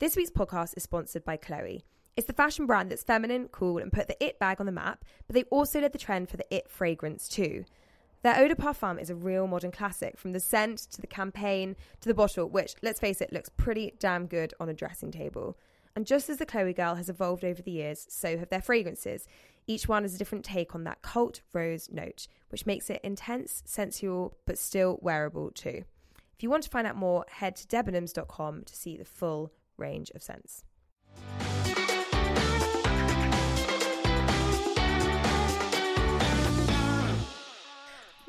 This 0.00 0.16
week's 0.16 0.30
podcast 0.30 0.78
is 0.78 0.84
sponsored 0.84 1.26
by 1.26 1.36
Chloe. 1.36 1.84
It's 2.16 2.26
the 2.26 2.32
fashion 2.32 2.64
brand 2.64 2.90
that's 2.90 3.02
feminine, 3.02 3.48
cool, 3.48 3.76
and 3.76 3.92
put 3.92 4.08
the 4.08 4.16
it 4.24 4.38
bag 4.38 4.58
on 4.58 4.64
the 4.64 4.72
map, 4.72 5.04
but 5.26 5.34
they 5.34 5.42
also 5.50 5.78
led 5.78 5.92
the 5.92 5.98
trend 5.98 6.30
for 6.30 6.38
the 6.38 6.54
it 6.54 6.70
fragrance 6.70 7.28
too. 7.28 7.66
Their 8.22 8.34
Eau 8.42 8.48
de 8.48 8.54
Parfum 8.54 8.98
is 8.98 9.10
a 9.10 9.14
real 9.14 9.46
modern 9.46 9.72
classic, 9.72 10.16
from 10.16 10.32
the 10.32 10.40
scent 10.40 10.78
to 10.92 11.02
the 11.02 11.06
campaign 11.06 11.76
to 12.00 12.08
the 12.08 12.14
bottle, 12.14 12.48
which, 12.48 12.76
let's 12.80 12.98
face 12.98 13.20
it, 13.20 13.30
looks 13.30 13.50
pretty 13.50 13.92
damn 13.98 14.26
good 14.26 14.54
on 14.58 14.70
a 14.70 14.74
dressing 14.74 15.10
table. 15.10 15.58
And 15.94 16.06
just 16.06 16.30
as 16.30 16.38
the 16.38 16.46
Chloe 16.46 16.72
girl 16.72 16.94
has 16.94 17.10
evolved 17.10 17.44
over 17.44 17.60
the 17.60 17.70
years, 17.70 18.06
so 18.08 18.38
have 18.38 18.48
their 18.48 18.62
fragrances. 18.62 19.28
Each 19.66 19.86
one 19.86 20.04
has 20.04 20.14
a 20.14 20.18
different 20.18 20.46
take 20.46 20.74
on 20.74 20.84
that 20.84 21.02
cult 21.02 21.42
rose 21.52 21.90
note, 21.92 22.26
which 22.48 22.64
makes 22.64 22.88
it 22.88 23.02
intense, 23.04 23.62
sensual, 23.66 24.34
but 24.46 24.56
still 24.56 24.98
wearable 25.02 25.50
too. 25.50 25.84
If 26.38 26.42
you 26.42 26.48
want 26.48 26.62
to 26.62 26.70
find 26.70 26.86
out 26.86 26.96
more, 26.96 27.26
head 27.28 27.54
to 27.56 27.66
debenhams.com 27.66 28.64
to 28.64 28.74
see 28.74 28.96
the 28.96 29.04
full 29.04 29.52
range 29.80 30.10
of 30.10 30.22
scents. 30.22 30.62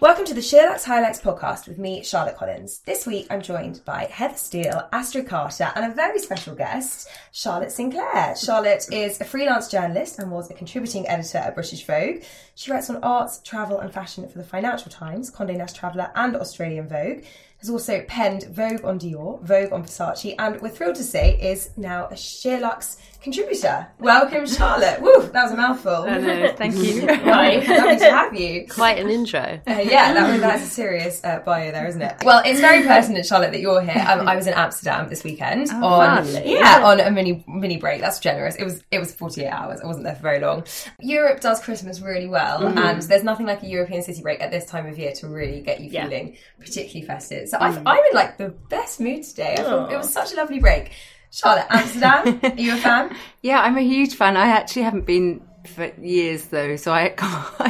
Welcome 0.02 0.26
to 0.26 0.34
the 0.34 0.42
SheerLuxe 0.42 0.86
Highlights 0.86 1.22
podcast 1.22 1.68
with 1.68 1.78
me, 1.78 2.04
Charlotte 2.04 2.36
Collins. 2.36 2.80
This 2.80 3.06
week 3.06 3.28
I'm 3.30 3.44
joined 3.44 3.86
by 3.86 4.06
Heather 4.06 4.36
Steele, 4.36 4.90
Astrid 4.92 5.28
Carter, 5.28 5.72
and 5.76 5.86
a 5.86 5.94
very 5.94 6.18
special 6.18 6.56
guest, 6.56 7.08
Charlotte 7.32 7.72
Sinclair. 7.72 8.36
Charlotte 8.36 8.88
is 8.92 9.22
a 9.22 9.26
freelance 9.26 9.68
journalist 9.68 10.18
and 10.18 10.32
was 10.32 10.50
a 10.50 10.56
contributing 10.56 11.08
editor 11.08 11.38
at 11.38 11.54
British 11.54 11.86
Vogue. 11.86 12.24
She 12.56 12.72
writes 12.72 12.90
on 12.90 13.04
arts, 13.04 13.42
travel, 13.44 13.78
and 13.78 13.94
fashion 13.94 14.28
for 14.28 14.40
the 14.40 14.44
Financial 14.44 14.90
Times, 14.90 15.30
Condé 15.30 15.56
Nast 15.56 15.76
Traveller, 15.76 16.10
and 16.16 16.36
Australian 16.36 16.88
Vogue. 16.88 17.24
Has 17.62 17.70
also 17.70 18.02
penned 18.08 18.46
Vogue 18.46 18.84
on 18.84 18.98
Dior, 18.98 19.40
Vogue 19.44 19.72
on 19.72 19.84
Versace, 19.84 20.34
and 20.40 20.60
we're 20.62 20.70
thrilled 20.70 20.96
to 20.96 21.04
say 21.04 21.38
is 21.40 21.70
now 21.78 22.06
a 22.08 22.16
SheerLuxe 22.16 22.98
contributor. 23.22 23.86
Welcome, 24.00 24.48
Charlotte. 24.48 25.00
Woo, 25.00 25.28
that 25.28 25.44
was 25.44 25.52
a 25.52 25.56
mouthful. 25.56 25.92
I 26.10 26.18
know, 26.18 26.54
thank 26.58 26.74
you. 26.78 27.06
Right, 27.32 27.60
lovely 27.68 27.98
to 28.00 28.06
have 28.12 28.34
you. 28.34 28.66
Quite 28.68 28.98
an 28.98 29.12
intro. 29.12 29.62
Uh, 29.68 29.74
yeah, 29.84 30.12
that 30.12 30.32
was, 30.32 30.42
that's 30.42 30.64
a 30.64 30.66
serious 30.72 31.24
uh, 31.24 31.38
bio 31.46 31.72
there, 31.72 31.86
isn't 31.86 32.02
it? 32.02 32.16
Well, 32.26 32.42
it's 32.44 32.60
very 32.60 32.82
pertinent, 32.82 33.28
Charlotte, 33.28 33.52
that 33.52 33.62
you're 33.62 33.80
here. 33.84 34.04
Um, 34.10 34.28
I 34.28 34.36
was 34.36 34.48
in 34.48 34.56
Amsterdam 34.56 35.08
this 35.08 35.24
weekend 35.24 35.68
Oh, 35.72 35.86
on 35.86 36.26
fun. 36.26 36.42
yeah 36.44 36.82
on 36.84 37.00
a 37.00 37.12
mini 37.12 37.46
mini 37.48 37.78
break. 37.78 38.02
That's 38.02 38.18
generous. 38.20 38.56
It 38.56 38.64
was 38.64 38.82
it 38.90 38.98
was 38.98 39.14
48 39.14 39.48
hours. 39.50 39.82
I 39.82 39.86
wasn't 39.86 40.06
there 40.06 40.16
for 40.16 40.24
very 40.24 40.40
long. 40.40 40.64
Europe 41.00 41.42
does 41.42 41.62
Christmas 41.62 42.02
really 42.02 42.28
well, 42.28 42.62
Mm-hmm. 42.62 42.78
and 42.80 43.02
there's 43.04 43.24
nothing 43.24 43.46
like 43.46 43.62
a 43.62 43.68
European 43.68 44.02
city 44.02 44.24
break 44.24 44.42
at 44.42 44.50
this 44.50 44.66
time 44.66 44.88
of 44.88 44.98
year 44.98 45.12
to 45.18 45.28
really 45.28 45.62
get 45.62 45.80
you 45.80 45.92
Yeah. 45.92 46.06
feeling 46.08 46.38
particularly 46.60 47.06
festive. 47.06 47.50
So 47.52 47.58
I've, 47.60 47.76
Mm. 47.80 47.84
I'm 47.86 47.98
in 48.10 48.14
like 48.16 48.38
the 48.38 48.50
best 48.70 49.00
mood 49.02 49.24
today. 49.24 49.56
I 49.60 49.64
thought 49.64 49.92
it 49.92 49.98
was 49.98 50.12
such 50.12 50.32
a 50.34 50.36
lovely 50.38 50.60
break. 50.60 50.92
Charlotte, 51.32 51.68
Amsterdam, 51.70 52.40
are 52.44 52.56
you 52.60 52.74
a 52.74 52.78
fan? 52.78 53.16
Yeah, 53.42 53.60
I'm 53.62 53.78
a 53.78 53.82
huge 53.82 54.16
fan. 54.16 54.36
I 54.38 54.48
actually 54.48 54.82
haven't 54.84 55.06
been 55.06 55.42
for 55.76 55.92
years 56.02 56.46
though, 56.48 56.76
so 56.76 56.92
I 56.92 57.14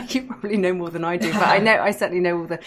you 0.10 0.22
probably 0.28 0.58
know 0.58 0.74
more 0.74 0.90
than 0.90 1.04
I 1.04 1.18
do. 1.18 1.32
But 1.34 1.48
I 1.48 1.58
know 1.60 1.76
I 1.80 1.92
certainly 1.92 2.22
know 2.22 2.38
all 2.40 2.46
the 2.48 2.60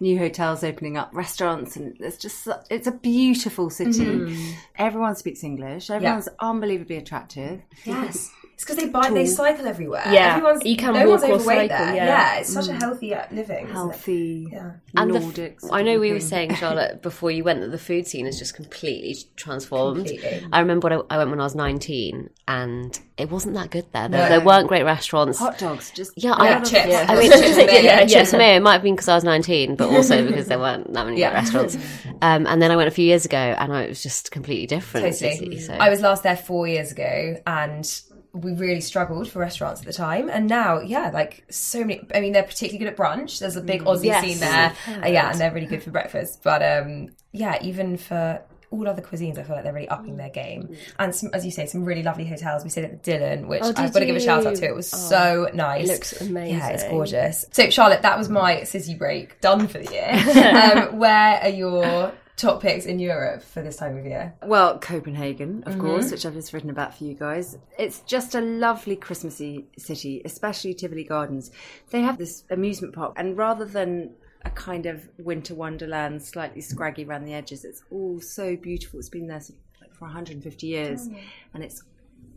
new 0.00 0.18
hotels 0.18 0.64
opening 0.64 0.96
up, 0.96 1.10
restaurants, 1.12 1.76
and 1.76 1.96
it's 2.00 2.16
just 2.16 2.48
it's 2.70 2.86
a 2.86 2.92
beautiful 2.92 3.68
city. 3.70 4.54
Everyone 4.76 5.14
speaks 5.16 5.44
English. 5.44 5.90
Everyone's 5.90 6.28
unbelievably 6.38 6.96
attractive. 6.96 7.62
Yes. 7.84 8.30
It's 8.60 8.66
because 8.66 8.76
they 8.84 8.90
buy, 8.90 9.08
they 9.08 9.24
cycle 9.24 9.66
everywhere. 9.66 10.02
Yeah, 10.12 10.36
Everyone's, 10.36 10.62
you 10.66 10.76
can 10.76 10.92
no 10.92 11.08
walk 11.08 11.22
one's 11.22 11.32
or 11.32 11.40
cycle, 11.40 11.68
there. 11.78 11.94
yeah. 11.94 12.34
it's 12.40 12.52
such 12.52 12.68
a 12.68 12.74
healthy 12.74 13.14
uh, 13.14 13.24
living. 13.32 13.56
isn't 13.64 13.68
it? 13.70 13.72
Healthy, 13.72 14.48
Yeah. 14.52 14.72
And 14.94 15.14
the 15.14 15.18
Nordics. 15.18 15.66
I 15.72 15.80
know 15.80 15.98
we 15.98 16.12
were 16.12 16.20
saying, 16.20 16.56
Charlotte, 16.56 17.00
before 17.10 17.30
you 17.30 17.42
went 17.42 17.62
that 17.62 17.70
the 17.70 17.78
food 17.78 18.06
scene 18.06 18.26
has 18.26 18.38
just 18.38 18.54
completely 18.54 19.16
transformed. 19.36 20.06
Completely. 20.08 20.46
I 20.52 20.60
remember 20.60 20.90
when 20.90 20.98
I, 21.10 21.14
I 21.14 21.16
went 21.16 21.30
when 21.30 21.40
I 21.40 21.44
was 21.44 21.54
19 21.54 22.28
and 22.48 23.00
it 23.16 23.30
wasn't 23.30 23.54
that 23.54 23.70
good 23.70 23.86
there. 23.92 24.10
There, 24.10 24.24
No. 24.24 24.28
there 24.28 24.44
weren't 24.44 24.68
great 24.68 24.82
restaurants. 24.84 25.38
hot 25.38 25.56
dogs. 25.56 25.90
Just 25.92 26.12
Yeah, 26.16 26.34
Yeah, 26.42 26.58
I, 26.58 26.60
chips. 26.60 26.94
I 26.94 27.14
mean, 27.16 27.30
Chips 27.32 27.56
and 27.56 27.66
mayo. 27.66 27.80
yeah, 27.80 28.04
chips 28.04 28.32
and 28.34 28.38
mayo. 28.40 28.56
It 28.56 28.62
might 28.62 28.74
have 28.74 28.82
been 28.82 28.94
because 28.94 29.08
I 29.08 29.14
was 29.14 29.24
19, 29.24 29.76
but 29.76 29.88
also 29.88 30.26
because 30.26 30.48
there 30.48 30.58
weren't 30.58 30.92
that 30.92 31.06
many 31.06 31.18
Yeah. 31.18 31.30
great 31.30 31.40
restaurants. 31.40 31.78
Um, 32.22 32.46
and 32.46 32.60
then 32.60 32.70
I 32.70 32.76
went 32.76 32.86
a 32.86 32.90
few 32.90 33.06
years 33.06 33.24
ago 33.24 33.38
and 33.38 33.72
I, 33.72 33.84
it 33.84 33.88
was 33.88 34.02
just 34.02 34.30
completely 34.30 34.66
different. 34.66 35.06
Totally. 35.06 35.36
city, 35.36 35.58
so. 35.58 35.72
I 35.72 35.88
was 35.88 36.02
last 36.02 36.22
there 36.22 36.36
four 36.36 36.68
years 36.68 36.92
ago 36.92 37.36
and 37.46 38.02
we 38.32 38.52
really 38.52 38.80
struggled 38.80 39.28
for 39.28 39.38
restaurants 39.40 39.80
at 39.80 39.86
the 39.86 39.92
time. 39.92 40.28
And 40.30 40.46
now, 40.48 40.80
yeah, 40.80 41.10
like 41.12 41.44
so 41.50 41.80
many, 41.80 42.06
I 42.14 42.20
mean, 42.20 42.32
they're 42.32 42.42
particularly 42.44 42.78
good 42.78 42.88
at 42.92 42.96
brunch. 42.96 43.38
There's 43.40 43.56
a 43.56 43.60
big 43.60 43.82
Aussie 43.82 44.04
Yes. 44.04 44.24
scene 44.24 44.38
there. 44.38 44.74
Uh, 45.02 45.08
yeah, 45.08 45.30
and 45.30 45.40
they're 45.40 45.52
really 45.52 45.66
good 45.74 45.82
for 45.82 45.90
breakfast. 45.90 46.40
But 46.44 46.62
um, 46.62 47.08
yeah, 47.32 47.58
even 47.62 47.96
for 47.96 48.40
all 48.72 48.86
other 48.88 49.02
cuisines, 49.02 49.36
I 49.36 49.42
feel 49.42 49.56
like 49.56 49.64
they're 49.64 49.72
really 49.72 49.88
upping 49.88 50.16
their 50.16 50.28
game. 50.30 50.76
And 51.00 51.12
some, 51.12 51.30
as 51.34 51.44
you 51.44 51.50
say, 51.50 51.66
some 51.66 51.84
really 51.84 52.04
lovely 52.04 52.24
hotels. 52.24 52.62
We 52.62 52.70
stayed 52.70 52.84
at 52.84 53.02
the 53.02 53.10
Dylan, 53.10 53.48
which 53.48 53.62
Oh, 53.64 53.72
I've 53.76 53.92
got 53.92 53.98
to 53.98 54.06
give 54.06 54.14
a 54.14 54.20
shout 54.20 54.46
out 54.46 54.54
to. 54.54 54.64
It 54.64 54.76
was 54.76 54.88
so 54.88 55.48
nice. 55.52 55.88
it 55.88 55.92
looks 55.92 56.20
amazing. 56.20 56.56
Yeah, 56.56 56.68
it's 56.68 56.84
gorgeous. 56.84 57.44
So, 57.50 57.68
Charlotte, 57.70 58.02
that 58.02 58.16
was 58.16 58.28
my 58.28 58.62
city 58.62 58.94
break 58.94 59.40
done 59.40 59.66
for 59.66 59.78
the 59.78 59.90
year. 59.92 60.10
um, 60.92 60.98
where 60.98 61.40
are 61.42 61.48
your 61.48 62.12
top 62.40 62.62
picks 62.62 62.86
in 62.86 62.98
Europe 62.98 63.42
for 63.42 63.62
this 63.62 63.76
time 63.76 63.96
of 63.98 64.04
year? 64.06 64.34
Well, 64.44 64.78
Copenhagen, 64.78 65.62
Mm-hmm. 65.62 65.70
of 65.70 65.78
course, 65.78 66.10
which 66.10 66.24
I've 66.24 66.34
just 66.34 66.52
written 66.52 66.70
about 66.70 66.96
for 66.96 67.04
you 67.04 67.14
guys. 67.14 67.58
It's 67.78 68.00
just 68.00 68.34
a 68.34 68.40
lovely 68.40 68.96
Christmassy 68.96 69.66
city, 69.78 70.22
especially 70.24 70.74
Tivoli 70.74 71.04
Gardens. 71.04 71.50
They 71.90 72.00
have 72.02 72.18
this 72.18 72.44
amusement 72.50 72.94
park, 72.94 73.12
and 73.16 73.36
rather 73.36 73.64
than 73.64 74.14
a 74.44 74.50
kind 74.50 74.86
of 74.86 75.06
winter 75.18 75.54
wonderland, 75.54 76.22
slightly 76.22 76.62
scraggy 76.62 77.04
around 77.04 77.24
the 77.26 77.34
edges, 77.34 77.64
it's 77.64 77.82
all 77.90 78.20
so 78.20 78.56
beautiful. 78.56 78.98
It's 78.98 79.10
been 79.10 79.26
there 79.26 79.40
sort 79.40 79.58
of 79.58 79.80
like 79.82 79.94
for 79.94 80.04
150 80.06 80.66
years, 80.66 81.08
and 81.52 81.62
it's 81.62 81.82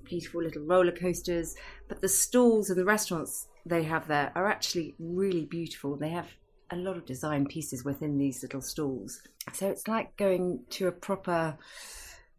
beautiful 0.04 0.44
little 0.44 0.64
roller 0.64 0.92
coasters. 0.92 1.56
But 1.88 2.02
the 2.02 2.10
stalls 2.10 2.70
and 2.70 2.78
the 2.78 2.84
restaurants 2.86 3.48
they 3.66 3.84
have 3.84 4.08
there 4.10 4.34
are 4.36 4.48
actually 4.48 4.96
really 5.00 5.46
beautiful. 5.46 5.96
They 5.96 6.10
have 6.10 6.28
a 6.74 6.82
lot 6.82 6.98
of 6.98 7.06
design 7.06 7.46
pieces 7.46 7.84
within 7.84 8.18
these 8.18 8.42
little 8.44 8.62
stalls. 8.62 9.22
So 9.54 9.70
it's 9.70 9.88
like 9.88 10.16
going 10.18 10.62
to 10.72 10.88
a 10.88 10.92
proper, 10.92 11.58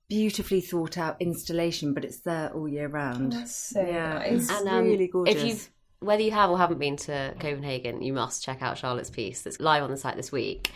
beautifully 0.09 0.61
thought 0.61 0.99
out 0.99 1.17
installation, 1.21 1.95
but 1.95 2.05
it's 2.05 2.21
there 2.21 2.51
all 2.53 2.69
year 2.69 2.89
round. 2.89 3.49
So 3.49 3.81
yeah, 3.81 4.15
nice. 4.15 4.33
it's 4.33 4.51
And 4.51 4.69
um, 4.69 4.85
really 4.85 5.09
gorgeous. 5.09 5.35
if 5.35 5.45
you've 5.45 5.71
whether 6.01 6.23
you 6.23 6.33
have 6.33 6.51
or 6.51 6.59
haven't 6.59 6.79
been 6.79 6.97
to 6.97 7.35
Copenhagen, 7.39 8.03
you 8.03 8.13
must 8.13 8.45
check 8.45 8.61
out 8.63 8.77
Charlotte's 8.77 9.11
piece 9.11 9.43
that's 9.43 9.59
live 9.59 9.83
on 9.83 9.91
the 9.91 9.97
site 9.97 10.17
this 10.17 10.31
week. 10.31 10.71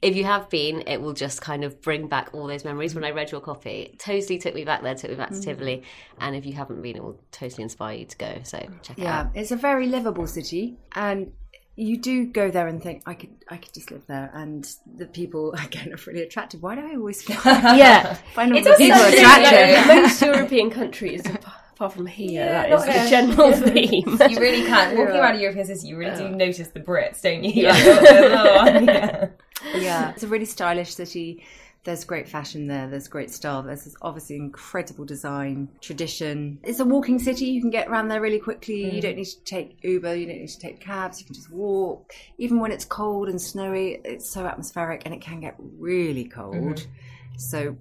If 0.00 0.16
you 0.16 0.24
have 0.24 0.48
been, 0.48 0.84
it 0.86 1.02
will 1.02 1.12
just 1.12 1.42
kind 1.42 1.62
of 1.62 1.82
bring 1.82 2.08
back 2.08 2.30
all 2.32 2.46
those 2.46 2.64
memories. 2.64 2.94
When 2.94 3.04
I 3.04 3.10
read 3.10 3.30
your 3.30 3.42
copy, 3.42 3.90
it 3.92 3.98
totally 3.98 4.38
took 4.38 4.54
me 4.54 4.64
back 4.64 4.82
there, 4.82 4.94
took 4.94 5.10
me 5.10 5.16
back 5.16 5.28
to 5.30 5.40
Tivoli. 5.42 5.82
And 6.18 6.34
if 6.34 6.46
you 6.46 6.54
haven't 6.54 6.80
been, 6.80 6.96
it 6.96 7.02
will 7.02 7.20
totally 7.30 7.64
inspire 7.64 7.96
you 7.98 8.06
to 8.06 8.16
go. 8.16 8.40
So 8.44 8.58
check 8.80 8.98
it 8.98 9.02
yeah, 9.02 9.20
out. 9.20 9.26
it's 9.34 9.50
a 9.50 9.56
very 9.56 9.88
livable 9.88 10.26
city, 10.26 10.78
and 10.94 11.32
you 11.80 11.96
do 11.98 12.26
go 12.26 12.50
there 12.50 12.66
and 12.68 12.82
think, 12.82 13.02
I 13.06 13.14
could, 13.14 13.30
I 13.48 13.56
could 13.56 13.72
just 13.72 13.90
live 13.90 14.06
there, 14.06 14.30
and 14.34 14.68
the 14.96 15.06
people 15.06 15.52
again 15.64 15.92
are 15.92 15.98
really 16.06 16.22
attractive. 16.22 16.62
Why 16.62 16.74
do 16.74 16.82
I 16.82 16.94
always 16.96 17.22
feel? 17.22 17.38
Yeah, 17.44 18.14
find 18.34 18.52
all 18.52 18.58
It 18.58 18.64
the 18.64 18.74
people 18.76 19.00
attractive? 19.00 19.86
really- 19.88 20.02
most 20.02 20.22
European 20.22 20.70
countries, 20.70 21.26
ap- 21.26 21.44
apart 21.74 21.92
from 21.94 22.06
here, 22.06 22.44
Yeah, 22.44 22.62
that 22.62 22.70
not 22.70 22.78
is 22.80 22.84
the 22.86 22.92
here. 22.92 23.08
general 23.10 23.52
theme. 23.74 24.30
You 24.32 24.38
really 24.40 24.66
can't. 24.66 24.96
Walking 24.98 25.16
around 25.16 25.36
a 25.36 25.40
European 25.40 25.66
city, 25.66 25.88
you 25.88 25.96
really 25.96 26.16
do 26.16 26.28
notice 26.28 26.68
the 26.68 26.80
Brits, 26.80 27.22
don't 27.22 27.42
you? 27.44 27.62
Yeah. 27.62 27.72
Like, 27.80 28.74
oh, 28.76 28.82
yeah. 28.84 29.28
yeah, 29.76 30.10
it's 30.12 30.22
a 30.22 30.28
really 30.28 30.44
stylish 30.46 30.94
city. 30.94 31.44
There's 31.82 32.04
great 32.04 32.28
fashion 32.28 32.66
there. 32.66 32.88
There's 32.88 33.08
great 33.08 33.30
style. 33.30 33.62
There's 33.62 33.96
obviously 34.02 34.36
incredible 34.36 35.06
design, 35.06 35.68
tradition. 35.80 36.58
It's 36.62 36.78
a 36.78 36.84
walking 36.84 37.18
city. 37.18 37.46
You 37.46 37.60
can 37.62 37.70
get 37.70 37.88
around 37.88 38.08
there 38.08 38.20
really 38.20 38.38
quickly. 38.38 38.84
You 38.84 38.98
mm. 38.98 39.02
don't 39.02 39.16
need 39.16 39.24
to 39.24 39.44
take 39.44 39.78
Uber. 39.82 40.14
You 40.14 40.26
don't 40.26 40.40
need 40.40 40.48
to 40.48 40.58
take 40.58 40.80
cabs. 40.80 41.20
You 41.20 41.26
can 41.26 41.34
just 41.34 41.50
walk. 41.50 42.12
Even 42.36 42.60
when 42.60 42.70
it's 42.70 42.84
cold 42.84 43.28
and 43.28 43.40
snowy, 43.40 43.98
it's 44.04 44.28
so 44.28 44.44
atmospheric 44.44 45.02
and 45.06 45.14
it 45.14 45.22
can 45.22 45.40
get 45.40 45.54
really 45.58 46.24
cold. 46.24 46.54
Mm-hmm. 46.54 47.38
So 47.38 47.76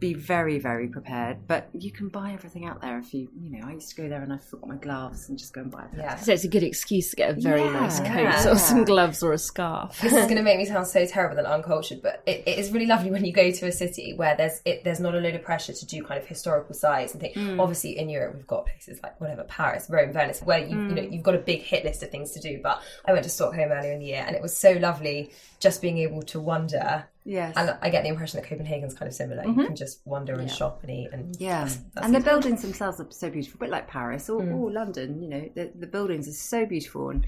be 0.00 0.14
very, 0.14 0.58
very 0.58 0.88
prepared. 0.88 1.46
But 1.46 1.68
you 1.72 1.90
can 1.90 2.08
buy 2.08 2.32
everything 2.32 2.66
out 2.66 2.80
there 2.80 2.98
if 2.98 3.12
you, 3.12 3.28
you 3.38 3.50
know, 3.50 3.66
I 3.66 3.72
used 3.72 3.90
to 3.90 3.96
go 3.96 4.08
there 4.08 4.22
and 4.22 4.32
I 4.32 4.38
forgot 4.38 4.68
my 4.68 4.76
gloves 4.76 5.28
and 5.28 5.38
just 5.38 5.52
go 5.52 5.60
and 5.60 5.70
buy 5.70 5.82
them. 5.82 6.00
Yeah. 6.00 6.16
So 6.16 6.32
it's 6.32 6.44
a 6.44 6.48
good 6.48 6.62
excuse 6.62 7.10
to 7.10 7.16
get 7.16 7.30
a 7.30 7.40
very 7.40 7.62
Yeah. 7.62 7.70
nice 7.70 7.98
coat 8.00 8.22
Yeah. 8.22 8.48
or 8.50 8.58
some 8.58 8.84
gloves 8.84 9.22
or 9.22 9.32
a 9.32 9.38
scarf. 9.38 10.00
This 10.00 10.12
is 10.12 10.24
going 10.24 10.36
to 10.36 10.42
make 10.42 10.58
me 10.58 10.64
sound 10.64 10.86
so 10.86 11.04
terrible 11.06 11.38
and 11.38 11.46
uncultured, 11.46 12.02
but 12.02 12.22
it, 12.26 12.42
it 12.46 12.58
is 12.58 12.70
really 12.70 12.86
lovely 12.86 13.10
when 13.10 13.24
you 13.24 13.32
go 13.32 13.50
to 13.50 13.66
a 13.66 13.72
city 13.72 14.14
where 14.14 14.36
there's 14.36 14.60
it, 14.64 14.84
there's 14.84 15.00
not 15.00 15.14
a 15.14 15.18
load 15.18 15.34
of 15.34 15.42
pressure 15.42 15.72
to 15.72 15.86
do 15.86 16.02
kind 16.02 16.20
of 16.20 16.26
historical 16.26 16.74
sites 16.74 17.12
and 17.12 17.20
things. 17.20 17.36
Mm. 17.36 17.60
Obviously, 17.60 17.98
in 17.98 18.08
Europe, 18.08 18.34
we've 18.34 18.46
got 18.46 18.66
places 18.66 19.00
like 19.02 19.20
whatever 19.20 19.44
Paris, 19.44 19.86
Rome, 19.88 20.12
Venice, 20.12 20.40
where 20.42 20.58
you 20.58 20.76
you 20.76 20.94
know 20.94 21.02
mm. 21.02 21.12
you've 21.12 21.22
got 21.22 21.34
a 21.34 21.38
big 21.38 21.60
hit 21.62 21.84
list 21.84 22.02
of 22.02 22.10
things 22.10 22.32
to 22.32 22.40
do. 22.40 22.60
But 22.62 22.82
I 23.06 23.12
went 23.12 23.24
to 23.24 23.30
Stockholm 23.30 23.70
earlier 23.70 23.92
in 23.92 24.00
the 24.00 24.06
year, 24.06 24.24
and 24.26 24.34
it 24.34 24.42
was 24.42 24.56
so 24.56 24.72
lovely 24.72 25.32
just 25.60 25.82
being 25.82 25.98
able 25.98 26.22
to 26.22 26.40
wander. 26.40 27.08
Yes. 27.26 27.54
And 27.56 27.76
I 27.82 27.90
get 27.90 28.04
the 28.04 28.08
impression 28.08 28.40
that 28.40 28.48
Copenhagen's 28.48 28.94
kind 28.94 29.08
of 29.08 29.14
similar. 29.14 29.42
You 29.42 29.50
mm-hmm. 29.50 29.64
can 29.64 29.76
just 29.76 30.00
wander 30.06 30.34
and 30.38 30.48
shop 30.48 30.82
and 30.82 30.90
eat, 30.92 31.08
and 31.12 31.36
Yeah, 31.40 31.64
that's- 31.64 31.82
that's 31.92 32.06
and 32.06 32.14
the 32.14 32.20
it. 32.20 32.24
buildings 32.24 32.62
themselves 32.62 33.00
are 33.00 33.06
so 33.10 33.28
beautiful, 33.30 33.58
a 33.58 33.64
bit 33.64 33.70
like 33.70 33.88
Paris 33.88 34.30
or, 34.30 34.48
or 34.48 34.70
London. 34.70 35.20
You 35.20 35.28
know, 35.28 35.50
the, 35.54 35.72
the 35.74 35.88
buildings 35.88 36.28
are 36.28 36.32
so 36.32 36.64
beautiful 36.66 37.10
and 37.10 37.26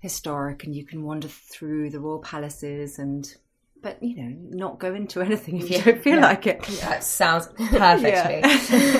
historic, 0.00 0.64
and 0.64 0.76
you 0.76 0.84
can 0.84 1.02
wander 1.02 1.28
through 1.28 1.88
the 1.90 1.98
royal 1.98 2.20
palaces 2.20 2.98
and 2.98 3.34
but 3.82 4.00
you 4.00 4.16
know, 4.16 4.36
not 4.50 4.78
go 4.78 4.94
into 4.94 5.20
anything 5.28 5.60
if 5.60 5.70
you 5.70 5.82
don't 5.82 6.02
feel 6.02 6.20
like 6.20 6.46
it. 6.46 6.62
That 6.82 7.02
sounds 7.02 7.48
perfectly. 7.56 8.42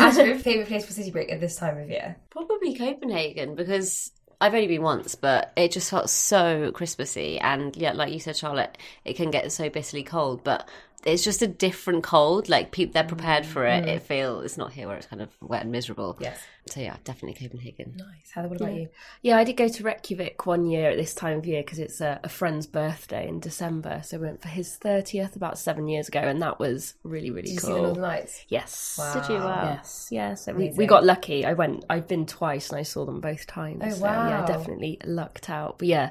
Actually, 0.01 0.29
your 0.29 0.39
favourite 0.39 0.69
place 0.69 0.87
for 0.87 0.93
city 0.93 1.11
break 1.11 1.31
at 1.31 1.41
this 1.41 1.57
time 1.57 1.79
of 1.79 1.89
year? 1.91 2.17
Probably 2.31 2.75
Copenhagen 2.75 3.55
because 3.55 4.11
I've 4.43 4.55
only 4.55 4.67
been 4.67 4.83
once, 4.83 5.15
but 5.15 5.53
it 5.57 5.71
just 5.71 5.89
felt 5.89 6.11
so 6.11 6.73
Christmassy. 6.73 7.39
And 7.39 7.77
yeah, 7.77 7.93
like 7.93 8.13
you 8.13 8.19
said, 8.19 8.37
Charlotte, 8.37 8.77
it 9.05 9.15
can 9.15 9.31
get 9.31 9.53
so 9.53 9.71
bitterly 9.71 10.03
cold, 10.03 10.43
but 10.43 10.69
it's 11.05 11.25
just 11.25 11.43
a 11.43 11.47
different 11.47 12.03
cold. 12.05 12.49
Like 12.49 12.71
people, 12.71 12.93
they're 12.93 13.05
prepared 13.05 13.45
for 13.47 13.67
it. 13.67 13.85
Mm. 13.85 13.89
It 13.89 14.03
feels 14.03 14.45
it's 14.45 14.57
not 14.57 14.73
here 14.73 14.87
where 14.87 14.97
it's 14.97 15.07
kind 15.07 15.23
of 15.23 15.31
wet 15.41 15.63
and 15.63 15.73
miserable. 15.73 16.17
Yes. 16.21 16.41
So 16.69 16.81
yeah, 16.81 16.97
definitely 17.03 17.35
Copenhagen. 17.45 17.95
Nice. 17.97 18.31
Heather, 18.33 18.49
what 18.49 18.61
about 18.61 18.75
you? 18.75 18.89
Yeah, 19.21 19.37
I 19.37 19.45
did 19.45 19.57
go 19.57 19.67
to 19.69 19.83
Reykjavik 19.83 20.47
one 20.47 20.67
year 20.67 20.91
at 20.91 20.97
this 20.97 21.13
time 21.13 21.39
of 21.39 21.47
year 21.47 21.63
because 21.63 21.81
it's 21.81 22.01
a, 22.01 22.21
a 22.23 22.29
friend's 22.29 22.67
birthday 22.69 23.27
in 23.29 23.41
December. 23.41 24.03
So 24.05 24.19
we 24.19 24.27
went 24.27 24.43
for 24.43 24.49
his 24.49 24.79
30th 24.81 25.35
about 25.35 25.59
seven 25.59 25.89
years 25.89 26.07
ago, 26.07 26.21
and 26.21 26.41
that 26.41 26.61
was 26.61 26.95
really, 27.03 27.31
really 27.31 27.49
Did 27.49 27.55
you 27.55 27.61
cool. 27.61 27.69
see 27.69 27.75
the 27.75 27.83
Northern 27.83 28.03
Lights? 28.03 28.45
Yes. 28.49 28.97
Wow. 28.97 29.15
Did 29.15 29.29
you? 29.29 29.41
Wow. 29.41 29.63
Yes, 29.75 30.09
yeah. 30.13 30.35
So 30.35 30.53
we, 30.55 30.71
we 30.71 30.87
got 30.87 31.05
lucky. 31.05 31.45
I 31.45 31.55
went. 31.55 31.85
I've 31.91 32.07
been 32.07 32.27
twice, 32.27 32.71
and 32.71 32.79
I 32.79 32.85
saw 32.85 33.05
them 33.05 33.21
both 33.21 33.47
times. 33.49 33.83
Oh, 33.85 33.91
So, 33.91 34.07
yeah, 34.07 34.47
definitely 34.47 34.99
lucked 35.05 35.51
out. 35.51 35.79
But 35.79 35.89
yeah, 35.89 36.11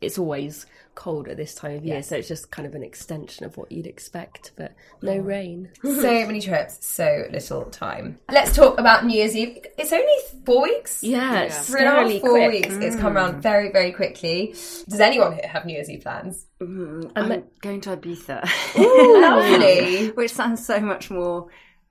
it's 0.00 0.18
always 0.18 0.64
cold 0.98 1.28
at 1.28 1.36
this 1.36 1.54
time 1.54 1.76
of 1.76 1.84
year, 1.84 1.96
Yes. 1.96 2.08
so 2.08 2.16
it's 2.16 2.26
just 2.26 2.50
kind 2.50 2.66
of 2.66 2.74
an 2.74 2.82
extension 2.82 3.46
of 3.46 3.56
what 3.56 3.70
you'd 3.70 3.86
expect, 3.86 4.50
but 4.56 4.74
no 5.00 5.16
rain. 5.16 5.70
so 5.84 6.26
many 6.26 6.40
trips, 6.40 6.84
so 6.84 7.24
little 7.30 7.66
time. 7.66 8.18
Let's 8.30 8.54
talk 8.54 8.80
about 8.80 9.06
New 9.06 9.16
Year's 9.16 9.36
Eve. 9.36 9.64
It's 9.78 9.92
only 9.92 10.12
four 10.44 10.64
weeks. 10.64 11.04
Yeah, 11.04 11.42
it's 11.42 11.68
Three 11.68 11.80
and 11.80 11.88
a 11.88 11.92
half, 11.92 12.06
scarily 12.06 12.20
four 12.20 12.30
quick. 12.30 12.50
weeks. 12.50 12.74
It's 12.74 12.96
come 12.96 13.16
around 13.16 13.36
mm. 13.36 13.42
very, 13.42 13.70
very 13.70 13.92
quickly. 13.92 14.48
Does 14.88 14.98
anyone 14.98 15.34
here 15.34 15.46
have 15.48 15.64
New 15.64 15.74
Year's 15.74 15.88
Eve 15.88 16.02
plans? 16.02 16.46
Mm-hmm. 16.60 17.10
I'm 17.16 17.44
going 17.60 17.80
to 17.82 17.96
Ibiza. 17.96 18.44
Lovely. 19.22 20.08
Which 20.08 20.32
sounds 20.32 20.66
so 20.66 20.80
much 20.80 21.12
more 21.12 21.46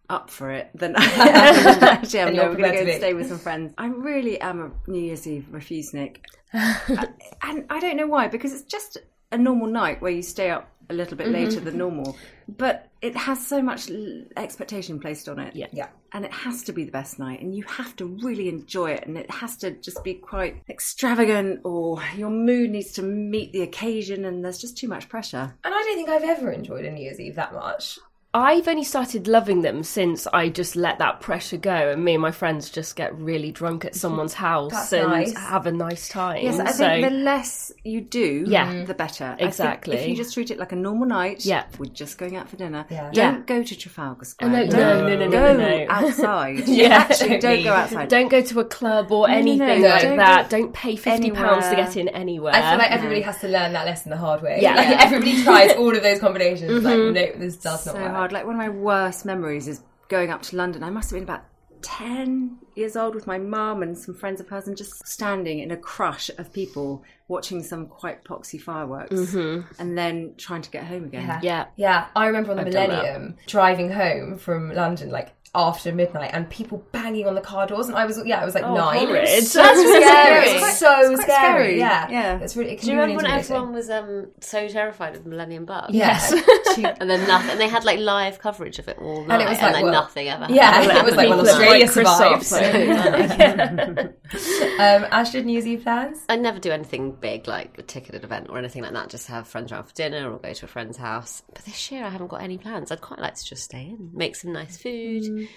up 0.09 0.29
for 0.29 0.51
it 0.51 0.69
than 0.73 0.95
actually 0.97 2.21
I'm 2.21 2.27
Than 2.27 2.35
you're 2.35 2.43
no, 2.45 2.49
we're 2.51 2.57
going 2.57 2.71
to 2.71 2.77
go 2.79 2.85
to 2.85 2.91
and 2.91 3.01
stay 3.01 3.13
with 3.13 3.27
some 3.29 3.39
friends. 3.39 3.73
I 3.77 3.87
really 3.87 4.39
am 4.39 4.59
a 4.87 4.91
New 4.91 4.99
Year's 4.99 5.25
Eve 5.27 5.47
refusenik. 5.51 6.17
And 6.53 7.65
I 7.69 7.79
don't 7.79 7.97
know 7.97 8.07
why, 8.07 8.27
because 8.27 8.53
it's 8.53 8.63
just 8.63 8.97
a 9.31 9.37
normal 9.37 9.67
night 9.67 10.01
where 10.01 10.11
you 10.11 10.21
stay 10.21 10.49
up 10.49 10.71
a 10.89 10.93
little 10.93 11.17
bit 11.17 11.27
later 11.27 11.57
mm-hmm. 11.57 11.65
than 11.65 11.77
normal. 11.77 12.17
But 12.47 12.89
it 13.01 13.15
has 13.15 13.45
so 13.45 13.61
much 13.61 13.91
expectation 14.37 14.99
placed 14.99 15.27
on 15.27 15.37
it. 15.37 15.53
Yeah. 15.55 15.67
Yeah. 15.73 15.87
And 16.13 16.23
it 16.23 16.31
has 16.31 16.63
to 16.63 16.71
be 16.71 16.85
the 16.85 16.91
best 16.91 17.19
night, 17.19 17.41
and 17.41 17.53
you 17.53 17.63
have 17.63 17.93
to 17.97 18.05
really 18.05 18.47
enjoy 18.47 18.91
it, 18.91 19.05
and 19.05 19.17
it 19.17 19.29
has 19.29 19.57
to 19.57 19.71
just 19.71 20.01
be 20.05 20.13
quite 20.13 20.63
extravagant, 20.69 21.59
or 21.65 22.01
your 22.15 22.29
mood 22.29 22.71
needs 22.71 22.93
to 22.93 23.01
meet 23.01 23.51
the 23.51 23.61
occasion, 23.61 24.23
and 24.23 24.43
there's 24.43 24.57
just 24.57 24.77
too 24.77 24.87
much 24.87 25.09
pressure. 25.09 25.53
And 25.65 25.73
I 25.73 25.81
don't 25.81 25.95
think 25.95 26.07
I've 26.07 26.23
ever 26.23 26.49
enjoyed 26.49 26.85
a 26.85 26.91
New 26.91 27.03
Year's 27.03 27.19
Eve 27.19 27.35
that 27.35 27.53
much. 27.53 27.99
I've 28.37 28.67
only 28.67 28.83
started 28.83 29.27
loving 29.27 29.63
them 29.63 29.81
since 29.81 30.27
I 30.27 30.49
just 30.49 30.75
let 30.75 30.99
that 30.99 31.21
pressure 31.21 31.57
go, 31.57 31.71
and 31.71 32.05
me 32.05 32.13
and 32.13 32.21
my 32.21 32.29
friends 32.29 32.69
just 32.69 32.95
get 32.95 33.17
really 33.17 33.51
drunk 33.51 33.83
at 33.83 33.93
mm-hmm. 33.93 33.97
someone's 33.97 34.35
house 34.35 34.71
That's 34.73 34.93
and 34.93 35.09
nice. 35.09 35.35
have 35.35 35.65
a 35.65 35.71
nice 35.71 36.07
time. 36.07 36.43
Yes, 36.43 36.59
I 36.59 36.71
so, 36.71 36.85
think 36.85 37.09
the 37.09 37.15
less 37.15 37.71
you 37.83 37.99
do, 38.01 38.45
Yeah. 38.47 38.71
Mm. 38.71 38.85
the 38.85 38.93
better. 38.93 39.25
I 39.25 39.37
think 39.37 39.49
Exactly. 39.49 39.95
if 39.97 40.07
you 40.07 40.15
just 40.15 40.35
treat 40.35 40.51
it 40.51 40.59
like 40.59 40.71
a 40.71 40.75
normal 40.75 41.07
night, 41.07 41.45
Yeah. 41.45 41.63
we're 41.79 41.85
just 41.87 42.19
going 42.19 42.35
out 42.35 42.47
for 42.47 42.57
dinner. 42.57 42.85
Yeah. 42.91 43.05
Don't 43.05 43.15
Yeah. 43.15 43.39
go 43.47 43.63
to 43.63 43.75
Trafalgar 43.75 44.21
uh, 44.21 44.25
Square. 44.25 44.49
no, 44.51 44.67
don't 44.67 44.71
no, 44.71 44.99
no, 44.99 45.15
no, 45.15 45.25
no, 45.25 45.31
go 45.31 45.57
no, 45.57 45.77
no. 45.77 45.85
outside. 45.89 46.67
Yeah. 46.67 46.89
actually, 47.09 47.39
don't 47.39 47.63
go 47.63 47.73
outside. 47.73 48.07
don't 48.07 48.29
go 48.29 48.41
to 48.41 48.59
a 48.59 48.65
club 48.65 49.11
or 49.11 49.27
anything 49.27 49.81
no, 49.81 49.87
like 49.89 50.03
don't 50.03 50.17
that. 50.17 50.51
Don't 50.51 50.73
pay 50.73 50.95
fifty 50.95 51.31
pounds 51.31 51.67
to 51.69 51.75
get 51.75 51.97
in 51.97 52.07
anywhere. 52.09 52.53
I 52.53 52.69
feel 52.69 52.77
like 52.77 52.91
everybody 52.91 53.21
has 53.21 53.39
to 53.41 53.47
learn 53.47 53.73
that 53.73 53.87
lesson 53.87 54.11
the 54.11 54.17
hard 54.17 54.43
way. 54.43 54.59
Yeah. 54.61 54.75
Like 54.75 54.89
Yeah. 54.89 55.03
everybody 55.03 55.43
tries 55.43 55.75
all 55.75 55.95
of 55.95 56.03
those 56.03 56.19
combinations. 56.19 56.83
Like, 56.83 56.97
mm-hmm. 56.97 57.13
no, 57.13 57.39
this 57.39 57.57
does 57.57 57.83
so 57.83 57.93
not 57.93 58.01
work. 58.03 58.11
hard. 58.11 58.26
Like 58.31 58.45
one 58.45 58.55
of 58.55 58.59
my 58.59 58.69
worst 58.69 59.25
memories 59.25 59.67
is 59.67 59.81
going 60.09 60.31
up 60.31 60.41
to 60.43 60.55
London. 60.55 60.83
I 60.83 60.89
must 60.89 61.09
have 61.09 61.17
been 61.17 61.23
about 61.23 61.45
ten 61.81 62.57
years 62.77 62.95
old 62.95 63.15
with 63.15 63.27
my 63.27 63.37
mum 63.37 63.81
and 63.83 63.97
some 63.97 64.13
friends 64.15 64.39
of 64.39 64.47
hers, 64.47 64.67
and 64.67 64.77
just 64.77 65.05
standing 65.07 65.59
in 65.59 65.71
a 65.71 65.77
crush 65.77 66.29
of 66.37 66.51
people 66.53 67.03
watching 67.27 67.61
some 67.63 67.87
quite 67.87 68.23
poxy 68.23 68.59
fireworks, 68.61 69.33
and 69.79 69.97
then 69.97 70.33
trying 70.37 70.61
to 70.61 70.69
get 70.71 70.83
home 70.85 71.05
again. 71.05 71.25
Yeah. 71.27 71.39
yeah. 71.41 71.65
Yeah, 71.75 72.05
I 72.15 72.27
remember 72.27 72.51
on 72.51 72.57
the 72.57 72.63
I've. 72.67 72.73
Millennium 72.73 73.35
driving 73.47 73.91
home 73.91 74.37
from 74.37 74.73
London, 74.73 75.09
like 75.11 75.33
after 75.55 75.91
midnight, 75.93 76.29
and 76.33 76.47
people 76.49 76.85
banging 76.91 77.25
on 77.25 77.33
the 77.33 77.41
car 77.41 77.65
doors, 77.65 77.87
and 77.87 77.97
I 77.97 78.05
was 78.05 78.21
yeah, 78.25 78.41
I 78.41 78.45
was 78.45 78.53
like 78.53 78.63
nine. 78.63 79.07
horrid. 79.07 79.23
It's 79.27 79.51
so 79.51 79.63
That's 79.63 79.79
scary. 79.79 80.03
scary. 80.03 80.45
It's 80.49 80.67
It's 80.67 80.77
so 80.77 81.11
it's 81.13 81.21
scary. 81.23 81.23
scary. 81.23 81.79
Yeah, 81.79 82.09
Yeah. 82.09 82.39
It's 82.39 82.55
really. 82.55 82.71
It 82.73 82.81
Do 82.81 82.87
you 82.87 82.93
be 82.93 82.97
really 82.97 83.15
remember 83.15 83.29
when 83.29 83.39
everyone 83.39 83.73
was 83.73 83.89
um, 83.89 84.27
so 84.41 84.67
terrified 84.67 85.15
of 85.15 85.23
the 85.23 85.29
Millennium 85.29 85.65
Bug? 85.65 85.89
Yes. 85.89 86.31
And 86.77 87.09
then 87.09 87.27
nothing. 87.27 87.51
And 87.51 87.59
they 87.59 87.67
had 87.67 87.85
like 87.85 87.97
live 87.99 88.37
coverage 88.39 88.77
of 88.77 88.87
it 88.87 88.99
all 88.99 89.25
night, 89.25 89.33
And 89.35 89.41
it 89.41 89.49
was 89.49 89.59
like, 89.59 89.73
then 89.73 89.83
well- 89.85 89.91
nothing 89.93 90.27
ever. 90.27 90.45
Yeah, 90.49 90.71
happened. 90.73 90.97
it 90.99 91.05
was 91.05 91.15
like, 91.15 91.29
well, 91.29 91.39
People 91.39 91.49
at 91.49 91.55
Australia 91.55 91.85
Microsoft, 91.87 92.43
survived. 92.43 92.66
um, 94.79 95.05
Astrid, 95.11 95.45
New 95.45 95.53
Year's 95.53 95.67
Eve 95.67 95.83
plans? 95.83 96.19
I 96.29 96.35
never 96.35 96.59
do 96.59 96.71
anything 96.71 97.11
big 97.11 97.47
like 97.47 97.77
a 97.77 97.83
ticketed 97.83 98.23
event 98.23 98.47
or 98.49 98.57
anything 98.57 98.83
like 98.83 98.93
that. 98.93 99.09
Just 99.09 99.27
have 99.27 99.47
friends 99.47 99.71
around 99.71 99.85
for 99.85 99.93
dinner 99.93 100.31
or 100.31 100.39
go 100.39 100.53
to 100.53 100.65
a 100.65 100.67
friend's 100.67 100.97
house. 100.97 101.43
But 101.53 101.65
this 101.65 101.91
year 101.91 102.03
I 102.03 102.09
haven't 102.09 102.27
got 102.27 102.41
any 102.41 102.57
plans. 102.57 102.91
I'd 102.91 103.01
quite 103.01 103.19
like 103.19 103.35
to 103.35 103.45
just 103.45 103.63
stay 103.63 103.83
in, 103.83 104.11
make 104.13 104.35
some 104.35 104.53
nice 104.53 104.77
food, 104.77 105.47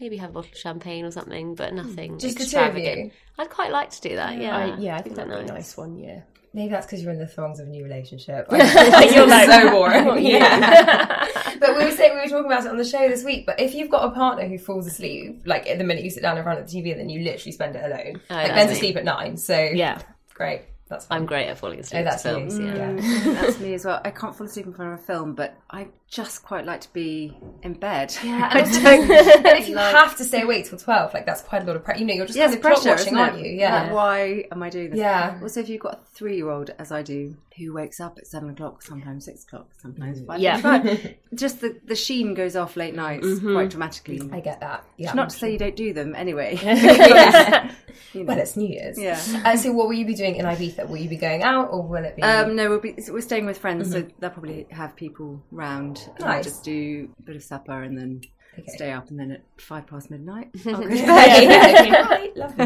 maybe 0.00 0.16
have 0.18 0.30
a 0.30 0.32
bottle 0.32 0.50
of 0.50 0.56
champagne 0.58 1.04
or 1.04 1.10
something, 1.10 1.54
but 1.54 1.74
nothing 1.74 2.18
Just 2.18 2.38
the 2.38 2.44
two 2.44 2.58
of 2.58 2.76
extravagant. 2.76 2.98
you? 3.06 3.10
I'd 3.38 3.50
quite 3.50 3.72
like 3.72 3.90
to 3.90 4.00
do 4.00 4.16
that. 4.16 4.38
Yeah, 4.38 4.56
I, 4.56 4.76
yeah, 4.78 4.96
I 4.96 5.02
think 5.02 5.16
that 5.16 5.28
that'd 5.28 5.46
be 5.46 5.52
nice 5.52 5.76
one 5.76 5.96
year. 5.96 6.24
Maybe 6.52 6.70
that's 6.70 6.86
because 6.86 7.02
you're 7.02 7.12
in 7.12 7.18
the 7.18 7.26
throngs 7.26 7.60
of 7.60 7.66
a 7.66 7.70
new 7.70 7.84
relationship. 7.84 8.46
you're 8.50 8.60
so 9.28 9.70
boring. 9.70 10.24
Yeah. 10.26 11.26
but 11.60 11.76
we 11.76 11.84
were 11.84 11.90
saying 11.90 12.14
we 12.14 12.20
were 12.22 12.28
talking 12.28 12.46
about 12.46 12.64
it 12.64 12.68
on 12.70 12.78
the 12.78 12.84
show 12.84 13.08
this 13.08 13.24
week. 13.24 13.44
But 13.46 13.60
if 13.60 13.74
you've 13.74 13.90
got 13.90 14.04
a 14.04 14.10
partner 14.14 14.46
who 14.48 14.56
falls 14.58 14.86
asleep, 14.86 15.42
like 15.44 15.66
at 15.68 15.78
the 15.78 15.84
minute 15.84 16.02
you 16.04 16.10
sit 16.10 16.22
down 16.22 16.38
in 16.38 16.44
front 16.44 16.58
of 16.60 16.70
the 16.70 16.74
TV, 16.82 16.92
and 16.92 17.00
then 17.00 17.08
you 17.10 17.20
literally 17.22 17.52
spend 17.52 17.76
it 17.76 17.84
alone. 17.84 18.20
Oh, 18.30 18.34
like 18.34 18.46
that's 18.48 18.54
Ben's 18.58 18.70
me. 18.70 18.76
asleep 18.76 18.96
at 18.96 19.04
nine, 19.04 19.36
so 19.36 19.58
Yeah. 19.58 20.00
great. 20.34 20.62
That's 20.88 21.04
fine. 21.06 21.18
I'm 21.22 21.26
great 21.26 21.48
at 21.48 21.58
falling 21.58 21.80
asleep 21.80 22.02
Oh, 22.02 22.04
that's 22.04 22.22
to 22.22 22.28
films. 22.28 22.58
you. 22.58 22.66
Yeah. 22.66 22.92
Yeah. 22.92 23.32
That's 23.42 23.58
me 23.58 23.74
as 23.74 23.84
well. 23.84 24.00
I 24.04 24.10
can't 24.12 24.36
fall 24.36 24.46
asleep 24.46 24.66
in 24.66 24.72
front 24.72 24.92
of 24.94 25.00
a 25.00 25.02
film, 25.02 25.34
but 25.34 25.56
I 25.68 25.88
just 26.08 26.44
quite 26.44 26.64
like 26.64 26.80
to 26.82 26.92
be 26.92 27.36
in 27.62 27.74
bed. 27.74 28.14
Yeah, 28.22 28.50
and 28.56 28.66
and 28.86 29.46
if 29.58 29.68
you 29.68 29.74
like- 29.74 29.94
have 29.94 30.16
to 30.18 30.24
stay 30.24 30.42
awake 30.42 30.66
till 30.68 30.78
twelve, 30.78 31.12
like 31.12 31.26
that's 31.26 31.42
quite 31.42 31.62
a 31.62 31.64
lot 31.66 31.76
of 31.76 31.84
pressure. 31.84 32.00
You 32.00 32.06
know, 32.06 32.14
you're 32.14 32.26
just 32.26 32.36
Yes, 32.38 32.50
kind 32.52 32.56
of 32.56 32.62
pressure, 32.62 32.90
watching, 32.90 33.16
aren't 33.16 33.38
you? 33.38 33.50
Yeah. 33.50 33.92
Why 33.92 34.44
am 34.52 34.62
I 34.62 34.70
doing 34.70 34.90
this? 34.90 34.98
Yeah. 34.98 35.38
Also, 35.42 35.60
if 35.60 35.68
you've 35.68 35.80
got 35.82 35.94
a 35.94 35.98
three-year-old, 36.14 36.70
as 36.78 36.92
I 36.92 37.02
do, 37.02 37.36
who 37.58 37.72
wakes 37.74 37.98
up 38.00 38.18
at 38.18 38.26
seven 38.26 38.50
o'clock, 38.50 38.82
sometimes 38.82 39.24
six 39.24 39.44
o'clock, 39.44 39.68
sometimes 39.80 40.20
five. 40.24 40.40
Yeah. 40.40 40.58
o'clock, 40.58 40.84
just 41.34 41.60
the 41.60 41.78
the 41.84 41.96
sheen 41.96 42.34
goes 42.34 42.54
off 42.56 42.76
late 42.76 42.94
nights 42.94 43.40
quite 43.40 43.70
dramatically. 43.70 44.20
I 44.32 44.40
get 44.40 44.60
that. 44.60 44.84
Yeah. 44.96 45.12
Not 45.12 45.30
to 45.30 45.36
say 45.36 45.52
you 45.52 45.58
don't 45.58 45.76
do 45.76 45.92
them 45.92 46.14
anyway. 46.14 46.56
Well, 48.14 48.38
it's 48.38 48.56
New 48.56 48.68
Year's. 48.68 48.98
Yeah. 48.98 49.20
Uh, 49.44 49.56
so, 49.56 49.72
what 49.72 49.86
will 49.88 49.94
you 49.94 50.06
be 50.06 50.14
doing 50.14 50.36
in 50.36 50.44
Ibiza? 50.46 50.88
Will 50.88 50.96
you 50.98 51.08
be 51.08 51.16
going 51.16 51.42
out, 51.42 51.68
or 51.70 51.82
will 51.82 52.04
it 52.04 52.16
be? 52.16 52.22
Um, 52.22 52.56
no, 52.56 52.68
we'll 52.70 52.80
be 52.80 52.94
we're 53.08 53.20
staying 53.20 53.44
with 53.46 53.58
friends, 53.58 53.90
so 53.90 54.06
they'll 54.18 54.30
probably 54.30 54.66
have 54.70 54.96
people 54.96 55.42
round. 55.50 55.95
We'll 56.18 56.28
Nice. 56.28 56.44
just 56.44 56.64
do 56.64 57.08
a 57.18 57.22
bit 57.22 57.36
of 57.36 57.42
supper 57.42 57.82
and 57.82 57.96
then 57.96 58.20
Okay. 58.58 58.72
stay 58.72 58.90
up, 58.90 59.10
and 59.10 59.20
then 59.20 59.30
at 59.32 59.42
five 59.60 59.86
past 59.86 60.10
midnight. 60.10 60.48
Lovely. 62.36 62.64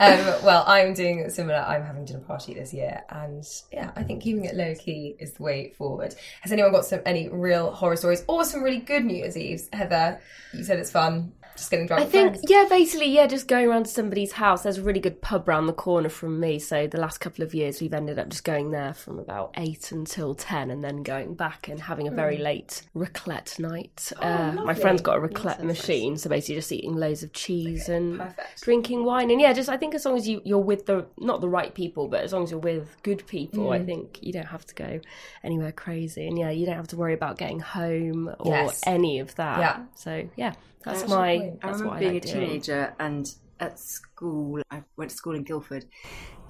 um, 0.00 0.44
well, 0.44 0.64
I'm 0.66 0.92
doing 0.92 1.30
similar. 1.30 1.58
I'm 1.58 1.84
having 1.84 2.04
dinner 2.04 2.18
party 2.20 2.54
this 2.54 2.74
year, 2.74 3.00
and 3.10 3.44
yeah, 3.72 3.92
I 3.94 4.02
think 4.02 4.22
keeping 4.22 4.44
it 4.44 4.56
low 4.56 4.74
key 4.74 5.14
is 5.20 5.34
the 5.34 5.42
way 5.44 5.72
forward. 5.78 6.14
Has 6.42 6.50
anyone 6.52 6.72
got 6.72 6.84
some 6.84 7.00
any 7.06 7.28
real 7.28 7.70
horror 7.70 7.96
stories 7.96 8.24
or 8.28 8.44
some 8.44 8.62
really 8.62 8.80
good 8.80 9.04
New 9.04 9.16
Year's 9.16 9.36
Eves? 9.36 9.68
Heather, 9.72 10.20
you 10.52 10.64
said 10.64 10.78
it's 10.80 10.90
fun, 10.90 11.32
just 11.56 11.70
getting 11.70 11.86
drunk. 11.86 12.02
I 12.02 12.06
think, 12.06 12.32
friends. 12.34 12.44
yeah, 12.48 12.66
basically, 12.68 13.06
yeah, 13.10 13.26
just 13.26 13.48
going 13.48 13.68
around 13.68 13.84
to 13.84 13.90
somebody's 13.90 14.32
house. 14.32 14.62
There's 14.64 14.78
a 14.78 14.82
really 14.82 15.00
good 15.00 15.20
pub 15.22 15.46
round 15.48 15.68
the 15.68 15.72
corner 15.72 16.08
from 16.08 16.40
me. 16.40 16.58
So 16.58 16.86
the 16.86 16.98
last 17.00 17.18
couple 17.18 17.44
of 17.44 17.54
years, 17.54 17.80
we've 17.80 17.94
ended 17.94 18.18
up 18.18 18.28
just 18.28 18.44
going 18.44 18.70
there 18.70 18.94
from 18.94 19.18
about 19.18 19.52
eight 19.56 19.92
until 19.92 20.34
ten, 20.34 20.70
and 20.70 20.82
then 20.82 21.02
going 21.02 21.34
back 21.34 21.68
and 21.68 21.80
having 21.80 22.08
a 22.08 22.10
very 22.10 22.38
late 22.38 22.82
raclette 22.96 23.58
night. 23.58 24.12
uh, 24.20 24.52
my 24.64 24.74
friend's 24.74 25.02
got 25.02 25.16
a 25.16 25.20
raclette 25.20 25.62
machine, 25.62 26.16
so 26.16 26.28
basically 26.28 26.56
just 26.56 26.72
eating 26.72 26.96
loads 26.96 27.22
of 27.22 27.32
cheese 27.32 27.88
and 27.88 28.18
perfect. 28.18 28.62
drinking 28.62 29.04
wine. 29.04 29.30
And 29.30 29.40
yeah, 29.40 29.52
just 29.52 29.68
I 29.68 29.76
think 29.76 29.94
as 29.94 30.04
long 30.04 30.16
as 30.16 30.26
you 30.28 30.40
you're 30.44 30.58
with 30.58 30.86
the 30.86 31.06
not 31.18 31.40
the 31.40 31.48
right 31.48 31.74
people, 31.74 32.08
but 32.08 32.22
as 32.22 32.32
long 32.32 32.44
as 32.44 32.50
you're 32.50 32.60
with 32.60 32.96
good 33.02 33.26
people, 33.26 33.70
I 33.70 33.84
think 33.84 34.18
you 34.22 34.32
don't 34.32 34.46
have 34.46 34.64
to 34.66 34.74
go 34.74 35.00
anywhere 35.42 35.72
crazy. 35.72 36.26
And 36.26 36.38
yeah, 36.38 36.50
you 36.50 36.66
don't 36.66 36.76
have 36.76 36.88
to 36.88 36.96
worry 36.96 37.14
about 37.14 37.38
getting 37.38 37.60
home 37.60 38.34
or 38.38 38.52
Yes. 38.52 38.80
any 38.86 39.20
of 39.20 39.34
that. 39.36 39.58
Yeah. 39.60 39.84
So 39.94 40.28
yeah, 40.36 40.54
that's 40.84 41.00
That's 41.00 41.10
my. 41.10 41.38
point. 41.38 41.58
I 41.62 41.70
remember 41.70 41.98
being 41.98 42.10
I 42.10 42.12
a 42.12 42.14
like 42.14 42.22
doing. 42.22 42.46
teenager 42.46 42.94
and 42.98 43.26
at 43.60 43.78
school, 43.78 44.60
I 44.70 44.82
went 44.96 45.10
to 45.10 45.16
school 45.16 45.34
in 45.34 45.44
Guildford, 45.44 45.86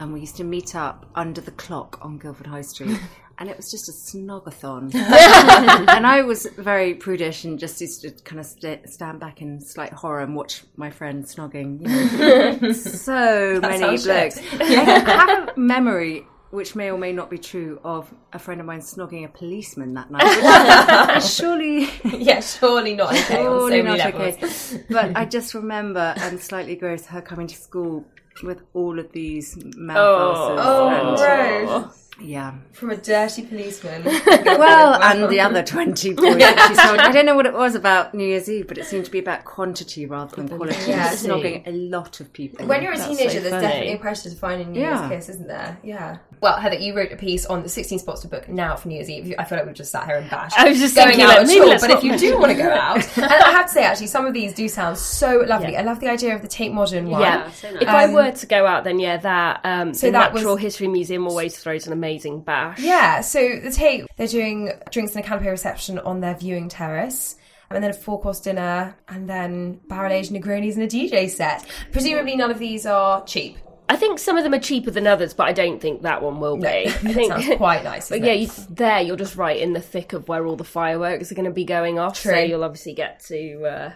and 0.01 0.13
we 0.13 0.21
used 0.21 0.37
to 0.37 0.45
meet 0.45 0.75
up 0.75 1.07
under 1.15 1.41
the 1.41 1.51
clock 1.53 1.99
on 2.03 2.19
Guildford 2.19 2.47
High 2.47 2.63
Street. 2.63 2.99
And 3.37 3.51
it 3.51 3.57
was 3.57 3.69
just 3.69 3.89
a 3.89 3.93
snogathon. 3.93 4.95
and 5.89 6.07
I 6.07 6.23
was 6.23 6.47
very 6.57 6.95
prudish 6.95 7.43
and 7.45 7.59
just 7.59 7.81
used 7.81 8.03
to 8.03 8.13
kind 8.23 8.39
of 8.39 8.47
st- 8.47 8.89
stand 8.89 9.19
back 9.19 9.43
in 9.43 9.61
slight 9.61 9.93
horror 9.93 10.21
and 10.21 10.37
watch 10.37 10.63
my 10.77 10.89
friends 10.89 11.35
snogging. 11.35 11.81
You 11.83 12.61
know. 12.69 12.73
so 12.73 13.59
many 13.61 13.79
sounds 13.79 14.05
blokes. 14.05 14.41
shit. 14.41 14.61
I 14.61 14.65
have 14.67 15.49
a 15.49 15.59
memory 15.59 16.29
which 16.55 16.77
may 16.77 16.91
or 16.91 16.97
may 16.97 17.13
not 17.13 17.29
be 17.29 17.37
true, 17.37 17.81
of 17.85 18.13
a 18.33 18.39
friend 18.39 18.61
of 18.61 18.67
mine 18.67 18.81
snogging 18.81 19.25
a 19.25 19.29
policeman 19.29 19.93
that 19.95 20.09
night. 20.11 21.21
Surely, 21.23 21.91
yeah, 22.05 22.41
surely 22.41 22.95
not 22.95 23.13
okay 23.13 23.21
so 23.21 23.35
surely 23.35 23.83
many 23.83 23.99
not 23.99 24.15
levels. 24.15 24.75
okay. 24.75 24.85
But 24.89 25.17
I 25.17 25.25
just 25.37 25.53
remember, 25.53 26.15
and 26.17 26.41
slightly 26.41 26.77
gross, 26.77 27.07
her 27.07 27.21
coming 27.21 27.49
to 27.49 27.57
school 27.57 28.05
with 28.43 28.63
all 28.73 28.99
of 28.99 29.11
these 29.13 29.59
oh. 29.59 29.71
mouth 29.77 29.97
ulcers. 29.97 30.65
Oh, 30.65 30.89
and- 30.89 31.17
gross. 31.17 32.04
Yeah. 32.21 32.55
From 32.73 32.91
a 32.91 32.97
dirty 32.97 33.43
policeman. 33.43 34.05
Well, 34.55 35.03
and 35.03 35.29
the 35.31 35.41
other 35.41 35.63
20 35.63 36.15
boys 36.15 36.37
that 36.39 36.69
she 36.69 36.75
told. 36.89 37.01
I 37.01 37.11
don't 37.11 37.27
know 37.27 37.35
what 37.35 37.45
it 37.47 37.53
was 37.55 37.75
about 37.75 38.15
New 38.15 38.25
Year's 38.27 38.49
Eve, 38.49 38.69
but 38.69 38.79
it 38.79 38.85
seemed 38.87 39.05
to 39.05 39.11
be 39.11 39.19
about 39.19 39.45
quantity 39.45 40.07
rather 40.07 40.35
than 40.37 40.49
quality. 40.49 40.91
Yeah. 40.91 41.11
Just 41.11 41.27
snogging 41.27 41.67
a 41.67 41.73
lot 41.73 42.21
of 42.21 42.33
people. 42.33 42.67
When 42.67 42.83
you're 42.83 42.93
a 42.93 42.97
That's 42.97 43.09
teenager, 43.09 43.31
so 43.35 43.41
there's 43.41 43.51
funny. 43.53 43.67
definitely 43.67 43.93
a 43.95 43.99
pressure 43.99 44.31
to 44.31 44.37
find 44.37 44.63
a 44.63 44.65
New 44.65 44.81
Yeah. 44.81 45.09
Year's 45.09 45.27
kiss, 45.27 45.35
isn't 45.35 45.49
there? 45.49 45.77
Yeah. 45.83 46.19
Well, 46.41 46.57
Heather, 46.59 46.77
you 46.77 46.95
wrote 46.97 47.11
a 47.13 47.17
piece 47.17 47.47
on 47.47 47.63
the 47.63 47.69
16 47.69 47.99
spots 47.99 48.21
to 48.23 48.29
book 48.29 48.49
now 48.49 48.77
for 48.77 48.89
New 48.89 48.95
Year's 48.97 49.11
Eve. 49.11 49.35
I 49.39 49.45
feel 49.45 49.59
like 49.59 49.67
we've 49.67 49.75
just 49.75 49.91
sat 49.91 50.07
here 50.07 50.17
and 50.17 50.31
bashed. 50.31 50.59
I 50.59 50.69
was 50.69 50.79
just 50.79 50.95
going 50.95 51.09
thinking, 51.09 51.25
out 51.25 51.29
like, 51.31 51.39
at 51.41 51.47
maybe 51.49 51.61
all, 51.61 51.67
let's 51.69 51.83
but 51.87 51.91
if 51.91 52.05
you 52.05 52.17
do 52.17 52.39
want 52.39 52.53
to 52.53 52.59
go 52.59 52.71
out, 52.71 52.97
and 53.19 53.25
I 53.27 53.51
have 53.51 53.67
to 53.67 53.73
say, 53.73 53.85
actually, 53.85 54.07
some 54.09 54.25
of 54.27 54.35
these 54.35 54.55
do 54.55 54.69
sound 54.69 54.97
so 54.99 55.43
lovely. 55.47 55.73
Yeah. 55.73 55.81
I 55.81 55.85
love 55.85 56.01
the 56.01 56.09
idea 56.09 56.35
of 56.35 56.43
the 56.43 56.49
Tate 56.49 56.73
Modern 56.73 57.09
one. 57.11 57.23
Yeah. 57.23 57.51
so 57.51 57.71
nice. 57.73 57.83
If 57.83 57.89
I 57.89 58.05
Um, 58.05 58.13
were 58.13 58.31
to 58.31 58.47
go 58.47 58.67
out, 58.67 58.85
then 58.85 58.99
yeah, 59.01 59.17
that 59.19 59.61
um, 59.65 59.95
So 59.95 60.07
the 60.07 60.13
that 60.13 60.33
was- 60.33 60.43
Natural 60.43 60.57
History 60.57 60.87
Museum 60.89 61.27
always 61.27 61.57
throws 61.59 61.87
an 61.87 61.93
amazing 61.93 62.04
bash. 62.41 62.79
Yeah, 62.79 63.21
so 63.21 63.59
the 63.63 63.71
Tate, 63.71 64.07
they're 64.17 64.27
doing 64.27 64.73
drinks 64.91 65.15
and 65.15 65.25
a 65.25 65.29
canapé 65.29 65.47
reception 65.47 65.99
on 65.99 66.21
their 66.21 66.35
viewing 66.35 66.69
terrace. 66.69 67.37
And 67.71 67.83
then 67.83 67.91
a 67.91 67.95
four 67.95 68.21
course 68.21 68.41
dinner, 68.41 68.97
and 69.09 69.29
then 69.29 69.81
barrel 69.89 70.13
aged 70.13 70.31
Negronis 70.31 70.75
and 70.75 70.83
a 70.85 70.87
DJ 70.87 71.29
set. 71.29 71.67
Presumably, 71.91 72.37
none 72.37 72.51
of 72.51 72.59
these 72.59 72.87
are 72.87 73.25
cheap. 73.25 73.57
I 73.89 73.97
think 73.97 74.19
some 74.19 74.37
of 74.37 74.45
them 74.45 74.55
are 74.55 74.61
cheaper 74.61 74.91
than 74.91 75.07
others, 75.07 75.35
but 75.35 75.47
I 75.47 75.53
don't 75.53 75.81
think 75.81 76.03
that 76.03 76.23
one 76.23 76.41
will 76.41 76.57
be. 76.57 76.69
I 76.87 76.91
think 76.91 77.33
sounds 77.33 77.57
quite 77.57 77.85
nice. 77.85 78.09
But 78.15 78.23
yeah, 78.23 78.33
you, 78.33 78.49
there 78.71 79.01
you're 79.01 79.17
just 79.17 79.37
right 79.37 79.59
in 79.59 79.73
the 79.73 79.81
thick 79.81 80.13
of 80.13 80.29
where 80.29 80.47
all 80.47 80.57
the 80.57 80.65
fireworks 80.65 81.31
are 81.31 81.35
going 81.35 81.45
to 81.47 81.51
be 81.51 81.65
going 81.65 81.99
off. 81.99 82.17
So 82.17 82.37
you'll 82.37 82.65
obviously 82.65 82.95
get 82.95 83.21
to 83.27 83.65
uh, 83.65 83.93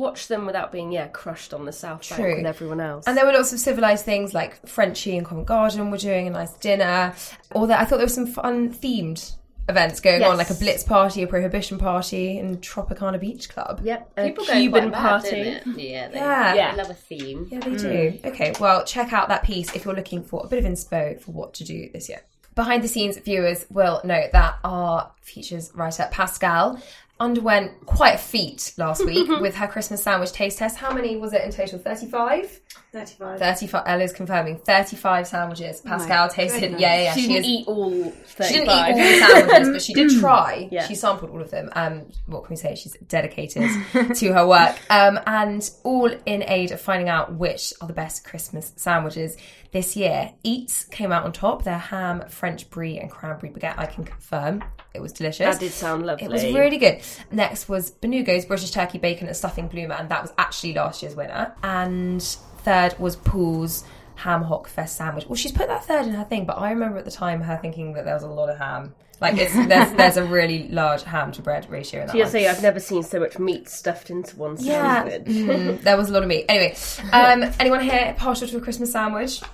watch 0.00 0.26
them 0.28 0.46
without 0.46 0.72
being 0.72 0.90
yeah 0.90 1.06
crushed 1.08 1.54
on 1.54 1.64
the 1.64 1.72
south 1.72 2.08
bank 2.08 2.20
True. 2.22 2.36
with 2.36 2.46
everyone 2.46 2.80
else. 2.80 3.06
And 3.06 3.16
there 3.16 3.24
were 3.26 3.32
lots 3.32 3.52
of 3.52 3.58
civilized 3.60 4.04
things 4.04 4.34
like 4.34 4.66
Frenchie 4.66 5.16
and 5.16 5.26
Covent 5.26 5.46
Garden 5.46 5.90
were 5.90 5.98
doing 5.98 6.26
a 6.26 6.30
nice 6.30 6.52
dinner. 6.54 7.14
Or 7.52 7.66
that 7.68 7.80
I 7.80 7.84
thought 7.84 7.96
there 7.98 8.06
were 8.06 8.10
some 8.10 8.26
fun 8.26 8.72
themed 8.72 9.36
events 9.68 10.00
going 10.00 10.22
on, 10.24 10.36
like 10.36 10.50
a 10.50 10.54
Blitz 10.54 10.82
party, 10.82 11.22
a 11.22 11.28
Prohibition 11.28 11.78
party, 11.78 12.38
and 12.38 12.60
Tropicana 12.60 13.20
Beach 13.20 13.48
Club. 13.48 13.80
yep, 13.84 14.10
a 14.16 14.24
People 14.28 14.44
Cuban 14.44 14.90
quite 14.90 15.02
mad, 15.02 15.22
party. 15.22 15.44
don't? 15.64 15.66
Yeah, 15.78 16.08
they, 16.08 16.14
Yeah. 16.16 16.54
Yeah. 16.54 16.70
they 16.72 16.76
love 16.82 16.90
a 16.90 16.94
theme. 16.94 17.46
Yeah, 17.52 17.60
they 17.60 17.76
do. 17.76 17.86
Mm. 18.18 18.24
Okay, 18.26 18.52
well, 18.58 18.84
check 18.84 19.12
out 19.12 19.28
that 19.28 19.44
piece 19.44 19.72
if 19.76 19.84
you're 19.84 19.94
looking 19.94 20.24
for 20.24 20.42
a 20.44 20.48
bit 20.48 20.58
of 20.58 20.64
inspo 20.64 21.20
for 21.20 21.30
what 21.30 21.54
to 21.54 21.64
do 21.64 21.88
this 21.92 22.08
year. 22.08 22.22
Behind 22.56 22.82
the 22.82 22.88
scenes 22.88 23.16
viewers 23.18 23.64
will 23.70 24.00
note 24.02 24.32
that 24.32 24.58
our 24.64 25.12
features 25.20 25.70
writer 25.72 26.08
Pascal 26.10 26.80
underwent 27.20 27.86
quite 27.86 28.14
a 28.14 28.18
feat 28.18 28.72
last 28.76 29.04
week 29.04 29.28
with 29.40 29.54
her 29.56 29.68
Christmas 29.68 30.02
sandwich 30.02 30.32
taste 30.32 30.58
test. 30.58 30.78
How 30.78 30.92
many 30.92 31.16
was 31.16 31.32
it 31.32 31.42
in 31.44 31.50
total? 31.52 31.78
35? 31.78 32.60
35. 32.92 33.38
35. 33.38 33.82
Ella's 33.86 34.12
confirming 34.12 34.58
35 34.58 35.26
sandwiches. 35.28 35.80
Pascal 35.80 36.28
tasted. 36.28 36.60
goodness. 36.60 36.80
Yeah, 36.80 36.96
yeah, 36.96 37.02
yeah. 37.02 37.14
She, 37.14 37.20
She, 37.22 37.28
didn't 37.28 37.44
is 37.44 37.50
eat 37.50 37.68
all 37.68 37.90
she 37.92 38.54
didn't 38.54 38.66
35. 38.66 38.68
eat 38.68 38.72
all 38.72 38.96
the 38.96 39.18
sandwiches, 39.42 39.68
but 39.68 39.82
she 39.82 39.94
did 39.94 40.20
try. 40.20 40.68
Yeah. 40.70 40.86
She 40.88 40.94
sampled 40.96 41.30
all 41.30 41.40
of 41.40 41.50
them. 41.50 41.70
Um, 41.74 42.02
what 42.26 42.44
can 42.44 42.50
we 42.50 42.56
say? 42.56 42.74
She's 42.74 42.94
dedicated 43.06 43.70
to 44.16 44.32
her 44.32 44.46
work. 44.46 44.76
Um, 44.90 45.20
and 45.26 45.70
all 45.84 46.10
in 46.26 46.42
aid 46.42 46.72
of 46.72 46.80
finding 46.80 47.08
out 47.08 47.34
which 47.34 47.72
are 47.80 47.86
the 47.86 47.94
best 47.94 48.24
Christmas 48.24 48.72
sandwiches 48.76 49.36
this 49.72 49.94
year. 49.96 50.32
Eats 50.42 50.84
came 50.84 51.12
out 51.12 51.24
on 51.24 51.32
top. 51.32 51.62
Their 51.62 51.78
ham, 51.78 52.24
French 52.28 52.68
brie, 52.70 52.98
and 52.98 53.08
cranberry 53.08 53.52
baguette. 53.52 53.78
I 53.78 53.86
can 53.86 54.02
confirm 54.04 54.64
it 54.94 55.00
was 55.00 55.12
delicious. 55.12 55.46
That 55.54 55.60
did 55.60 55.72
sound 55.72 56.04
lovely. 56.06 56.24
It 56.24 56.30
was 56.30 56.42
really 56.42 56.78
good. 56.78 57.00
Next 57.30 57.68
was 57.68 57.92
Benugo's 57.92 58.44
British 58.46 58.72
Turkey 58.72 58.98
Bacon 58.98 59.28
and 59.28 59.36
Stuffing 59.36 59.68
Bloomer. 59.68 60.04
That 60.08 60.22
was 60.22 60.32
actually 60.38 60.74
last 60.74 61.02
year's 61.02 61.14
winner. 61.14 61.54
And 61.62 62.20
third 62.64 62.98
was 62.98 63.16
Pool's 63.16 63.84
Ham 64.16 64.42
Hock 64.42 64.68
Fest 64.68 64.96
Sandwich. 64.96 65.26
Well, 65.26 65.36
she's 65.36 65.52
put 65.52 65.68
that 65.68 65.84
third 65.84 66.06
in 66.06 66.14
her 66.14 66.24
thing, 66.24 66.44
but 66.44 66.58
I 66.58 66.70
remember 66.70 66.98
at 66.98 67.04
the 67.04 67.10
time 67.10 67.40
her 67.42 67.58
thinking 67.60 67.94
that 67.94 68.04
there 68.04 68.14
was 68.14 68.22
a 68.22 68.28
lot 68.28 68.48
of 68.50 68.58
ham. 68.58 68.94
Like, 69.20 69.36
it's, 69.38 69.54
there's, 69.68 69.92
there's 69.92 70.16
a 70.16 70.24
really 70.24 70.68
large 70.68 71.02
ham 71.02 71.32
to 71.32 71.42
bread 71.42 71.68
ratio 71.70 72.00
in 72.02 72.06
that 72.08 72.16
Yeah, 72.16 72.24
one. 72.24 72.32
say 72.32 72.48
I've 72.48 72.62
never 72.62 72.80
seen 72.80 73.02
so 73.02 73.20
much 73.20 73.38
meat 73.38 73.68
stuffed 73.68 74.10
into 74.10 74.36
one 74.36 74.56
Yeah, 74.58 75.04
sandwich. 75.04 75.36
Mm, 75.36 75.82
there 75.82 75.96
was 75.96 76.08
a 76.10 76.12
lot 76.12 76.22
of 76.22 76.28
meat. 76.28 76.46
Anyway, 76.48 76.74
um, 77.12 77.44
anyone 77.60 77.80
here 77.80 78.14
partial 78.18 78.48
to 78.48 78.56
a 78.56 78.60
Christmas 78.60 78.92
sandwich? 78.92 79.40
Do 79.40 79.46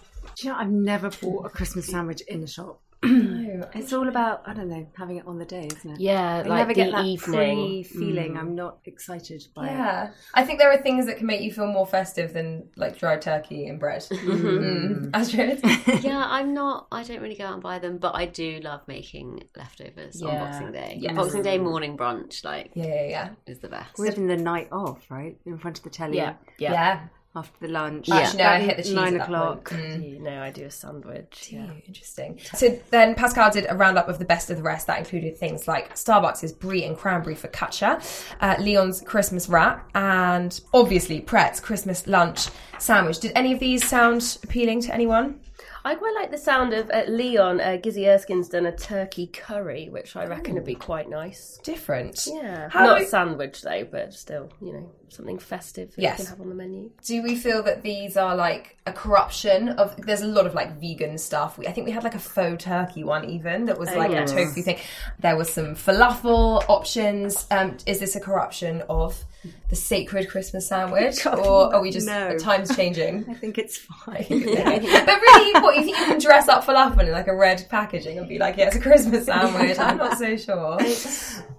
you 0.49 0.53
know, 0.53 0.59
I've 0.59 0.71
never 0.71 1.11
bought 1.11 1.47
a 1.47 1.49
Christmas 1.49 1.87
sandwich 1.89 2.21
in 2.29 2.43
a 2.43 2.47
shop. 2.47 2.81
No. 3.57 3.69
It's 3.75 3.93
all 3.93 4.09
about, 4.09 4.43
I 4.47 4.53
don't 4.53 4.69
know, 4.69 4.87
having 4.99 5.17
it 5.17 5.27
on 5.27 5.39
the 5.39 5.45
day, 5.45 5.67
isn't 5.75 5.91
it? 5.93 6.01
Yeah, 6.01 6.43
I 6.45 6.49
like 6.49 6.59
never 6.59 6.69
the 6.69 6.75
get 6.75 6.93
that 6.93 7.05
evening. 7.05 7.35
free 7.35 7.83
feeling. 7.85 8.37
I'm 8.37 8.55
not 8.55 8.79
excited 8.85 9.47
by 9.55 9.69
it. 9.69 9.71
Yeah, 9.73 10.11
I 10.35 10.45
think 10.45 10.59
there 10.59 10.71
are 10.71 10.77
things 10.79 11.07
that 11.07 11.17
can 11.19 11.27
make 11.27 11.41
you 11.41 11.53
feel 11.53 11.67
more 11.67 11.87
festive 11.87 12.33
than 12.35 12.69
like 12.77 12.99
dried 12.99 13.23
turkey 13.23 13.67
and 13.69 13.79
bread. 13.81 14.05
Mm. 14.27 15.11
Astrid? 15.15 15.61
yeah, 16.05 16.25
I'm 16.27 16.53
not. 16.55 16.87
I 16.93 17.03
don't 17.03 17.21
really 17.23 17.35
go 17.37 17.45
out 17.47 17.55
and 17.55 17.63
buy 17.63 17.79
them, 17.79 17.99
but 17.99 18.15
I 18.15 18.27
do 18.27 18.61
love 18.63 18.87
making 18.87 19.45
leftovers 19.57 20.21
on 20.23 20.35
Boxing 20.35 20.73
Day. 20.73 20.99
Yes. 21.01 21.15
Boxing 21.15 21.43
Day 21.43 21.59
morning 21.59 21.97
brunch, 21.97 22.45
like, 22.45 22.73
Yeah, 22.75 22.87
yeah, 22.87 23.09
yeah. 23.09 23.29
is 23.47 23.61
the 23.61 23.69
best. 23.69 23.99
We're 23.99 24.07
having 24.11 24.27
the 24.27 24.37
night 24.37 24.69
off, 24.73 25.11
right? 25.11 25.39
In 25.47 25.59
front 25.59 25.79
of 25.79 25.85
the 25.85 25.91
telly 25.91 26.17
Yeah, 26.19 26.35
yeah. 26.59 26.73
Yeah. 26.73 27.01
After 27.37 27.67
the 27.67 27.73
lunch. 27.73 28.09
Actually, 28.09 28.39
no, 28.43 28.49
I 28.49 28.61
hit 28.61 28.77
the 28.79 28.83
cheese 28.83 28.93
Nine 28.95 29.15
at 29.15 29.19
that 29.19 29.25
o'clock. 29.25 29.71
point. 29.71 29.83
Mm. 29.83 30.11
You 30.13 30.19
know, 30.21 30.43
I 30.43 30.51
do 30.51 30.65
a 30.65 30.71
sandwich. 30.71 31.51
Yeah. 31.53 31.71
Interesting. 31.87 32.39
So 32.55 32.79
then 32.91 33.15
Pascal 33.15 33.51
did 33.51 33.67
a 33.69 33.75
roundup 33.77 34.09
of 34.09 34.19
the 34.19 34.25
best 34.25 34.51
of 34.51 34.57
the 34.57 34.63
rest. 34.63 34.87
That 34.87 34.99
included 34.99 35.37
things 35.37 35.69
like 35.69 35.95
Starbucks' 35.95 36.59
brie 36.59 36.85
and 36.85 36.97
cranberry 36.97 37.37
focaccia, 37.37 38.03
uh, 38.41 38.57
Leon's 38.59 39.01
Christmas 39.03 39.49
wrap, 39.49 39.89
and 39.95 40.59
obviously 40.73 41.21
Pret's 41.21 41.61
Christmas 41.61 42.07
lunch 42.07 42.49
sandwich. 42.79 43.21
Did 43.21 43.33
any 43.35 43.53
of 43.53 43.61
these 43.61 43.87
sound 43.87 44.39
appealing 44.43 44.81
to 44.83 44.95
anyone? 44.95 45.41
I 45.87 45.95
quite 45.95 46.17
like 46.17 46.33
the 46.33 46.39
sound 46.39 46.73
of 46.73 46.91
uh, 46.91 47.05
Leon. 47.07 47.61
Uh, 47.61 47.79
Gizzy 47.81 48.09
Erskine's 48.09 48.49
done 48.49 48.67
a 48.67 48.77
turkey 48.77 49.29
curry, 49.29 49.89
which 49.89 50.17
I 50.17 50.27
reckon 50.27 50.55
would 50.55 50.65
be 50.65 50.75
quite 50.75 51.09
nice. 51.09 51.61
Different. 51.63 52.27
Yeah, 52.27 52.69
How 52.69 52.85
not 52.87 53.03
a 53.03 53.07
sandwich 53.07 53.63
though, 53.63 53.87
but 53.89 54.13
still, 54.13 54.51
you 54.61 54.73
know, 54.73 54.91
something 55.11 55.39
festive 55.39 55.95
that 55.95 56.03
Yes. 56.03 56.19
you 56.19 56.25
can 56.25 56.31
have 56.33 56.41
on 56.41 56.49
the 56.49 56.57
menu. 56.57 56.91
Do 57.05 57.23
we 57.23 57.37
feel 57.37 57.63
that 57.63 57.83
these 57.85 58.17
are 58.17 58.35
like 58.35 58.77
a 58.85 58.93
corruption 58.93 59.69
of? 59.69 59.97
There's 59.99 60.23
a 60.23 60.27
lot 60.27 60.45
of 60.45 60.55
like 60.55 60.81
vegan 60.81 61.19
stuff. 61.19 61.57
We, 61.57 61.69
I 61.69 61.73
think 61.73 61.87
we 61.87 61.93
had 61.93 62.03
like 62.03 62.17
a 62.17 62.19
faux 62.19 62.65
turkey 62.65 63.05
one 63.05 63.25
even 63.25 63.67
that 63.67 63.79
was 63.79 63.95
like 63.95 64.11
yes. 64.11 64.33
a 64.33 64.35
tofu 64.35 64.63
thing. 64.63 64.79
There 65.21 65.37
was 65.37 65.49
some 65.53 65.77
falafel 65.77 66.65
options. 66.69 67.47
Um, 67.53 67.77
is 67.87 68.01
this 68.01 68.17
a 68.17 68.21
corruption 68.21 68.83
of 68.89 69.25
the 69.69 69.77
sacred 69.77 70.29
Christmas 70.29 70.69
sandwich, 70.69 71.25
God, 71.25 71.39
or 71.39 71.75
are 71.75 71.81
we 71.81 71.91
just 71.91 72.07
no. 72.07 72.33
the 72.33 72.39
times 72.39 72.75
changing? 72.75 73.25
I 73.31 73.35
think 73.35 73.59
it's 73.59 73.77
fine. 73.77 74.17
but 74.29 74.31
really, 74.31 75.61
what 75.61 75.77
you 75.77 75.85
think 75.85 75.99
you 75.99 76.05
can 76.05 76.19
dress 76.19 76.49
up 76.49 76.65
falafel 76.65 77.01
in 77.01 77.13
like 77.13 77.29
a 77.29 77.35
red 77.35 77.67
packaging 77.69 78.19
and 78.19 78.29
be 78.29 78.39
like, 78.39 78.57
yeah, 78.57 78.67
it's 78.67 78.77
a 78.77 78.81
Christmas 78.81 79.27
sandwich? 79.27 79.79
I'm 79.79 79.97
not 79.97 80.19
so 80.19 80.37
sure. 80.37 80.79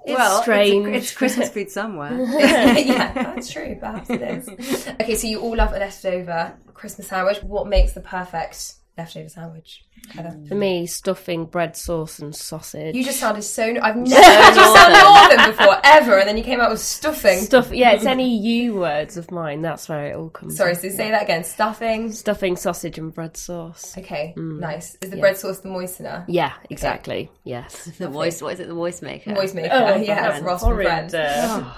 well, 0.06 0.42
strange. 0.42 0.88
It's, 0.88 1.08
it's 1.08 1.16
Christmas 1.16 1.50
food 1.50 1.70
somewhere. 1.70 2.14
yeah, 2.40 3.14
that's 3.14 3.52
true. 3.52 3.76
Perhaps 3.80 4.10
it 4.10 4.22
is. 4.22 4.88
Okay, 5.02 5.16
so 5.16 5.28
you 5.28 5.40
all 5.42 5.56
love 5.56 5.74
a 5.74 5.80
leftover 5.80 6.58
Christmas 6.74 7.08
sandwich. 7.08 7.42
What 7.44 7.68
makes 7.68 7.94
the 7.94 8.02
perfect 8.02 8.74
leftover 8.98 9.30
sandwich? 9.30 9.87
Heather? 10.10 10.38
For 10.48 10.56
me, 10.56 10.86
stuffing, 10.88 11.46
bread 11.46 11.76
sauce, 11.76 12.20
and 12.20 12.34
sausage. 12.36 12.96
You 12.96 13.04
just 13.04 13.20
sounded 13.20 13.42
so. 13.44 13.64
I've 13.82 13.96
never 13.98 14.16
heard 14.16 14.56
you 14.56 14.76
sound 14.76 14.94
northern 14.94 15.52
before 15.52 15.80
ever, 15.84 16.18
and 16.18 16.28
then 16.30 16.38
you 16.38 16.44
came 16.44 16.62
out 16.62 16.70
with 16.72 16.80
stuffing. 16.80 17.40
stuff. 17.40 17.72
Yeah, 17.74 17.92
it's 17.92 18.06
any 18.16 18.38
U 18.38 18.76
words 18.76 19.18
of 19.18 19.30
mine. 19.32 19.62
That's 19.62 19.90
where 19.90 20.08
it 20.08 20.16
all 20.16 20.30
comes. 20.30 20.56
Sorry, 20.56 20.76
from. 20.76 20.90
so 20.92 20.96
say 20.96 21.12
that 21.12 21.24
again. 21.24 21.44
Stuffing. 21.44 22.12
stuffing, 22.12 22.56
sausage, 22.56 22.98
and 22.98 23.14
bread 23.14 23.36
sauce. 23.36 23.98
Okay, 23.98 24.34
nice. 24.38 24.96
Is 25.02 25.10
the 25.10 25.18
Yeah. 25.18 25.22
bread 25.22 25.38
sauce 25.38 25.60
the 25.60 25.70
moistener? 25.70 26.24
Yeah, 26.28 26.54
exactly. 26.70 27.30
Yes. 27.44 27.92
The 27.98 28.08
voice, 28.10 28.42
what 28.42 28.54
is 28.54 28.60
it? 28.60 28.68
The 28.68 28.74
voice 28.76 29.02
maker. 29.02 29.34
Voice 29.34 29.54
maker. 29.54 29.70
Oh, 29.74 29.96
yeah, 29.98 30.30
man, 30.30 30.44
Ross 30.44 30.62
from 30.62 30.70
horrid, 30.74 30.88
Friends. 30.88 31.14
uh, 31.14 31.72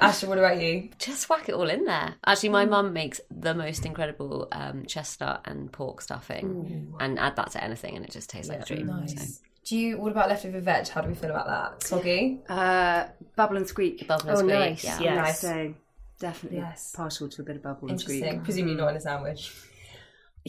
Ashley, 0.00 0.28
what 0.28 0.38
about 0.38 0.60
you? 0.60 0.90
Just 0.98 1.28
whack 1.28 1.48
it 1.48 1.54
all 1.54 1.68
in 1.70 1.84
there. 1.84 2.14
Actually, 2.24 2.50
my 2.50 2.64
mum 2.66 2.92
makes 2.92 3.20
the 3.30 3.54
most 3.54 3.86
incredible 3.86 4.46
um, 4.52 4.84
chestnut 4.86 5.40
and 5.46 5.72
pork 5.78 6.00
stuffing, 6.02 6.92
and 7.00 7.18
add 7.18 7.36
that 7.36 7.52
to 7.52 7.62
anything, 7.62 7.94
and 7.96 8.04
it 8.04 8.10
just 8.10 8.28
tastes 8.28 8.50
like 8.50 8.60
a 8.62 8.64
dream. 8.64 8.88
Nice. 8.88 9.40
Do 9.64 9.76
you? 9.76 9.98
What 9.98 10.10
about 10.12 10.28
leftover 10.28 10.60
veg? 10.60 10.88
How 10.88 11.00
do 11.02 11.08
we 11.08 11.14
feel 11.14 11.30
about 11.30 11.46
that? 11.46 11.82
Soggy. 11.86 12.40
Uh, 12.48 13.04
bubble 13.36 13.56
and 13.58 13.66
squeak. 13.68 14.00
So, 14.00 14.06
bubble 14.06 14.28
and 14.28 14.36
Oh, 14.36 14.40
squeak, 14.40 14.54
nice, 14.58 14.84
yeah. 14.84 15.00
yeah. 15.00 15.14
Nice. 15.14 15.40
So 15.40 15.74
definitely 16.18 16.58
Yes. 16.58 16.92
partial 16.96 17.28
to 17.28 17.42
a 17.42 17.44
bit 17.44 17.56
of 17.56 17.62
bubble 17.62 17.88
and 17.88 18.00
Interesting. 18.00 18.28
squeak. 18.28 18.44
Presumably 18.44 18.74
not 18.76 18.88
in 18.90 18.96
a 18.96 19.00
sandwich. 19.00 19.52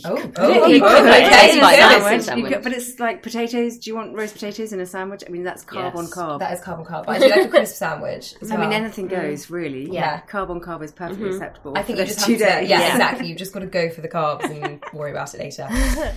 Oh, 0.05 0.17
You 0.17 0.31
oh, 0.37 0.65
could- 0.65 0.71
you 0.71 0.85
oh, 0.85 0.89
could 0.89 1.07
okay. 1.07 1.21
put 1.21 1.29
potatoes 1.29 1.53
in 1.53 1.59
Quite 1.59 1.73
a 1.73 1.81
nice 1.81 2.03
sandwich. 2.03 2.23
sandwich. 2.23 2.53
Could- 2.53 2.63
but 2.63 2.73
it's 2.73 2.99
like 2.99 3.23
potatoes. 3.23 3.77
Do 3.77 3.89
you 3.89 3.95
want 3.95 4.15
roast 4.15 4.33
potatoes 4.33 4.73
in 4.73 4.79
a 4.79 4.85
sandwich? 4.85 5.23
I 5.27 5.29
mean, 5.29 5.43
that's 5.43 5.63
carb 5.63 5.95
on 5.95 6.07
carb. 6.07 6.39
That 6.39 6.53
is 6.53 6.61
carb 6.61 6.79
on 6.79 6.85
carb. 6.85 7.05
But 7.05 7.17
I 7.17 7.19
do 7.19 7.29
like 7.29 7.45
a 7.45 7.49
crisp 7.49 7.75
sandwich. 7.77 8.35
as 8.41 8.51
I 8.51 8.57
mean, 8.57 8.73
anything 8.73 9.07
mm. 9.07 9.11
goes 9.11 9.49
really. 9.49 9.91
Yeah. 9.91 10.21
carb 10.21 10.49
on 10.49 10.61
carb 10.61 10.83
is 10.83 10.91
perfectly 10.91 11.25
mm-hmm. 11.25 11.35
acceptable. 11.35 11.77
I 11.77 11.83
think 11.83 11.97
for 11.97 12.03
you 12.03 12.07
those 12.07 12.15
just 12.15 12.25
two 12.25 12.33
have 12.33 12.41
to, 12.41 12.59
days. 12.59 12.69
yeah, 12.69 12.91
exactly. 12.91 13.27
You've 13.27 13.37
just 13.37 13.53
got 13.53 13.59
to 13.59 13.67
go 13.67 13.89
for 13.89 14.01
the 14.01 14.09
carbs 14.09 14.49
and 14.49 14.83
worry 14.93 15.11
about 15.11 15.33
it 15.33 15.39
later. 15.39 15.67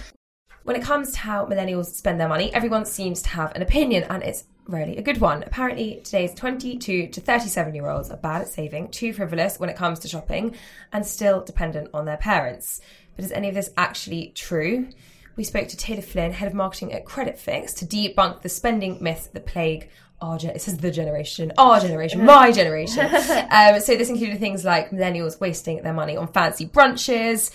when 0.64 0.76
it 0.76 0.82
comes 0.82 1.12
to 1.12 1.18
how 1.18 1.46
millennials 1.46 1.86
spend 1.86 2.20
their 2.20 2.28
money, 2.28 2.52
everyone 2.54 2.84
seems 2.84 3.22
to 3.22 3.28
have 3.30 3.54
an 3.54 3.62
opinion, 3.62 4.04
and 4.04 4.22
it's 4.22 4.44
rarely 4.68 4.96
a 4.96 5.02
good 5.02 5.20
one. 5.20 5.42
Apparently, 5.42 6.00
today's 6.04 6.34
22 6.34 7.08
to 7.08 7.20
37 7.20 7.74
year 7.74 7.88
olds 7.88 8.10
are 8.10 8.16
bad 8.16 8.42
at 8.42 8.48
saving, 8.48 8.88
too 8.88 9.12
frivolous 9.12 9.58
when 9.58 9.68
it 9.68 9.76
comes 9.76 9.98
to 10.00 10.08
shopping, 10.08 10.54
and 10.92 11.04
still 11.06 11.42
dependent 11.42 11.90
on 11.92 12.04
their 12.04 12.16
parents. 12.16 12.80
But 13.16 13.24
is 13.24 13.32
any 13.32 13.48
of 13.48 13.54
this 13.54 13.70
actually 13.76 14.32
true? 14.34 14.88
We 15.36 15.44
spoke 15.44 15.68
to 15.68 15.76
Taylor 15.76 16.02
Flynn, 16.02 16.32
head 16.32 16.48
of 16.48 16.54
marketing 16.54 16.92
at 16.92 17.04
Credit 17.04 17.38
Fix, 17.38 17.72
to 17.74 17.86
debunk 17.86 18.42
the 18.42 18.48
spending 18.48 19.02
myths 19.02 19.28
that 19.28 19.46
plague 19.46 19.88
our 20.22 20.38
gen- 20.38 20.54
it 20.54 20.62
says 20.62 20.78
the 20.78 20.90
generation, 20.90 21.52
our 21.58 21.80
generation, 21.80 22.24
my 22.24 22.52
generation. 22.52 23.04
um, 23.50 23.80
so 23.80 23.96
this 23.96 24.08
included 24.08 24.38
things 24.38 24.64
like 24.64 24.90
millennials 24.90 25.40
wasting 25.40 25.82
their 25.82 25.92
money 25.92 26.16
on 26.16 26.28
fancy 26.28 26.66
brunches, 26.66 27.50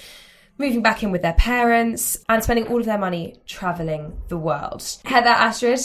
moving 0.58 0.82
back 0.82 1.02
in 1.02 1.12
with 1.12 1.22
their 1.22 1.34
parents, 1.34 2.18
and 2.28 2.44
spending 2.44 2.68
all 2.68 2.80
of 2.80 2.86
their 2.86 2.98
money 2.98 3.36
traveling 3.46 4.20
the 4.28 4.38
world. 4.38 4.86
Heather, 5.06 5.30
Astrid, 5.30 5.80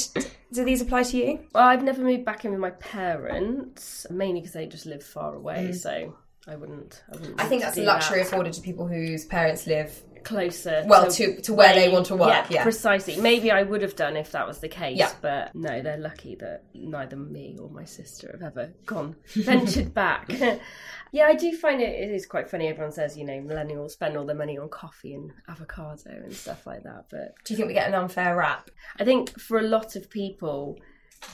do 0.52 0.64
these 0.64 0.82
apply 0.82 1.04
to 1.04 1.16
you? 1.16 1.38
Well, 1.54 1.64
I've 1.64 1.84
never 1.84 2.02
moved 2.02 2.24
back 2.24 2.44
in 2.44 2.50
with 2.50 2.60
my 2.60 2.70
parents, 2.70 4.06
mainly 4.10 4.40
because 4.40 4.54
they 4.54 4.66
just 4.66 4.86
live 4.86 5.04
far 5.04 5.34
away. 5.34 5.68
Mm. 5.70 5.74
So 5.76 6.16
I 6.48 6.56
wouldn't. 6.56 7.02
I, 7.08 7.16
wouldn't 7.16 7.40
I 7.40 7.44
think 7.44 7.62
that's 7.62 7.78
a 7.78 7.82
luxury 7.82 8.18
that. 8.18 8.26
afforded 8.26 8.52
to 8.54 8.60
people 8.60 8.88
whose 8.88 9.24
parents 9.24 9.66
live 9.66 10.02
closer. 10.24 10.84
Well, 10.86 11.10
to- 11.10 11.40
to 11.42 11.54
where 11.54 11.74
they 11.74 11.88
want 11.88 12.06
to 12.06 12.16
work, 12.16 12.50
yeah. 12.50 12.62
precisely. 12.62 13.16
Maybe 13.20 13.50
I 13.50 13.62
would 13.62 13.82
have 13.82 13.96
done 13.96 14.16
if 14.16 14.32
that 14.32 14.46
was 14.46 14.58
the 14.58 14.68
case. 14.68 14.98
Yeah. 14.98 15.12
but 15.20 15.54
no, 15.54 15.82
they're 15.82 15.98
lucky 15.98 16.34
that 16.36 16.64
neither 16.74 17.16
me 17.16 17.56
or 17.60 17.68
my 17.70 17.84
sister 17.84 18.30
have 18.32 18.42
ever 18.42 18.72
gone 18.86 19.16
ventured 19.34 19.94
back. 19.94 20.28
yeah, 21.12 21.26
I 21.26 21.34
do 21.34 21.56
find 21.56 21.80
it. 21.80 22.00
It 22.00 22.10
is 22.10 22.26
quite 22.26 22.50
funny. 22.50 22.68
Everyone 22.68 22.92
says 22.92 23.16
you 23.16 23.24
know 23.24 23.40
millennials 23.40 23.92
spend 23.92 24.16
all 24.16 24.26
their 24.26 24.36
money 24.36 24.58
on 24.58 24.68
coffee 24.68 25.14
and 25.14 25.32
avocado 25.48 26.10
and 26.10 26.34
stuff 26.34 26.66
like 26.66 26.82
that, 26.84 27.06
but 27.10 27.34
Do 27.44 27.54
you 27.54 27.56
think 27.56 27.68
we 27.68 27.74
get 27.74 27.88
an 27.88 27.94
unfair 27.94 28.36
rap? 28.36 28.70
I 28.98 29.04
think 29.04 29.38
for 29.38 29.58
a 29.58 29.62
lot 29.62 29.96
of 29.96 30.10
people, 30.10 30.78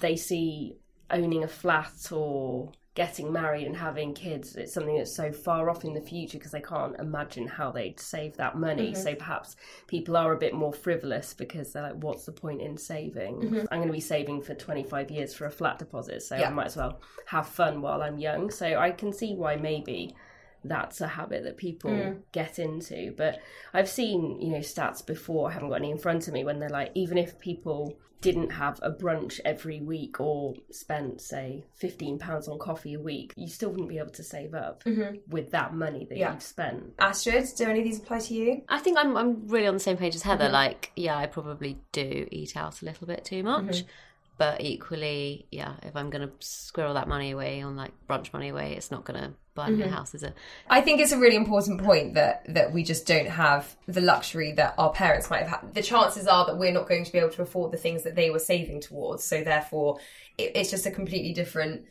they 0.00 0.16
see 0.16 0.76
owning 1.10 1.44
a 1.44 1.48
flat 1.48 2.12
or 2.12 2.72
getting 2.98 3.32
married 3.32 3.64
and 3.64 3.76
having 3.76 4.12
kids 4.12 4.56
it's 4.56 4.72
something 4.72 4.96
that's 4.96 5.14
so 5.14 5.30
far 5.30 5.70
off 5.70 5.84
in 5.84 5.94
the 5.94 6.00
future 6.00 6.36
because 6.36 6.50
they 6.50 6.60
can't 6.60 6.98
imagine 6.98 7.46
how 7.46 7.70
they'd 7.70 8.00
save 8.00 8.36
that 8.36 8.56
money. 8.58 8.90
Mm-hmm. 8.90 9.00
So 9.02 9.14
perhaps 9.14 9.54
people 9.86 10.16
are 10.16 10.32
a 10.32 10.36
bit 10.36 10.52
more 10.52 10.72
frivolous 10.72 11.32
because 11.32 11.72
they're 11.72 11.84
like 11.84 12.02
what's 12.02 12.24
the 12.24 12.32
point 12.32 12.60
in 12.60 12.76
saving? 12.76 13.36
Mm-hmm. 13.36 13.60
I'm 13.70 13.78
going 13.78 13.86
to 13.86 13.92
be 13.92 14.00
saving 14.00 14.42
for 14.42 14.54
25 14.54 15.12
years 15.12 15.32
for 15.32 15.46
a 15.46 15.50
flat 15.50 15.78
deposit 15.78 16.22
so 16.24 16.34
Yeah. 16.36 16.48
i 16.48 16.50
might 16.50 16.66
as 16.66 16.76
well 16.76 17.00
have 17.26 17.46
fun 17.46 17.80
while 17.80 18.02
i'm 18.02 18.18
young. 18.18 18.50
So 18.50 18.66
i 18.76 18.90
can 18.90 19.12
see 19.12 19.32
why 19.34 19.54
maybe 19.54 20.16
that's 20.64 21.00
a 21.00 21.08
habit 21.08 21.44
that 21.44 21.56
people 21.56 22.16
get 22.32 22.58
into. 22.58 23.14
But 23.16 23.40
I've 23.72 23.88
seen, 23.88 24.40
you 24.40 24.50
know, 24.50 24.58
stats 24.58 25.04
before, 25.04 25.48
I 25.50 25.52
haven't 25.52 25.68
got 25.68 25.76
any 25.76 25.90
in 25.90 25.98
front 25.98 26.28
of 26.28 26.34
me, 26.34 26.44
when 26.44 26.58
they're 26.58 26.68
like, 26.68 26.90
even 26.94 27.18
if 27.18 27.38
people 27.38 27.96
didn't 28.20 28.50
have 28.50 28.80
a 28.82 28.90
brunch 28.90 29.38
every 29.44 29.80
week 29.80 30.18
or 30.20 30.52
spent, 30.72 31.20
say, 31.20 31.64
£15 31.80 32.48
on 32.48 32.58
coffee 32.58 32.94
a 32.94 33.00
week, 33.00 33.32
you 33.36 33.46
still 33.46 33.70
wouldn't 33.70 33.88
be 33.88 33.98
able 33.98 34.10
to 34.10 34.24
save 34.24 34.54
up 34.54 34.82
with 35.28 35.52
that 35.52 35.72
money 35.72 36.04
that 36.08 36.18
Yeah. 36.18 36.32
you've 36.32 36.42
spent. 36.42 36.94
Astrid, 36.98 37.44
do 37.56 37.66
any 37.66 37.78
of 37.78 37.84
these 37.84 38.00
apply 38.00 38.18
to 38.18 38.34
you? 38.34 38.62
I 38.68 38.80
think 38.80 38.98
I'm 38.98 39.16
I'm 39.16 39.46
really 39.46 39.68
on 39.68 39.74
the 39.74 39.80
same 39.80 39.96
page 39.96 40.16
as 40.16 40.22
Heather. 40.22 40.46
Mm-hmm. 40.46 40.52
Like, 40.52 40.90
yeah, 40.96 41.16
I 41.16 41.26
probably 41.26 41.78
do 41.92 42.26
eat 42.32 42.56
out 42.56 42.82
a 42.82 42.84
little 42.86 43.06
bit 43.06 43.24
too 43.24 43.44
much. 43.44 43.64
Mm-hmm. 43.82 43.88
But 44.36 44.60
equally, 44.62 45.46
yeah, 45.52 45.74
if 45.82 45.94
I'm 45.96 46.10
gonna 46.10 46.30
squirrel 46.40 46.94
that 46.94 47.06
money 47.08 47.30
away 47.32 47.60
on 47.62 47.76
like 47.76 47.92
brunch 48.08 48.32
money 48.32 48.48
away, 48.48 48.74
it's 48.76 48.90
not 48.90 49.04
gonna 49.04 49.34
buy 49.58 49.68
Mm-hmm. 49.68 49.82
a 49.82 49.96
house, 49.98 50.14
is 50.14 50.22
it? 50.22 50.34
I 50.70 50.80
think 50.80 51.00
it's 51.00 51.12
a 51.12 51.18
really 51.18 51.36
important 51.44 51.82
point 51.82 52.14
that 52.14 52.34
that 52.54 52.72
we 52.72 52.82
just 52.92 53.06
don't 53.06 53.28
have 53.44 53.62
the 53.86 54.00
luxury 54.12 54.52
that 54.52 54.74
our 54.78 54.90
parents 54.92 55.28
might 55.30 55.42
have 55.44 55.48
had. 55.54 55.74
The 55.74 55.82
chances 55.82 56.26
are 56.26 56.46
that 56.46 56.56
we're 56.58 56.72
not 56.78 56.88
going 56.88 57.04
to 57.04 57.12
be 57.12 57.18
able 57.18 57.30
to 57.38 57.42
afford 57.42 57.72
the 57.72 57.76
things 57.84 58.02
that 58.04 58.14
they 58.14 58.30
were 58.30 58.38
saving 58.38 58.80
towards. 58.80 59.24
So 59.24 59.42
therefore, 59.42 59.98
it, 60.38 60.52
it's 60.58 60.70
just 60.70 60.86
a 60.86 60.90
completely 60.90 61.32
different 61.32 61.84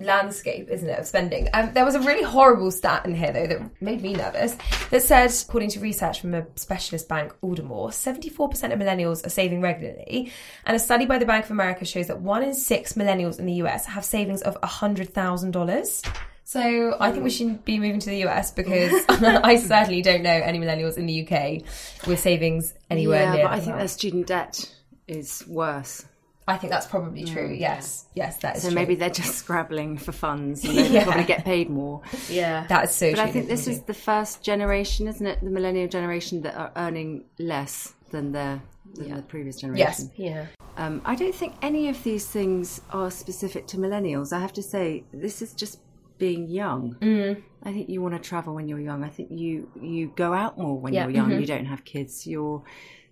landscape, 0.00 0.68
isn't 0.70 0.88
it, 0.88 0.98
of 0.98 1.06
spending? 1.06 1.48
Um, 1.54 1.72
there 1.74 1.84
was 1.84 1.94
a 1.94 2.00
really 2.00 2.22
horrible 2.22 2.70
stat 2.70 3.04
in 3.06 3.14
here 3.14 3.32
though 3.32 3.46
that 3.46 3.82
made 3.82 4.02
me 4.02 4.12
nervous. 4.14 4.56
That 4.90 5.02
said, 5.02 5.32
according 5.48 5.70
to 5.70 5.80
research 5.80 6.20
from 6.20 6.34
a 6.34 6.46
specialist 6.56 7.08
bank, 7.08 7.34
Aldermore, 7.42 7.92
seventy-four 7.92 8.48
percent 8.48 8.72
of 8.72 8.78
millennials 8.78 9.24
are 9.26 9.30
saving 9.30 9.60
regularly, 9.62 10.32
and 10.64 10.76
a 10.76 10.78
study 10.78 11.06
by 11.06 11.18
the 11.18 11.26
Bank 11.26 11.44
of 11.46 11.50
America 11.50 11.84
shows 11.84 12.06
that 12.08 12.20
one 12.20 12.42
in 12.42 12.54
six 12.54 12.92
millennials 12.94 13.38
in 13.38 13.46
the 13.46 13.54
US 13.64 13.86
have 13.86 14.04
savings 14.04 14.42
of 14.42 14.56
hundred 14.62 15.12
thousand 15.14 15.52
dollars. 15.52 16.02
So 16.48 16.96
I 17.00 17.10
think 17.10 17.24
we 17.24 17.30
should 17.30 17.64
be 17.64 17.80
moving 17.80 17.98
to 17.98 18.08
the 18.08 18.24
US 18.28 18.52
because 18.52 18.92
I 19.08 19.56
certainly 19.56 20.00
don't 20.00 20.22
know 20.22 20.30
any 20.30 20.60
millennials 20.60 20.96
in 20.96 21.06
the 21.06 21.26
UK 21.26 21.62
with 22.06 22.20
savings 22.20 22.72
anywhere 22.88 23.22
yeah, 23.24 23.32
near. 23.34 23.42
but 23.46 23.52
I 23.52 23.56
that. 23.56 23.64
think 23.64 23.76
their 23.78 23.88
student 23.88 24.28
debt 24.28 24.72
is 25.08 25.42
worse. 25.48 26.04
I 26.46 26.56
think 26.56 26.70
that's 26.72 26.86
probably 26.86 27.24
true. 27.24 27.52
Yes, 27.52 28.04
yes, 28.14 28.36
that 28.38 28.58
is 28.58 28.62
So 28.62 28.68
true. 28.68 28.76
maybe 28.76 28.94
they're 28.94 29.10
just 29.10 29.34
scrabbling 29.42 29.98
for 29.98 30.12
funds 30.12 30.64
and 30.64 30.78
they 30.78 30.88
Yeah. 30.88 31.02
probably 31.02 31.24
get 31.24 31.44
paid 31.44 31.68
more. 31.68 32.02
Yeah. 32.30 32.64
that 32.68 32.84
is 32.84 32.90
so 32.94 33.10
But 33.10 33.16
true. 33.16 33.24
I 33.24 33.32
think 33.32 33.48
this 33.48 33.66
is 33.66 33.82
the 33.82 33.94
first 33.94 34.44
generation, 34.44 35.08
isn't 35.08 35.26
it? 35.26 35.40
The 35.42 35.50
millennial 35.50 35.88
generation 35.88 36.42
that 36.42 36.54
are 36.54 36.70
earning 36.76 37.24
less 37.40 37.92
than 38.12 38.30
their 38.30 38.62
than 38.94 39.16
the 39.16 39.22
previous 39.22 39.56
generation. 39.56 39.84
Yes. 39.88 40.08
yeah. 40.16 40.46
Um, 40.76 41.02
I 41.04 41.16
don't 41.16 41.34
think 41.34 41.54
any 41.60 41.88
of 41.88 42.00
these 42.04 42.24
things 42.24 42.80
are 42.90 43.10
specific 43.10 43.66
to 43.68 43.78
millennials. 43.78 44.32
I 44.32 44.38
have 44.38 44.52
to 44.52 44.62
say, 44.62 45.02
this 45.12 45.42
is 45.42 45.52
just 45.52 45.80
being 46.18 46.48
young. 46.48 46.96
Mm. 47.00 47.42
I 47.62 47.72
think 47.72 47.88
you 47.88 48.00
want 48.00 48.14
to 48.14 48.28
travel 48.28 48.54
when 48.54 48.68
you're 48.68 48.80
young. 48.80 49.04
I 49.04 49.08
think 49.08 49.30
you 49.30 49.70
you 49.80 50.12
go 50.14 50.32
out 50.32 50.58
more 50.58 50.78
when 50.78 50.92
Yeah. 50.92 51.04
you're 51.04 51.16
young. 51.16 51.30
Mm-hmm. 51.30 51.40
You 51.40 51.46
don't 51.46 51.66
have 51.66 51.84
kids. 51.84 52.26
You're 52.26 52.62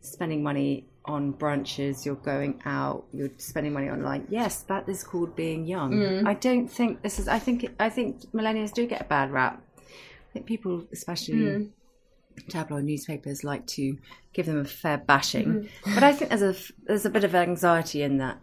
spending 0.00 0.42
money 0.42 0.86
on 1.04 1.34
brunches. 1.34 2.04
You're 2.04 2.14
going 2.16 2.62
out. 2.64 3.04
You're 3.12 3.30
spending 3.38 3.72
money 3.72 3.90
online. 3.90 4.26
Yes, 4.30 4.62
that 4.62 4.88
is 4.88 5.04
called 5.04 5.36
being 5.36 5.66
young. 5.66 5.92
Mm. 5.92 6.26
I 6.26 6.34
don't 6.34 6.68
think 6.68 7.02
this 7.02 7.18
is. 7.18 7.28
I 7.28 7.38
think 7.38 7.66
I 7.78 7.90
think 7.90 8.20
millennials 8.32 8.72
do 8.72 8.86
get 8.86 9.00
a 9.00 9.04
bad 9.04 9.30
rap. 9.32 9.62
I 9.78 10.32
think 10.32 10.46
people, 10.46 10.84
especially 10.92 11.34
mm. 11.34 11.70
tabloid 12.48 12.84
newspapers 12.84 13.44
like 13.44 13.66
to 13.66 13.96
give 14.32 14.46
them 14.46 14.58
a 14.58 14.64
fair 14.64 14.98
bashing. 14.98 15.46
Mm-hmm. 15.46 15.94
But 15.94 16.02
I 16.02 16.12
think 16.12 16.30
there's 16.30 16.42
a 16.42 16.72
there's 16.84 17.06
a 17.06 17.10
bit 17.10 17.24
of 17.24 17.34
anxiety 17.34 18.02
in 18.02 18.18
that. 18.18 18.38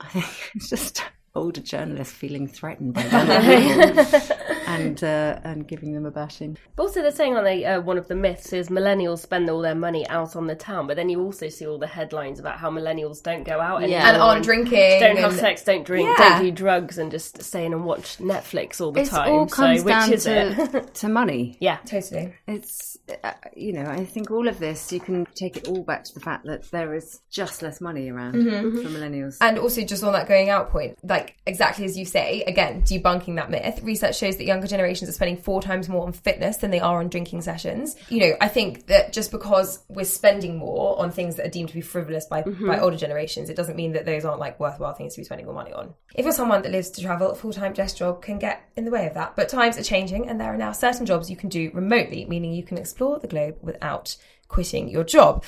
I 0.00 0.08
think 0.08 0.26
it's 0.54 0.70
just 0.70 1.02
older 1.34 1.60
journalists 1.60 2.14
feeling 2.14 2.46
threatened 2.48 2.94
by 2.94 3.04
younger 3.06 4.04
people 4.04 4.49
and 4.78 5.02
uh, 5.04 5.40
and 5.44 5.66
giving 5.66 5.92
them 5.92 6.06
a 6.06 6.10
bashing. 6.10 6.56
But 6.76 6.84
also, 6.84 7.02
they're 7.02 7.10
saying 7.10 7.36
on 7.36 7.44
they, 7.44 7.64
uh, 7.64 7.80
one 7.80 7.98
of 7.98 8.08
the 8.08 8.14
myths 8.14 8.52
is 8.52 8.68
millennials 8.68 9.18
spend 9.20 9.48
all 9.50 9.60
their 9.60 9.74
money 9.74 10.06
out 10.08 10.36
on 10.36 10.46
the 10.46 10.54
town, 10.54 10.86
but 10.86 10.96
then 10.96 11.08
you 11.08 11.20
also 11.20 11.48
see 11.48 11.66
all 11.66 11.78
the 11.78 11.86
headlines 11.86 12.38
about 12.40 12.58
how 12.58 12.70
millennials 12.70 13.22
don't 13.22 13.44
go 13.44 13.60
out 13.60 13.82
anymore 13.82 13.98
Yeah. 14.00 14.12
and 14.12 14.22
on 14.22 14.42
drinking. 14.42 15.00
don't 15.00 15.18
have 15.18 15.34
sex, 15.34 15.64
don't 15.64 15.84
drink, 15.84 16.08
Yeah. 16.18 16.28
don't 16.38 16.42
do 16.44 16.50
drugs, 16.50 16.98
and 16.98 17.10
just 17.10 17.42
stay 17.42 17.64
in 17.66 17.72
and 17.72 17.84
watch 17.84 18.18
Netflix 18.18 18.80
all 18.80 18.92
the 18.92 19.00
It 19.02 19.08
time. 19.08 19.30
all 19.30 19.46
comes 19.46 19.80
so, 19.80 19.84
which 19.84 19.92
down 19.92 20.12
is 20.12 20.26
it? 20.26 20.54
to 20.72 20.80
to 21.00 21.08
money. 21.08 21.56
yeah. 21.60 21.78
Totally. 21.86 22.34
It's 22.46 22.96
uh, 23.24 23.32
you 23.56 23.72
know 23.72 23.84
I 23.90 24.04
think 24.04 24.30
all 24.30 24.46
of 24.48 24.58
this 24.58 24.92
you 24.92 25.00
can 25.00 25.26
take 25.34 25.56
it 25.56 25.68
all 25.68 25.82
back 25.82 26.04
to 26.04 26.14
the 26.14 26.20
fact 26.20 26.44
that 26.46 26.70
there 26.70 26.94
is 26.94 27.20
just 27.30 27.62
less 27.62 27.80
money 27.80 28.10
around 28.10 28.32
for 28.34 28.88
millennials. 28.88 29.36
And 29.40 29.58
also, 29.58 29.82
just 29.84 30.04
on 30.04 30.12
that 30.12 30.28
going 30.28 30.50
out 30.50 30.70
point, 30.70 30.98
like 31.02 31.36
exactly 31.46 31.84
as 31.84 31.96
you 31.98 32.04
say, 32.04 32.42
again, 32.46 32.82
debunking 32.82 33.36
that 33.36 33.50
myth, 33.50 33.80
research 33.82 34.18
shows 34.18 34.36
that 34.36 34.44
younger 34.60 34.68
generations 34.68 35.08
are 35.08 35.12
spending 35.14 35.38
four 35.38 35.62
times 35.62 35.88
more 35.88 36.04
on 36.06 36.12
fitness 36.12 36.58
than 36.58 36.70
they 36.70 36.80
are 36.80 37.00
on 37.00 37.08
drinking 37.08 37.40
sessions. 37.40 37.96
You 38.10 38.20
know, 38.20 38.32
I 38.42 38.48
think 38.48 38.88
that 38.88 39.12
just 39.12 39.30
because 39.30 39.82
we're 39.88 40.04
spending 40.04 40.58
more 40.58 41.00
on 41.00 41.10
things 41.10 41.36
that 41.36 41.46
are 41.46 41.50
deemed 41.50 41.70
to 41.70 41.74
be 41.74 41.80
frivolous 41.80 42.26
by, 42.26 42.42
mm-hmm. 42.42 42.66
by 42.66 42.78
older 42.78 42.96
generations, 42.96 43.48
it 43.48 43.56
doesn't 43.56 43.76
mean 43.76 43.92
that 43.92 44.04
those 44.04 44.26
aren't 44.26 44.38
like 44.38 44.60
worthwhile 44.60 44.92
things 44.92 45.14
to 45.14 45.20
be 45.20 45.24
spending 45.24 45.46
more 45.46 45.54
money 45.54 45.72
on. 45.72 45.94
If 46.14 46.24
you're 46.24 46.34
someone 46.34 46.60
that 46.62 46.72
lives 46.72 46.90
to 46.90 47.02
travel, 47.02 47.30
a 47.30 47.34
full 47.34 47.52
time 47.52 47.72
desk 47.72 47.96
job 47.96 48.20
can 48.20 48.38
get 48.38 48.68
in 48.76 48.84
the 48.84 48.90
way 48.90 49.06
of 49.06 49.14
that. 49.14 49.34
But 49.34 49.48
times 49.48 49.78
are 49.78 49.82
changing, 49.82 50.28
and 50.28 50.38
there 50.38 50.52
are 50.52 50.58
now 50.58 50.72
certain 50.72 51.06
jobs 51.06 51.30
you 51.30 51.36
can 51.36 51.48
do 51.48 51.70
remotely, 51.72 52.26
meaning 52.26 52.52
you 52.52 52.62
can 52.62 52.76
explore 52.76 53.18
the 53.18 53.28
globe 53.28 53.56
without 53.62 54.16
quitting 54.48 54.90
your 54.90 55.04
job. 55.04 55.42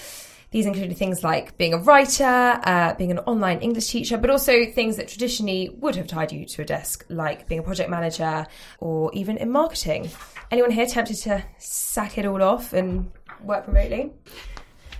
These 0.52 0.66
included 0.66 0.96
things 0.96 1.24
like 1.24 1.56
being 1.56 1.72
a 1.72 1.78
writer, 1.78 2.24
uh, 2.24 2.94
being 2.94 3.10
an 3.10 3.18
online 3.20 3.60
English 3.60 3.88
teacher, 3.88 4.18
but 4.18 4.30
also 4.30 4.66
things 4.66 4.96
that 4.98 5.08
traditionally 5.08 5.70
would 5.80 5.96
have 5.96 6.06
tied 6.06 6.30
you 6.30 6.44
to 6.44 6.62
a 6.62 6.64
desk, 6.64 7.04
like 7.08 7.48
being 7.48 7.60
a 7.60 7.62
project 7.62 7.88
manager 7.88 8.46
or 8.78 9.10
even 9.14 9.38
in 9.38 9.50
marketing. 9.50 10.10
Anyone 10.50 10.70
here 10.70 10.86
tempted 10.86 11.16
to 11.22 11.42
sack 11.58 12.18
it 12.18 12.26
all 12.26 12.42
off 12.42 12.74
and 12.74 13.10
work 13.42 13.66
remotely? 13.66 14.12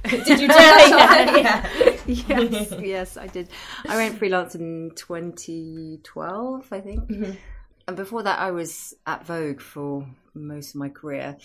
Did 0.09 0.41
you 0.41 0.49
dare? 0.49 0.89
yeah. 1.39 1.69
yes, 2.07 2.75
yes, 2.81 3.17
I 3.17 3.29
did. 3.29 3.49
I 3.87 3.97
went 3.97 4.19
freelance 4.19 4.57
in 4.57 4.91
2012, 4.97 6.73
I 6.73 6.81
think. 6.81 7.09
And 7.87 7.97
before 7.97 8.23
that, 8.25 8.39
I 8.39 8.51
was 8.51 8.95
at 9.07 9.27
Vogue 9.27 9.61
for 9.61 10.07
most 10.35 10.71
of 10.71 10.77
my 10.77 10.89
career. 10.89 11.37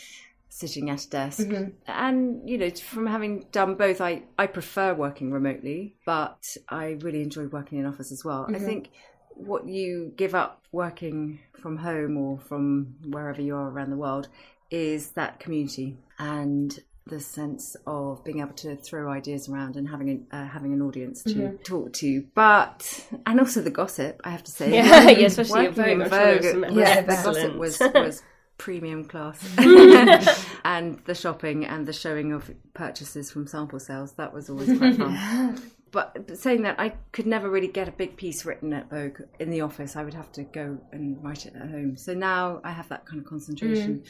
Sitting 0.49 0.89
at 0.89 1.03
a 1.03 1.09
desk. 1.09 1.47
And, 1.87 2.49
you 2.49 2.57
know, 2.57 2.69
from 2.71 3.07
having 3.07 3.45
done 3.51 3.75
both, 3.75 4.01
I, 4.01 4.23
I 4.37 4.47
prefer 4.47 4.93
working 4.93 5.31
remotely, 5.31 5.95
but 6.05 6.55
I 6.69 6.97
really 7.01 7.21
enjoy 7.21 7.47
working 7.47 7.79
in 7.79 7.85
office 7.85 8.11
as 8.11 8.23
well. 8.25 8.47
I 8.53 8.59
think 8.59 8.89
what 9.29 9.67
you 9.67 10.13
give 10.15 10.33
up 10.33 10.63
working 10.71 11.39
from 11.61 11.77
home 11.77 12.17
or 12.17 12.39
from 12.39 12.95
wherever 13.05 13.41
you 13.41 13.55
are 13.55 13.69
around 13.69 13.91
the 13.91 13.97
world 13.97 14.29
is 14.71 15.11
that 15.11 15.39
community 15.39 15.97
and 16.19 16.79
the 17.05 17.19
sense 17.19 17.75
of 17.85 18.23
being 18.23 18.39
able 18.39 18.53
to 18.53 18.75
throw 18.75 19.09
ideas 19.09 19.47
around 19.47 19.75
and 19.77 19.87
having 19.87 20.09
an, 20.09 20.27
uh, 20.31 20.45
having 20.45 20.73
an 20.73 20.81
audience 20.81 21.23
to 21.23 21.57
talk 21.63 21.93
to, 21.93 22.25
but 22.35 23.07
and 23.25 23.39
also 23.39 23.61
the 23.61 23.71
gossip. 23.71 24.19
I 24.25 24.29
have 24.31 24.43
to 24.43 24.51
say, 24.51 24.73
Yeah, 24.73 25.09
yeah, 25.09 25.27
especially 25.27 25.67
in 25.67 25.73
Vogue, 25.73 26.75
yeah, 26.75 27.01
the 27.01 27.21
gossip 27.23 27.55
was 27.55 27.79
was 27.79 28.23
premium 28.57 29.05
class, 29.05 29.39
and 30.65 30.99
the 31.05 31.15
shopping 31.15 31.65
and 31.65 31.85
the 31.85 31.93
showing 31.93 32.33
of 32.33 32.49
purchases 32.73 33.31
from 33.31 33.47
sample 33.47 33.79
sales 33.79 34.13
that 34.13 34.33
was 34.33 34.49
always 34.49 34.77
quite 34.77 34.95
fun. 34.95 35.61
But, 35.91 36.13
but 36.27 36.37
saying 36.37 36.63
that, 36.63 36.79
I 36.79 36.93
could 37.11 37.27
never 37.27 37.49
really 37.49 37.67
get 37.67 37.87
a 37.87 37.91
big 37.91 38.17
piece 38.17 38.45
written 38.45 38.73
at 38.73 38.89
Vogue 38.89 39.21
in 39.39 39.49
the 39.49 39.61
office. 39.61 39.95
I 39.95 40.03
would 40.03 40.13
have 40.13 40.31
to 40.33 40.43
go 40.43 40.77
and 40.91 41.23
write 41.23 41.45
it 41.45 41.55
at 41.55 41.69
home. 41.69 41.97
So 41.97 42.13
now 42.13 42.61
I 42.63 42.71
have 42.71 42.89
that 42.89 43.05
kind 43.05 43.21
of 43.21 43.27
concentration. 43.27 43.99
Mm. 43.99 44.07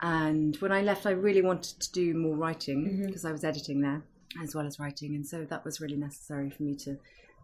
And 0.00 0.56
when 0.56 0.70
I 0.70 0.82
left, 0.82 1.06
I 1.06 1.10
really 1.10 1.42
wanted 1.42 1.80
to 1.80 1.92
do 1.92 2.14
more 2.14 2.36
writing 2.36 2.86
mm-hmm. 2.86 3.06
because 3.06 3.24
I 3.24 3.32
was 3.32 3.42
editing 3.42 3.80
there 3.80 4.02
as 4.42 4.54
well 4.54 4.66
as 4.66 4.78
writing. 4.78 5.16
And 5.16 5.26
so 5.26 5.44
that 5.44 5.64
was 5.64 5.80
really 5.80 5.96
necessary 5.96 6.50
for 6.50 6.62
me 6.62 6.76
to 6.76 6.98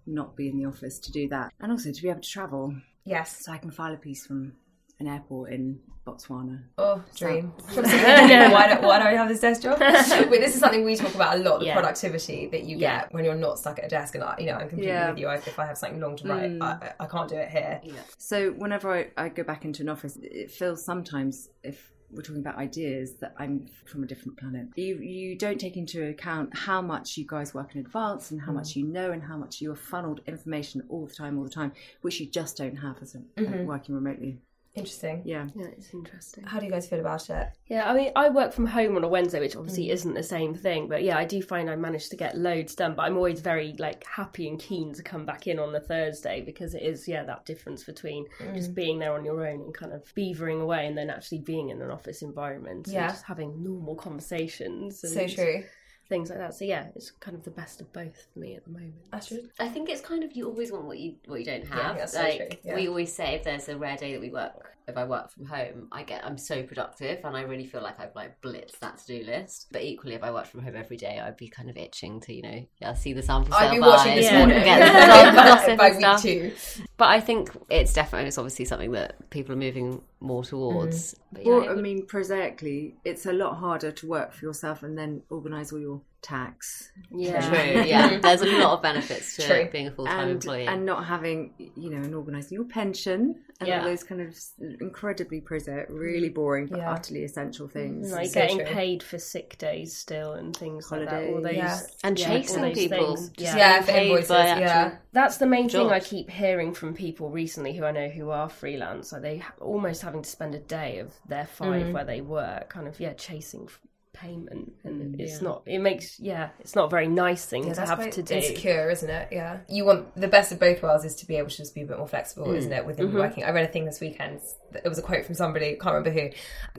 not 0.06 0.36
be 0.36 0.48
in 0.48 0.58
the 0.58 0.66
office 0.66 0.98
to 1.00 1.12
do 1.12 1.28
that. 1.28 1.52
And 1.60 1.72
also 1.72 1.90
to 1.90 2.02
be 2.02 2.08
able 2.08 2.20
to 2.20 2.28
travel. 2.28 2.76
Yes. 3.04 3.44
So 3.44 3.52
I 3.52 3.58
can 3.58 3.70
file 3.70 3.92
a 3.92 3.96
piece 3.96 4.26
from 4.26 4.52
an 5.00 5.06
airport 5.08 5.52
in 5.52 5.80
Botswana. 6.06 6.62
Oh, 6.78 7.02
dream. 7.16 7.52
why, 7.74 8.66
don't, 8.68 8.82
why 8.82 8.98
don't 8.98 9.06
I 9.08 9.12
have 9.14 9.28
this 9.28 9.40
desk 9.40 9.62
job? 9.62 9.80
Wait, 9.80 10.40
this 10.40 10.54
is 10.54 10.60
something 10.60 10.84
we 10.84 10.96
talk 10.96 11.14
about 11.14 11.36
a 11.36 11.38
lot 11.40 11.60
the 11.60 11.66
Yeah. 11.66 11.74
productivity 11.74 12.46
that 12.48 12.64
you 12.64 12.76
Yeah. 12.76 13.02
get 13.02 13.14
when 13.14 13.24
you're 13.24 13.34
not 13.34 13.58
stuck 13.58 13.78
at 13.78 13.86
a 13.86 13.88
desk. 13.88 14.14
And, 14.14 14.22
I, 14.24 14.36
you 14.38 14.46
know, 14.46 14.52
I'm 14.54 14.68
completely 14.68 14.88
Yeah. 14.88 15.10
with 15.10 15.18
you. 15.18 15.28
I- 15.28 15.36
If 15.36 15.58
I 15.58 15.66
have 15.66 15.78
something 15.78 16.00
long 16.00 16.16
to 16.16 16.28
write, 16.28 16.58
I, 16.60 16.92
I 17.00 17.06
can't 17.06 17.28
do 17.28 17.36
it 17.36 17.48
here. 17.48 17.80
So 18.18 18.50
whenever 18.52 18.92
I, 18.92 19.10
I 19.16 19.28
go 19.30 19.42
back 19.44 19.64
into 19.64 19.82
an 19.82 19.88
office, 19.88 20.18
it 20.22 20.50
feels 20.50 20.84
sometimes 20.84 21.48
if 21.62 21.90
we're 22.10 22.22
talking 22.22 22.42
about 22.42 22.56
ideas 22.58 23.14
that 23.20 23.34
I'm 23.38 23.66
from 23.86 24.04
a 24.04 24.06
different 24.06 24.38
planet. 24.38 24.68
You 24.76 24.96
you 24.98 25.36
don't 25.36 25.58
take 25.58 25.76
into 25.76 26.06
account 26.06 26.56
how 26.56 26.80
much 26.80 27.16
you 27.16 27.26
guys 27.26 27.52
work 27.54 27.74
in 27.74 27.80
advance 27.80 28.30
and 28.30 28.40
how 28.40 28.52
much 28.52 28.76
you 28.76 28.84
know 28.86 29.10
and 29.10 29.20
how 29.20 29.36
much 29.36 29.60
you 29.60 29.72
are 29.72 29.76
funneled 29.76 30.20
information 30.28 30.84
all 30.88 31.06
the 31.06 31.14
time, 31.14 31.36
all 31.38 31.42
the 31.44 31.50
time, 31.50 31.72
which 32.02 32.20
you 32.20 32.26
just 32.26 32.56
don't 32.58 32.76
have 32.76 32.98
as 33.02 33.16
a, 33.16 33.18
uh, 33.42 33.64
working 33.64 33.96
remotely. 33.96 34.38
Interesting. 34.74 35.22
Yeah. 35.24 35.46
Yeah, 35.54 35.66
it's 35.66 35.94
interesting. 35.94 36.42
How 36.44 36.58
do 36.58 36.66
you 36.66 36.72
guys 36.72 36.88
feel 36.88 36.98
about 36.98 37.30
it? 37.30 37.48
Yeah, 37.68 37.88
I 37.88 37.94
mean, 37.94 38.10
I 38.16 38.28
work 38.28 38.52
from 38.52 38.66
home 38.66 38.96
on 38.96 39.04
a 39.04 39.08
Wednesday, 39.08 39.38
which 39.38 39.54
obviously 39.54 39.86
mm. 39.86 39.92
isn't 39.92 40.14
the 40.14 40.22
same 40.22 40.52
thing. 40.52 40.88
But 40.88 41.04
yeah, 41.04 41.16
I 41.16 41.24
do 41.24 41.40
find 41.42 41.70
I 41.70 41.76
manage 41.76 42.08
to 42.08 42.16
get 42.16 42.36
loads 42.36 42.74
done. 42.74 42.94
But 42.96 43.02
I'm 43.02 43.16
always 43.16 43.40
very 43.40 43.76
like 43.78 44.04
happy 44.04 44.48
and 44.48 44.58
keen 44.58 44.92
to 44.94 45.02
come 45.02 45.24
back 45.24 45.46
in 45.46 45.60
on 45.60 45.72
the 45.72 45.80
Thursday 45.80 46.42
because 46.42 46.74
it 46.74 46.82
is 46.82 47.06
yeah 47.06 47.22
that 47.22 47.46
difference 47.46 47.84
between 47.84 48.26
just 48.52 48.72
mm. 48.72 48.74
being 48.74 48.98
there 48.98 49.14
on 49.14 49.24
your 49.24 49.46
own 49.46 49.60
and 49.60 49.74
kind 49.74 49.92
of 49.92 50.12
beavering 50.16 50.60
away, 50.60 50.88
and 50.88 50.98
then 50.98 51.08
actually 51.08 51.38
being 51.38 51.68
in 51.68 51.80
an 51.80 51.92
office 51.92 52.22
environment 52.22 52.88
Yeah. 52.90 53.04
and 53.04 53.12
just 53.12 53.24
having 53.24 53.62
normal 53.62 53.94
conversations. 53.94 55.04
And 55.04 55.12
So 55.12 55.28
true. 55.28 55.62
Things 56.08 56.28
like 56.28 56.38
that. 56.38 56.54
So 56.54 56.64
yeah, 56.64 56.88
it's 56.94 57.10
kind 57.10 57.36
of 57.36 57.44
the 57.44 57.50
best 57.50 57.80
of 57.80 57.92
both 57.92 58.26
for 58.32 58.38
me 58.38 58.54
at 58.54 58.64
the 58.64 58.70
moment. 58.70 58.94
Astrid? 59.12 59.50
I 59.58 59.68
think 59.68 59.88
it's 59.88 60.02
kind 60.02 60.22
of 60.22 60.32
you 60.32 60.46
always 60.46 60.70
want 60.70 60.84
what 60.84 60.98
you 60.98 61.14
what 61.26 61.40
you 61.40 61.46
don't 61.46 61.66
have. 61.66 61.96
that's 61.96 62.12
so 62.12 62.22
like 62.22 62.36
true, 62.36 62.58
yeah. 62.64 62.74
we 62.74 62.88
always 62.88 63.12
say, 63.12 63.34
if 63.34 63.44
there's 63.44 63.68
a 63.68 63.76
rare 63.76 63.96
day 63.96 64.12
that 64.12 64.20
we 64.20 64.30
work, 64.30 64.76
if 64.86 64.96
I 64.96 65.04
work 65.04 65.30
from 65.30 65.46
home, 65.46 65.88
I 65.92 66.02
get 66.02 66.24
I'm 66.24 66.38
so 66.38 66.62
productive, 66.62 67.24
and 67.24 67.36
I 67.36 67.42
really 67.42 67.66
feel 67.66 67.82
like 67.82 67.98
I've 67.98 68.14
like 68.14 68.40
blitzed 68.42 68.78
that 68.80 68.98
to 68.98 69.06
do 69.06 69.24
list. 69.24 69.68
But 69.72 69.82
equally, 69.82 70.14
if 70.14 70.22
I 70.22 70.30
worked 70.30 70.48
from 70.48 70.62
home 70.62 70.76
every 70.76 70.96
day, 70.96 71.20
I'd 71.20 71.36
be 71.36 71.48
kind 71.48 71.70
of 71.70 71.76
itching 71.76 72.20
to 72.20 72.34
you 72.34 72.42
know 72.42 72.66
yeah 72.80 72.94
see 72.94 73.12
the 73.12 73.22
sample. 73.22 73.54
I'd 73.54 73.70
be 73.70 73.80
watching 73.80 74.12
by- 74.12 74.20
this 74.20 74.32
morning. 74.32 74.64
get 74.64 75.66
the 75.66 75.76
by 75.76 75.90
week 75.96 76.20
two. 76.20 76.52
But 76.96 77.08
I 77.08 77.20
think 77.20 77.50
it's 77.70 77.92
definitely 77.92 78.28
it's 78.28 78.38
obviously 78.38 78.64
something 78.66 78.92
that 78.92 79.30
people 79.30 79.54
are 79.54 79.58
moving 79.58 80.02
more 80.20 80.44
towards. 80.44 81.12
Mm-hmm. 81.12 81.20
But, 81.32 81.44
yeah, 81.44 81.50
Well, 81.50 81.62
it 81.62 81.70
I 81.70 81.74
mean, 81.74 82.06
prosaically, 82.06 82.94
it's 83.04 83.26
a 83.26 83.32
lot 83.32 83.54
harder 83.56 83.90
to 83.92 84.06
work 84.06 84.32
for 84.32 84.44
yourself 84.44 84.82
and 84.82 84.96
then 84.96 85.22
organise 85.30 85.72
all 85.72 85.80
your 85.80 86.00
tax 86.24 86.90
Yeah, 87.10 87.40
True, 87.48 87.82
yeah. 87.86 88.18
There's 88.18 88.40
a 88.40 88.46
lot 88.46 88.72
of 88.72 88.82
benefits 88.82 89.36
to 89.36 89.42
True. 89.46 89.68
being 89.70 89.88
a 89.88 89.90
full 89.90 90.06
time 90.06 90.20
and 90.20 90.30
employee. 90.32 90.66
and 90.66 90.86
not 90.86 91.04
having 91.04 91.52
you 91.58 91.90
know 91.90 91.98
and 91.98 92.14
organising 92.14 92.56
your 92.56 92.64
pension 92.64 93.42
and 93.60 93.68
Yeah. 93.68 93.80
all 93.80 93.84
those 93.84 94.02
kind 94.02 94.20
of 94.20 94.34
incredibly 94.80 95.40
prosaic, 95.40 95.86
really 95.90 96.28
boring 96.28 96.66
but 96.66 96.78
Yeah. 96.78 96.92
utterly 96.92 97.22
essential 97.24 97.68
things. 97.68 98.10
like 98.10 98.28
So 98.30 98.40
getting 98.40 98.56
true. 98.58 98.66
paid 98.66 99.02
for 99.02 99.18
sick 99.18 99.58
days 99.58 99.94
still 99.96 100.32
and 100.32 100.56
things 100.56 100.90
like 100.90 101.08
that. 101.08 101.24
All 101.28 101.40
those 101.42 101.54
Yeah. 101.54 101.78
And 102.02 102.16
chasing 102.18 102.64
all 102.64 102.72
people. 102.72 103.14
Just 103.16 103.38
Yeah. 103.38 103.56
Yeah, 103.56 103.82
for 103.82 103.90
invoices. 103.92 104.30
Yeah. 104.30 104.36
actual- 104.84 104.98
That's 105.12 105.36
the 105.36 105.46
main 105.46 105.68
thing 105.68 105.90
I 105.90 106.00
keep 106.00 106.30
hearing 106.30 106.72
from 106.74 106.94
people 106.94 107.30
recently 107.30 107.74
who 107.76 107.84
I 107.84 107.92
know 107.92 108.08
who 108.08 108.30
are 108.30 108.48
freelance. 108.48 109.12
Are 109.12 109.20
they 109.20 109.42
almost 109.60 110.02
having 110.02 110.22
to 110.22 110.30
spend 110.30 110.54
a 110.54 110.58
day 110.58 110.98
of 110.98 111.12
their 111.28 111.46
five 111.46 111.82
mm. 111.86 111.92
where 111.92 112.04
they 112.04 112.20
work, 112.22 112.70
kind 112.70 112.88
of 112.88 112.98
yeah, 112.98 113.12
chasing 113.12 113.64
f- 113.68 113.78
payment, 114.14 114.72
and 114.84 115.20
it's 115.20 115.42
not. 115.42 115.62
It 115.66 115.80
makes 115.80 116.18
yeah, 116.18 116.48
it's 116.60 116.74
not 116.74 116.86
a 116.86 116.88
very 116.88 117.08
nice 117.08 117.44
thing 117.44 117.66
Yeah, 117.66 117.74
to 117.74 117.80
have 117.82 118.10
to 118.10 118.22
do. 118.22 118.34
insecure, 118.34 118.88
isn't 118.88 119.10
it? 119.10 119.28
Yeah. 119.30 119.58
You 119.68 119.84
want 119.84 120.16
the 120.16 120.28
best 120.28 120.52
of 120.52 120.58
both 120.58 120.82
worlds 120.82 121.04
is 121.04 121.14
to 121.16 121.26
be 121.26 121.36
able 121.36 121.50
to 121.50 121.56
just 121.56 121.74
be 121.74 121.82
a 121.82 121.84
bit 121.84 121.98
more 121.98 122.08
flexible, 122.08 122.52
isn't 122.54 122.70
mm. 122.70 122.78
it, 122.78 122.86
within 122.86 123.08
mm-hmm. 123.08 123.18
working. 123.18 123.44
I 123.44 123.50
read 123.50 123.68
a 123.68 123.72
thing 123.72 123.84
this 123.84 124.00
weekend. 124.00 124.40
It 124.72 124.88
was 124.88 124.98
a 124.98 125.02
quote 125.02 125.26
from 125.26 125.34
somebody, 125.34 125.74
can't 125.74 125.94
remember 125.94 126.10
who, 126.10 126.30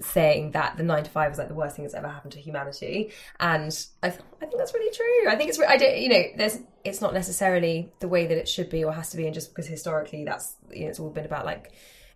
saying 0.01 0.51
that 0.51 0.77
the 0.77 0.83
nine 0.83 1.03
to 1.03 1.11
five 1.11 1.29
was 1.29 1.37
like 1.37 1.47
the 1.47 1.53
worst 1.53 1.75
thing 1.75 1.85
that's 1.85 1.93
ever 1.93 2.07
happened 2.07 2.33
to 2.33 2.39
humanity. 2.39 3.11
And 3.39 3.71
I, 4.01 4.09
th- 4.09 4.21
I 4.41 4.45
think 4.45 4.57
that's 4.57 4.73
really 4.73 4.95
true. 4.95 5.31
I 5.31 5.35
think 5.35 5.49
it's, 5.49 5.59
re- 5.59 5.67
I 5.67 5.77
don't, 5.77 5.97
you 5.97 6.09
know, 6.09 6.23
there's, 6.37 6.59
it's 6.83 7.01
not 7.01 7.13
necessarily 7.13 7.93
the 7.99 8.07
way 8.07 8.25
that 8.27 8.37
it 8.37 8.49
should 8.49 8.69
be 8.69 8.83
or 8.83 8.91
has 8.91 9.11
to 9.11 9.17
be, 9.17 9.25
and 9.25 9.33
just 9.33 9.49
because 9.49 9.67
historically 9.67 10.23
that's, 10.25 10.55
you 10.71 10.83
know, 10.83 10.89
it's 10.89 10.99
all 10.99 11.09
been 11.09 11.25
about 11.25 11.45
like 11.45 11.71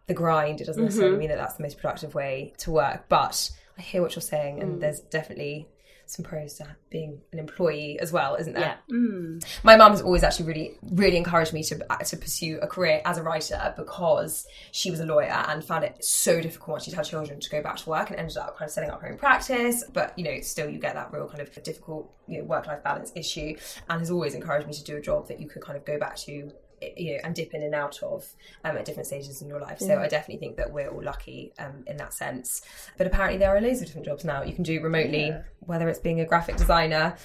the 0.07 0.13
grind. 0.13 0.59
It 0.59 0.65
doesn't 0.65 0.81
mm-hmm. 0.81 0.87
necessarily 0.87 1.17
mean 1.17 1.29
that 1.29 1.37
that's 1.37 1.55
the 1.55 1.63
most 1.63 1.77
productive 1.77 2.15
way 2.15 2.53
to 2.57 2.71
work. 2.71 3.05
But 3.07 3.51
I 3.79 3.81
hear 3.81 4.01
what 4.01 4.15
you're 4.15 4.21
saying, 4.21 4.61
and 4.61 4.75
mm. 4.75 4.79
there's 4.81 4.99
definitely 4.99 5.69
some 6.05 6.25
pros 6.25 6.55
to 6.55 6.65
being 6.89 7.21
an 7.31 7.39
employee 7.39 7.99
as 7.99 8.11
well, 8.11 8.35
isn't 8.35 8.53
there? 8.53 8.77
Yeah. 8.89 8.95
Mm. 8.95 9.45
My 9.63 9.77
mum 9.77 9.91
has 9.91 10.01
always 10.01 10.23
actually 10.23 10.47
really, 10.47 10.77
really 10.91 11.17
encouraged 11.17 11.53
me 11.53 11.63
to 11.63 11.85
uh, 11.89 11.97
to 11.97 12.17
pursue 12.17 12.59
a 12.61 12.67
career 12.67 13.01
as 13.05 13.17
a 13.17 13.23
writer 13.23 13.73
because 13.77 14.45
she 14.71 14.91
was 14.91 14.99
a 14.99 15.05
lawyer 15.05 15.45
and 15.47 15.63
found 15.63 15.85
it 15.85 16.03
so 16.03 16.41
difficult 16.41 16.69
once 16.69 16.83
she'd 16.85 16.93
had 16.93 17.05
children 17.05 17.39
to 17.39 17.49
go 17.49 17.61
back 17.61 17.77
to 17.77 17.89
work 17.89 18.09
and 18.09 18.19
ended 18.19 18.37
up 18.37 18.57
kind 18.57 18.67
of 18.67 18.73
setting 18.73 18.89
up 18.89 19.01
her 19.01 19.09
own 19.09 19.17
practice. 19.17 19.83
But 19.93 20.17
you 20.17 20.25
know, 20.25 20.41
still 20.41 20.69
you 20.69 20.79
get 20.79 20.95
that 20.95 21.13
real 21.13 21.27
kind 21.27 21.41
of 21.41 21.63
difficult 21.63 22.11
you 22.27 22.39
know, 22.39 22.43
work 22.43 22.67
life 22.67 22.83
balance 22.83 23.13
issue, 23.15 23.55
and 23.89 23.99
has 23.99 24.11
always 24.11 24.33
encouraged 24.33 24.67
me 24.67 24.73
to 24.73 24.83
do 24.83 24.97
a 24.97 25.01
job 25.01 25.27
that 25.27 25.39
you 25.39 25.47
could 25.47 25.61
kind 25.61 25.77
of 25.77 25.85
go 25.85 25.97
back 25.97 26.17
to. 26.17 26.51
You 26.81 27.13
know, 27.13 27.19
and 27.23 27.35
dip 27.35 27.53
in 27.53 27.63
and 27.63 27.75
out 27.75 28.01
of 28.03 28.27
um, 28.63 28.77
at 28.77 28.85
different 28.85 29.07
stages 29.07 29.41
in 29.41 29.47
your 29.47 29.59
life. 29.59 29.79
So 29.79 29.99
I 29.99 30.07
definitely 30.07 30.39
think 30.39 30.57
that 30.57 30.71
we're 30.71 30.89
all 30.89 31.03
lucky 31.03 31.53
um, 31.59 31.83
in 31.87 31.97
that 31.97 32.13
sense. 32.13 32.61
But 32.97 33.07
apparently, 33.07 33.37
there 33.37 33.55
are 33.55 33.61
loads 33.61 33.81
of 33.81 33.87
different 33.87 34.05
jobs 34.05 34.23
now 34.25 34.43
you 34.43 34.53
can 34.53 34.63
do 34.63 34.81
remotely, 34.81 35.33
whether 35.59 35.89
it's 35.89 35.99
being 35.99 36.19
a 36.21 36.25
graphic 36.25 36.55
designer, 36.57 37.15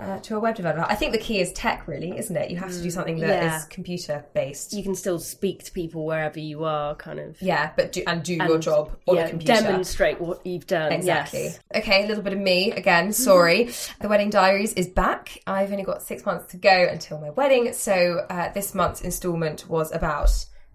uh, 0.00 0.18
to 0.20 0.36
a 0.36 0.40
web 0.40 0.56
developer. 0.56 0.84
I 0.88 0.94
think 0.94 1.12
the 1.12 1.18
key 1.18 1.40
is 1.40 1.52
tech, 1.52 1.86
really, 1.86 2.16
isn't 2.16 2.34
it? 2.36 2.50
You 2.50 2.56
have 2.56 2.72
to 2.72 2.82
do 2.82 2.90
something 2.90 3.18
that 3.20 3.42
is 3.44 3.52
Yeah. 3.52 3.62
computer 3.70 4.24
based. 4.34 4.72
You 4.72 4.82
can 4.82 4.94
still 4.94 5.18
speak 5.18 5.64
to 5.64 5.72
people 5.72 6.04
wherever 6.04 6.38
you 6.40 6.64
are, 6.64 6.94
kind 6.94 7.18
of. 7.20 7.40
Yeah, 7.42 7.70
but 7.76 7.92
do 7.92 8.02
and 8.06 8.22
do 8.22 8.34
your 8.34 8.58
job 8.58 8.96
on 9.06 9.16
yeah, 9.16 9.26
a 9.26 9.28
computer. 9.30 9.60
Demonstrate 9.60 10.20
what 10.20 10.44
you've 10.46 10.66
done. 10.66 10.92
Exactly. 10.92 11.44
Yes. 11.44 11.60
Okay, 11.74 12.04
a 12.04 12.06
little 12.06 12.22
bit 12.22 12.32
of 12.32 12.38
me 12.38 12.72
again. 12.72 13.12
Sorry. 13.12 13.70
the 14.00 14.08
Wedding 14.08 14.30
Diaries 14.30 14.72
is 14.74 14.88
back. 14.88 15.40
I've 15.46 15.70
only 15.70 15.84
got 15.84 16.02
six 16.02 16.24
months 16.24 16.50
to 16.52 16.56
go 16.56 16.88
until 16.90 17.18
my 17.20 17.30
wedding. 17.30 17.72
So 17.72 18.26
uh, 18.30 18.52
this 18.52 18.74
month's 18.74 19.00
instalment 19.02 19.68
was 19.68 19.92
about 19.92 20.30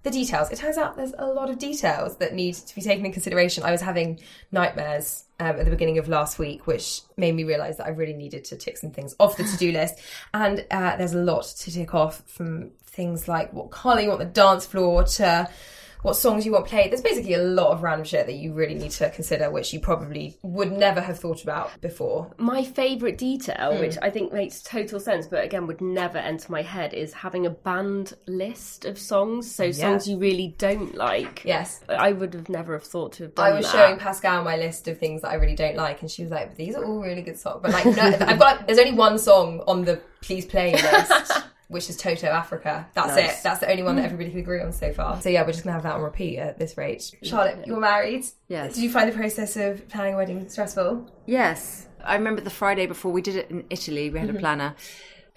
the 0.05 0.11
details. 0.11 0.51
It 0.51 0.57
turns 0.57 0.77
out 0.77 0.95
there's 0.95 1.15
a 1.17 1.25
lot 1.25 1.49
of 1.49 1.57
details 1.57 2.17
that 2.17 2.33
need 2.33 2.53
to 2.53 2.75
be 2.75 2.81
taken 2.81 3.05
in 3.05 3.11
consideration. 3.11 3.63
I 3.63 3.71
was 3.71 3.81
having 3.81 4.19
nightmares 4.51 5.23
um, 5.39 5.57
at 5.57 5.65
the 5.65 5.71
beginning 5.71 5.97
of 5.97 6.07
last 6.07 6.37
week, 6.37 6.67
which 6.67 7.01
made 7.17 7.33
me 7.33 7.43
realise 7.43 7.77
that 7.77 7.87
I 7.87 7.89
really 7.89 8.13
needed 8.13 8.45
to 8.45 8.55
tick 8.55 8.77
some 8.77 8.91
things 8.91 9.15
off 9.19 9.35
the 9.35 9.43
to 9.51 9.57
do 9.57 9.71
list. 9.71 9.99
And 10.33 10.63
uh, 10.69 10.95
there's 10.95 11.15
a 11.15 11.21
lot 11.21 11.43
to 11.43 11.71
tick 11.71 11.95
off 11.95 12.21
from 12.27 12.71
things 12.85 13.27
like 13.27 13.51
what 13.51 13.71
colour 13.71 13.99
you 13.99 14.07
want 14.07 14.19
the 14.19 14.25
dance 14.25 14.65
floor 14.65 15.03
to 15.03 15.49
what 16.05 16.15
songs 16.15 16.45
you 16.45 16.51
want 16.51 16.67
played. 16.67 16.91
There's 16.91 17.01
basically 17.01 17.33
a 17.33 17.41
lot 17.43 17.71
of 17.71 17.81
random 17.83 18.05
shit 18.05 18.25
that 18.27 18.35
you 18.35 18.53
really 18.53 18.75
need 18.75 18.91
to 18.91 19.09
consider, 19.09 19.49
which 19.49 19.73
you 19.73 19.79
probably 19.79 20.37
would 20.43 20.71
never 20.71 21.01
have 21.01 21.19
thought 21.19 21.41
about 21.43 21.71
before. 21.81 22.31
My 22.37 22.63
favourite 22.63 23.17
detail, 23.17 23.73
Hmm. 23.73 23.79
which 23.79 23.97
I 24.01 24.09
think 24.11 24.31
makes 24.31 24.61
total 24.61 24.99
sense, 24.99 25.25
but 25.27 25.43
again 25.43 25.67
would 25.67 25.81
never 25.81 26.17
enter 26.19 26.51
my 26.51 26.61
head, 26.61 26.93
is 26.93 27.11
having 27.13 27.45
a 27.45 27.49
banned 27.49 28.13
list 28.27 28.85
of 28.85 28.99
songs. 28.99 29.53
So 29.53 29.71
songs 29.71 30.07
you 30.07 30.17
really 30.17 30.55
don't 30.57 30.95
like. 30.95 31.43
Yes. 31.43 31.81
I 31.89 32.11
would 32.11 32.33
have 32.33 32.49
never 32.49 32.73
have 32.73 32.83
thought 32.83 33.13
to 33.13 33.23
have 33.23 33.35
done 33.35 33.45
I 33.45 33.55
was 33.55 33.65
that. 33.65 33.71
showing 33.71 33.97
Pascal 33.97 34.43
my 34.43 34.57
list 34.57 34.87
of 34.87 34.99
things 34.99 35.23
that 35.23 35.29
I 35.31 35.35
really 35.35 35.55
don't 35.55 35.75
like, 35.75 36.01
and 36.01 36.11
she 36.11 36.21
was 36.21 36.31
like, 36.31 36.55
"These 36.55 36.75
are 36.75 36.85
all 36.85 37.01
really 37.01 37.21
good 37.23 37.39
songs." 37.39 37.59
But 37.63 37.71
like, 37.71 37.85
no, 37.85 38.03
I've 38.03 38.37
got 38.37 38.39
like, 38.39 38.67
there's 38.67 38.79
only 38.79 38.93
one 38.93 39.17
song 39.17 39.61
on 39.67 39.83
the 39.85 39.99
please 40.21 40.45
play 40.45 40.73
list 40.73 41.31
which 41.67 41.89
is 41.89 41.97
Toto 41.97 42.27
Africa. 42.27 42.87
That's 42.93 43.15
Nice. 43.15 43.39
it. 43.39 43.43
That's 43.43 43.59
the 43.59 43.69
only 43.69 43.83
one 43.83 43.95
that 43.95 44.05
everybody 44.05 44.29
can 44.31 44.39
agree 44.39 44.61
on 44.61 44.71
so 44.71 44.93
far. 44.93 45.21
So 45.21 45.29
yeah, 45.29 45.41
we're 45.43 45.51
just 45.51 45.63
gonna 45.63 45.73
have 45.73 45.83
that 45.83 45.93
on 45.95 46.01
repeat 46.01 46.37
at 46.37 46.59
this 46.59 46.77
rate. 46.77 47.11
Charlotte, 47.23 47.65
you're 47.65 47.79
married. 47.79 48.25
Yes. 48.47 48.75
Did 48.75 48.83
you 48.83 48.89
find 48.91 49.09
the 49.11 49.15
process 49.15 49.55
of 49.57 49.87
planning 49.89 50.13
a 50.13 50.17
wedding 50.17 50.47
stressful? 50.49 51.09
Yes. 51.25 51.87
I 52.03 52.15
remember 52.15 52.41
the 52.41 52.49
Friday 52.51 52.85
before 52.85 53.11
we 53.11 53.21
did 53.21 53.35
it 53.35 53.49
in 53.49 53.63
Italy, 53.69 54.09
we 54.09 54.19
had 54.19 54.27
Mm-hmm. 54.27 54.37
a 54.37 54.39
planner. 54.39 54.75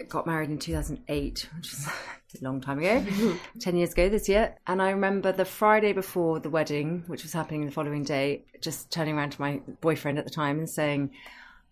Got 0.09 0.27
married 0.29 0.49
in 0.51 0.59
2008, 0.59 1.49
which 1.57 1.73
is 1.73 1.89
a 2.41 2.45
long 2.45 2.61
time 2.61 2.79
ago, 2.79 3.05
10 3.61 3.77
years 3.77 3.93
ago 3.93 4.09
this 4.09 4.29
year. 4.29 4.55
And 4.67 4.81
I 4.81 4.91
remember 4.91 5.33
the 5.33 5.45
Friday 5.45 5.93
before 5.93 6.39
the 6.39 6.51
wedding, 6.51 7.03
which 7.09 7.25
was 7.25 7.33
happening 7.33 7.65
the 7.67 7.73
following 7.73 8.05
day, 8.05 8.45
just 8.61 8.93
turning 8.93 9.17
around 9.17 9.31
to 9.31 9.41
my 9.41 9.61
boyfriend 9.81 10.19
at 10.19 10.25
the 10.25 10.31
time 10.31 10.59
and 10.59 10.71
saying, 10.71 11.11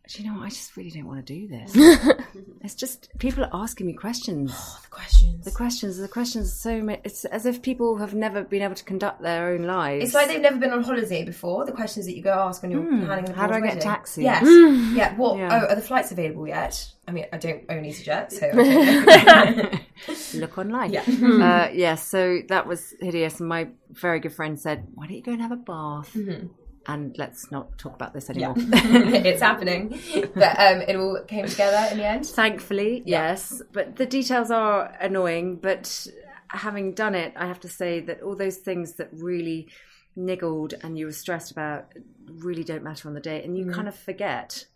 do 0.09 0.23
you 0.23 0.29
know 0.29 0.39
what? 0.39 0.47
I 0.47 0.49
just 0.51 0.77
really 0.77 0.91
don't 0.91 1.07
want 1.07 1.27
to 1.27 1.35
do 1.35 1.49
this. 1.49 1.73
it's 2.63 2.75
just, 2.77 3.11
people 3.19 3.45
are 3.45 3.51
asking 3.53 3.89
me 3.89 3.93
questions. 3.93 4.53
The 4.83 4.89
questions. 4.89 5.45
The 5.45 5.51
questions, 5.51 5.97
the 5.97 6.09
questions 6.09 6.47
are 6.47 6.57
so 6.57 6.83
many. 6.83 7.01
It's 7.03 7.25
as 7.25 7.45
if 7.45 7.61
people 7.61 7.97
have 7.97 8.15
never 8.15 8.45
been 8.45 8.63
able 8.63 8.77
to 8.77 8.85
conduct 8.85 9.21
their 9.21 9.49
own 9.49 9.65
lives. 9.65 10.05
It's 10.05 10.15
like 10.15 10.29
they've 10.29 10.41
never 10.41 10.59
been 10.59 10.71
on 10.71 10.85
holiday 10.85 11.25
before. 11.25 11.65
The 11.67 11.73
questions 11.73 12.07
that 12.07 12.15
you 12.17 12.23
go 12.23 12.33
ask 12.33 12.63
when 12.63 12.71
you're 12.71 12.85
planning 13.05 13.25
the 13.25 13.33
how 13.33 13.49
do 13.49 13.55
I 13.55 13.61
get 13.61 13.79
a 13.79 13.81
taxi? 13.81 14.23
Yes. 14.23 14.45
yeah. 14.95 15.17
What? 15.17 15.39
Yeah. 15.39 15.63
Oh, 15.63 15.67
are 15.71 15.75
the 15.75 15.83
flights 15.83 16.13
available 16.13 16.47
yet? 16.47 16.89
I 17.09 17.11
mean, 17.11 17.27
I 17.33 17.39
don't 17.39 17.65
own 17.69 17.83
EasyJet, 17.83 18.33
so 18.33 18.49
I 18.49 19.53
don't 19.53 19.73
know. 19.73 20.41
look 20.41 20.59
online. 20.59 20.93
Yeah. 20.93 21.03
uh, 21.03 21.71
yeah, 21.75 21.97
so 21.97 22.43
that 22.49 22.67
was 22.67 22.95
hideous. 23.01 23.41
My 23.41 23.69
very 23.91 24.21
good 24.21 24.33
friend 24.33 24.59
said, 24.59 24.87
Why 24.95 25.07
don't 25.07 25.17
you 25.17 25.23
go 25.23 25.33
and 25.33 25.43
have 25.43 25.53
a 25.53 25.57
bath? 25.57 26.13
Mm-hmm. 26.15 26.47
And 26.89 27.17
let's 27.19 27.51
not 27.51 27.77
talk 27.79 27.95
about 27.95 28.15
this 28.15 28.31
anymore. 28.31 28.55
it's 28.59 29.43
happening. 29.51 30.01
But 30.35 30.59
um, 30.59 30.83
it 30.83 30.97
all 30.97 31.21
came 31.27 31.47
together 31.47 31.89
in 31.91 31.99
the 31.99 32.07
end. 32.07 32.27
Thankfully, 32.27 33.03
yes. 33.05 33.61
But 33.73 33.97
the 33.97 34.07
details 34.07 34.51
are 34.51 34.95
annoying. 35.01 35.57
But 35.57 36.07
having 36.49 36.93
done 36.93 37.15
it, 37.15 37.33
I 37.37 37.47
have 37.47 37.61
to 37.61 37.69
say 37.69 38.01
that 38.01 38.23
all 38.23 38.37
those 38.37 38.59
things 38.59 38.95
that 38.95 39.09
really 39.13 39.69
niggled 40.17 40.75
and 40.83 40.99
you 40.99 41.07
were 41.07 41.13
stressed 41.13 41.51
about 41.51 41.93
really 42.27 42.65
don't 42.65 42.83
matter 42.83 43.09
on 43.09 43.15
the 43.15 43.21
day. 43.21 43.43
And 43.43 43.57
you 43.57 43.71
kind 43.71 43.89
of 43.89 43.95
forget, 43.95 44.67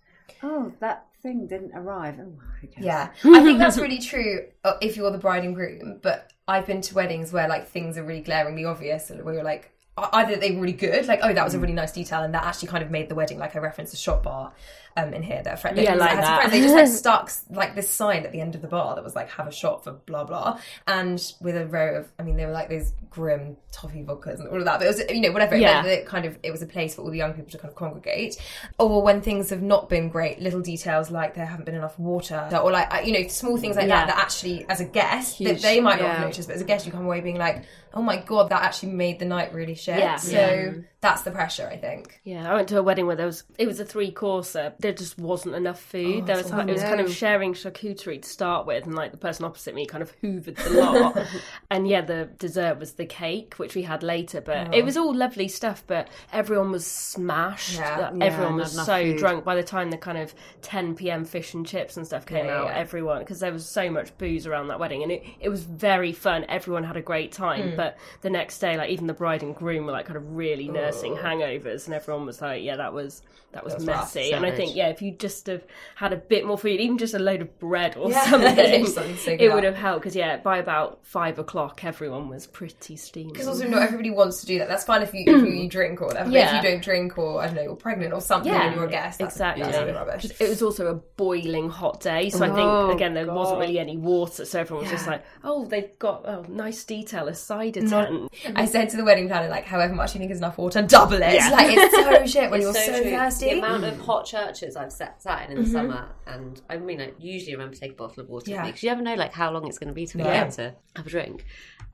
oh, 0.43 0.73
that 0.81 1.07
thing 1.23 1.47
didn't 1.47 1.73
arrive. 1.75 2.17
Oh? 2.21 2.33
Yeah, 2.79 3.11
I 3.25 3.43
think 3.43 3.59
that's 3.59 3.79
really 3.85 3.99
true 3.99 4.47
uh, 4.65 4.75
if 4.81 4.97
you're 4.97 5.11
the 5.11 5.19
bride 5.19 5.45
and 5.45 5.55
groom. 5.55 6.01
But 6.03 6.33
I've 6.47 6.67
been 6.67 6.81
to 6.83 6.95
weddings 6.95 7.33
where 7.33 7.49
like 7.49 7.69
things 7.69 7.97
are 7.97 8.05
really 8.05 8.23
glaringly 8.23 8.65
obvious, 8.65 9.11
and 9.11 9.25
where 9.25 9.35
you're 9.35 9.45
like, 9.45 9.73
either 10.13 10.37
they 10.37 10.53
were 10.53 10.63
really 10.63 10.73
good, 10.73 11.07
like 11.07 11.21
oh 11.23 11.33
that 11.33 11.45
was 11.45 11.55
a 11.55 11.59
really 11.59 11.73
nice 11.73 11.93
detail, 11.93 12.23
and 12.23 12.35
that 12.35 12.45
actually 12.45 12.69
kind 12.69 12.83
of 12.83 12.91
made 12.91 13.09
the 13.09 13.15
wedding. 13.15 13.39
Like 13.39 13.57
I 13.57 13.59
referenced 13.59 13.95
a 13.95 13.97
shop 13.97 14.23
bar 14.23 14.53
um, 14.97 15.15
in 15.15 15.23
here 15.23 15.43
that 15.43 15.55
a 15.55 15.57
friend, 15.57 15.77
Yeah, 15.79 15.95
like 15.95 16.17
that. 16.17 16.37
friends, 16.39 16.53
they 16.53 16.61
just 16.61 16.75
like 16.75 16.89
stuck 17.29 17.31
like 17.51 17.75
this 17.75 17.89
sign 17.89 18.25
at 18.25 18.33
the 18.33 18.41
end 18.41 18.55
of 18.55 18.63
the 18.63 18.69
bar 18.69 18.95
that 18.95 19.05
was 19.05 19.15
like 19.15 19.31
have 19.31 19.47
a 19.47 19.53
shot 19.53 19.85
for 19.85 19.93
blah 19.93 20.25
blah, 20.25 20.59
and 20.87 21.21
with 21.41 21.57
a 21.57 21.67
row 21.67 21.97
of, 21.97 22.13
I 22.19 22.23
mean 22.23 22.37
they 22.37 22.47
were 22.47 22.53
like 22.53 22.69
those 22.69 22.93
grim 23.11 23.57
toffee 23.73 24.03
vodkas 24.05 24.39
and 24.39 24.49
all 24.49 24.59
of 24.59 24.65
that, 24.65 24.79
but 24.79 24.87
it 24.87 24.89
was 24.89 25.03
you 25.11 25.21
know 25.21 25.33
whatever. 25.33 25.55
It 25.55 25.61
Yeah. 25.63 25.75
meant 25.75 25.87
that 25.87 25.99
it 26.01 26.07
kind 26.07 26.25
of 26.25 26.39
it 26.43 26.51
was 26.51 26.63
a 26.63 26.67
place 26.67 26.95
for 26.95 27.03
all 27.03 27.11
the 27.11 27.19
young 27.19 27.33
people 27.35 27.51
to 27.51 27.59
kind 27.59 27.71
of 27.71 27.77
congregate. 27.77 28.37
Or 28.79 29.03
when 29.03 29.21
things 29.21 29.51
have 29.51 29.63
not 29.63 29.89
been 29.89 30.09
great, 30.09 30.41
little 30.41 30.61
details 30.61 31.11
like 31.11 31.35
there 31.35 31.47
haven't 31.47 31.65
been 31.67 31.75
enough 31.75 31.99
water, 31.99 32.49
or 32.63 32.71
like 32.71 32.93
uh, 32.95 33.01
you 33.05 33.13
know 33.13 33.27
small 33.29 33.57
things 33.57 33.77
like 33.77 33.89
Yeah. 33.89 34.07
that 34.07 34.15
that 34.15 34.19
actually 34.19 34.67
as 34.69 34.81
a 34.81 34.85
guest 34.85 35.39
that 35.39 35.61
they 35.61 35.81
might 35.81 36.01
not 36.01 36.07
yeah. 36.07 36.13
have 36.17 36.27
noticed, 36.27 36.49
but 36.49 36.55
as 36.57 36.63
a 36.63 36.65
guest 36.65 36.87
you 36.87 36.93
come 36.93 37.05
away 37.05 37.21
being 37.21 37.39
like, 37.39 37.65
oh 37.95 38.03
my 38.03 38.17
god, 38.17 38.49
that 38.51 38.63
actually 38.63 38.93
made 38.93 39.19
the 39.19 39.25
night 39.25 39.53
really 39.53 39.75
shit. 39.75 39.99
Yeah. 39.99 40.17
So 40.17 40.31
Yeah. 40.39 40.73
that's 41.01 41.23
the 41.23 41.31
pressure, 41.31 41.69
I 41.71 41.77
think. 41.77 42.21
Yeah, 42.25 42.51
I 42.51 42.55
went 42.55 42.69
to 42.69 42.79
a 42.79 42.83
wedding 42.83 43.07
where 43.07 43.17
there 43.17 43.27
was 43.27 43.45
it 43.59 43.67
was 43.67 43.81
a 43.81 43.85
three 43.85 44.11
courser. 44.13 44.73
There 44.91 44.97
just 44.97 45.21
wasn't 45.21 45.55
enough 45.55 45.81
food. 45.81 46.23
Oh, 46.23 46.27
there 46.27 46.37
was 46.37 46.51
that's 46.51 46.69
it 46.69 46.73
was 46.73 46.83
kind 46.83 47.01
of 47.01 47.13
sharing 47.13 47.55
charcuterie 47.55 48.23
to 48.23 48.29
start 48.29 48.67
with, 48.67 48.87
and 48.87 48.97
like 48.97 49.13
the 49.13 49.17
person 49.19 49.45
opposite 49.45 49.73
me 49.73 49.87
kind 49.87 50.03
of 50.03 50.13
hoovered 50.21 50.57
the 50.57 50.71
lot. 50.71 51.17
and 51.71 51.87
yeah, 51.87 52.01
the 52.01 52.29
dessert 52.41 52.81
was 52.81 52.95
the 52.95 53.07
cake, 53.07 53.55
which 53.55 53.77
we 53.77 53.83
had 53.83 54.03
later. 54.03 54.41
But 54.41 54.75
it 54.75 54.83
oh. 54.83 54.85
was 54.85 54.97
all 54.97 55.15
lovely 55.15 55.47
stuff. 55.47 55.85
But 55.87 56.09
everyone 56.33 56.73
was 56.73 56.85
smashed. 56.85 57.77
Yeah. 57.77 57.99
That- 57.99 58.17
Yeah, 58.17 58.25
everyone 58.25 58.57
was 58.57 58.73
so 58.73 59.01
food. 59.01 59.19
drunk 59.19 59.45
by 59.45 59.55
the 59.55 59.63
time 59.63 59.91
the 59.93 59.97
kind 59.97 60.19
of 60.19 60.35
10 60.63 60.97
p.m. 60.97 61.25
fish 61.25 61.55
and 61.55 61.65
chips 61.65 61.97
and 61.97 62.05
stuff 62.05 62.27
came 62.27 62.47
Yeah, 62.47 62.59
out. 62.59 62.67
yeah. 62.67 62.79
Everyone 62.79 63.21
because 63.21 63.39
there 63.39 63.53
was 63.53 63.65
so 63.65 63.91
much 63.91 64.17
booze 64.19 64.45
around 64.45 64.67
that 64.69 64.81
wedding, 64.81 65.05
and 65.05 65.13
it 65.13 65.23
it 65.39 65.51
was 65.51 65.63
very 65.63 66.13
fun. 66.13 66.45
Everyone 66.49 66.83
had 66.83 66.97
a 66.97 67.03
great 67.03 67.31
time. 67.31 67.71
Hmm. 67.71 67.77
But 67.77 67.97
the 68.23 68.31
next 68.31 68.59
day, 68.59 68.77
like 68.77 68.91
even 68.91 69.07
the 69.07 69.15
bride 69.15 69.45
and 69.45 69.55
groom 69.55 69.87
were 69.87 69.93
like 69.93 70.07
kind 70.07 70.17
of 70.17 70.35
really 70.35 70.67
nursing 70.67 71.15
hangovers, 71.15 71.87
and 71.87 71.95
everyone 71.95 72.27
was 72.27 72.43
like, 72.43 72.65
"Yeah, 72.65 72.75
that 72.75 72.93
was 72.93 73.23
that 73.53 73.63
was, 73.63 73.75
was 73.75 73.87
rough. 73.87 74.15
messy." 74.15 74.33
And 74.33 74.45
I 74.45 74.51
think 74.51 74.70
Savage. 74.71 74.77
yeah, 74.77 74.89
if 74.89 75.03
you 75.03 75.13
just 75.13 75.47
have 75.47 75.65
had 75.97 76.13
a 76.13 76.17
bit 76.17 76.47
more 76.47 76.59
food, 76.59 76.81
even 76.81 76.99
just 76.99 77.15
a 77.15 77.19
load 77.19 77.41
of 77.43 77.59
bread 77.59 77.97
or 77.97 78.11
Yeah. 78.11 78.25
something, 78.31 78.87
Something 78.87 79.17
so 79.17 79.31
it 79.33 79.39
good. 79.39 79.55
would 79.55 79.65
have 79.65 79.75
helped. 79.77 80.03
Because 80.03 80.17
yeah, 80.17 80.37
by 80.39 80.59
about 80.59 80.99
five 81.05 81.39
o'clock, 81.39 81.85
everyone 81.85 82.29
was 82.29 82.47
pretty 82.47 82.97
steaming. 82.97 83.33
Because 83.33 83.49
also 83.49 83.67
not 83.69 83.83
everybody 83.83 84.11
wants 84.11 84.41
to 84.41 84.47
do 84.47 84.59
that. 84.59 84.69
That's 84.69 84.85
fine 84.85 85.03
if 85.03 85.13
you 85.15 85.25
if 85.27 85.55
you 85.55 85.69
drink 85.69 86.01
or 86.01 86.07
whatever. 86.07 86.31
But 86.31 86.37
if 86.39 86.53
you 86.55 86.63
don't 86.71 86.83
drink 86.83 87.19
or 87.19 87.41
I 87.43 87.47
don't 87.47 87.57
know, 87.57 87.63
you're 87.63 87.77
pregnant 87.77 88.13
or 88.13 88.21
something 88.21 88.53
Yeah, 88.53 88.67
and 88.67 88.75
you're 88.77 88.87
a 88.87 88.91
guest, 88.91 89.19
that's, 89.19 89.35
exactly. 89.35 89.65
That's 89.65 89.79
a 89.79 89.85
bit 89.85 89.95
rubbish. 89.95 90.27
It 90.41 90.49
was 90.49 90.63
also 90.63 90.87
a 90.89 90.95
boiling 90.95 91.69
hot 91.71 92.01
day, 92.01 92.31
so 92.31 92.45
I 92.45 92.51
Oh, 92.51 92.87
think 92.89 92.97
again 92.97 93.15
there 93.15 93.27
wasn't 93.33 93.61
really 93.61 93.79
any 93.79 93.97
water, 93.97 94.45
so 94.45 94.61
everyone 94.61 94.85
was 94.85 94.93
just 94.93 95.07
like, 95.07 95.25
"Oh, 95.45 95.67
they've 95.67 95.99
got 95.99 96.23
oh 96.27 96.45
nice 96.49 96.85
detail, 96.85 97.29
a 97.29 97.35
cider 97.35 97.87
tent." 97.89 98.29
I 98.55 98.65
said 98.65 98.89
to 98.91 98.97
the 98.97 99.05
wedding 99.05 99.29
planner, 99.29 99.49
like, 99.49 99.65
however 99.65 99.95
much 99.95 100.15
you 100.15 100.19
think 100.21 100.31
is 100.33 100.39
enough 100.39 100.59
water, 100.59 100.83
double 100.83 101.15
it. 101.23 101.35
Yeah. 101.35 101.51
Like, 101.61 101.77
it's 101.77 101.95
so 101.95 102.27
shit 102.41 102.51
when 102.51 102.61
It's 102.61 102.65
you're 102.65 102.75
so, 102.97 103.03
true. 103.03 103.11
thirsty. 103.11 103.47
The 103.55 103.59
amount 103.59 103.85
of 103.85 103.99
hot 104.01 104.27
churches 104.61 104.77
I've 104.77 104.93
sat, 104.93 105.23
sat 105.23 105.47
in 105.47 105.57
in 105.57 105.63
the 105.63 105.69
mm-hmm. 105.69 105.73
summer, 105.73 106.09
and 106.27 106.61
I 106.69 106.77
mean, 106.77 107.01
I 107.01 107.13
usually 107.19 107.53
remember 107.53 107.75
to 107.75 107.81
take 107.81 107.93
a 107.93 107.95
bottle 107.95 108.23
of 108.23 108.29
water 108.29 108.51
Yeah. 108.51 108.65
because 108.67 108.83
you 108.83 108.91
never 108.91 109.03
know 109.03 109.15
like 109.15 109.33
how 109.33 109.51
long 109.51 109.67
it's 109.67 109.79
going 109.79 109.89
to 109.89 109.95
be 109.95 110.07
till 110.07 110.21
you 110.21 110.27
get 110.27 110.53
to 110.53 110.75
have 110.97 111.07
a 111.07 111.11
drink. 111.11 111.45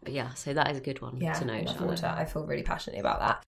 But 0.02 0.12
yeah, 0.12 0.34
so 0.34 0.52
that 0.54 0.70
is 0.70 0.78
a 0.78 0.80
good 0.80 1.00
one 1.00 1.16
yeah, 1.16 1.32
to 1.34 1.44
know. 1.44 1.62
water. 1.80 2.06
I 2.06 2.24
feel 2.24 2.46
really 2.46 2.62
passionately 2.62 3.00
about 3.00 3.20
that. 3.20 3.44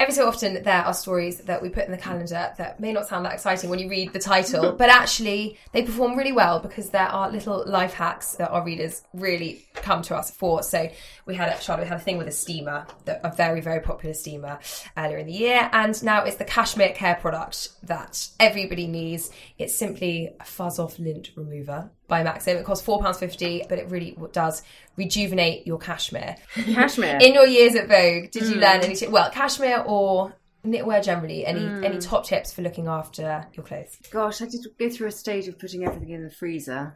Every 0.00 0.14
so 0.14 0.26
often, 0.26 0.62
there 0.62 0.82
are 0.82 0.94
stories 0.94 1.38
that 1.40 1.60
we 1.60 1.68
put 1.68 1.84
in 1.84 1.90
the 1.90 1.98
calendar 1.98 2.54
that 2.56 2.80
may 2.80 2.90
not 2.90 3.06
sound 3.06 3.26
that 3.26 3.34
exciting 3.34 3.68
when 3.68 3.78
you 3.78 3.90
read 3.90 4.14
the 4.14 4.18
title, 4.18 4.72
but 4.72 4.88
actually 4.88 5.58
they 5.72 5.82
perform 5.82 6.16
really 6.16 6.32
well 6.32 6.58
because 6.58 6.88
there 6.88 7.06
are 7.06 7.30
little 7.30 7.64
life 7.66 7.92
hacks 7.92 8.36
that 8.36 8.50
our 8.50 8.64
readers 8.64 9.02
really 9.12 9.66
come 9.74 10.00
to 10.02 10.16
us 10.16 10.30
for. 10.30 10.62
So 10.62 10.90
we 11.26 11.34
had 11.34 11.50
a 11.50 11.60
Charlotte, 11.60 11.82
we 11.82 11.88
had 11.88 11.98
a 11.98 12.02
thing 12.02 12.16
with 12.16 12.28
a 12.28 12.32
steamer, 12.32 12.86
a 13.06 13.30
very 13.36 13.60
very 13.60 13.80
popular 13.80 14.14
steamer 14.14 14.58
earlier 14.96 15.18
in 15.18 15.26
the 15.26 15.32
year, 15.32 15.68
and 15.72 16.02
now 16.02 16.24
it's 16.24 16.36
the 16.36 16.46
cashmere 16.46 16.94
care 16.94 17.16
product 17.16 17.68
that 17.82 18.26
everybody 18.40 18.86
needs. 18.86 19.30
It's 19.58 19.74
simply 19.74 20.34
a 20.40 20.44
fuzz 20.44 20.78
off 20.78 20.98
lint 20.98 21.32
remover 21.36 21.90
by 22.10 22.22
Maxim. 22.22 22.58
It 22.58 22.66
costs 22.66 22.84
four 22.84 23.00
pounds 23.00 23.18
fifty, 23.18 23.64
but 23.66 23.78
it 23.78 23.88
really 23.88 24.14
does 24.32 24.62
rejuvenate 24.96 25.66
your 25.66 25.78
cashmere. 25.78 26.36
Cashmere. 26.54 27.18
In 27.22 27.32
your 27.32 27.46
years 27.46 27.74
at 27.74 27.88
Vogue, 27.88 28.30
did 28.30 28.42
you 28.42 28.56
hmm. 28.56 28.60
learn 28.60 28.80
any? 28.82 29.08
Well, 29.08 29.30
cashmere 29.30 29.82
or 29.86 30.34
knitwear 30.66 31.02
generally. 31.02 31.46
Any 31.46 31.66
hmm. 31.66 31.82
any 31.82 31.98
top 31.98 32.26
tips 32.26 32.52
for 32.52 32.60
looking 32.60 32.86
after 32.88 33.46
your 33.54 33.64
clothes? 33.64 33.96
Gosh, 34.10 34.42
I 34.42 34.46
did 34.46 34.66
go 34.78 34.90
through 34.90 35.08
a 35.08 35.12
stage 35.12 35.48
of 35.48 35.58
putting 35.58 35.86
everything 35.86 36.10
in 36.10 36.22
the 36.22 36.30
freezer 36.30 36.92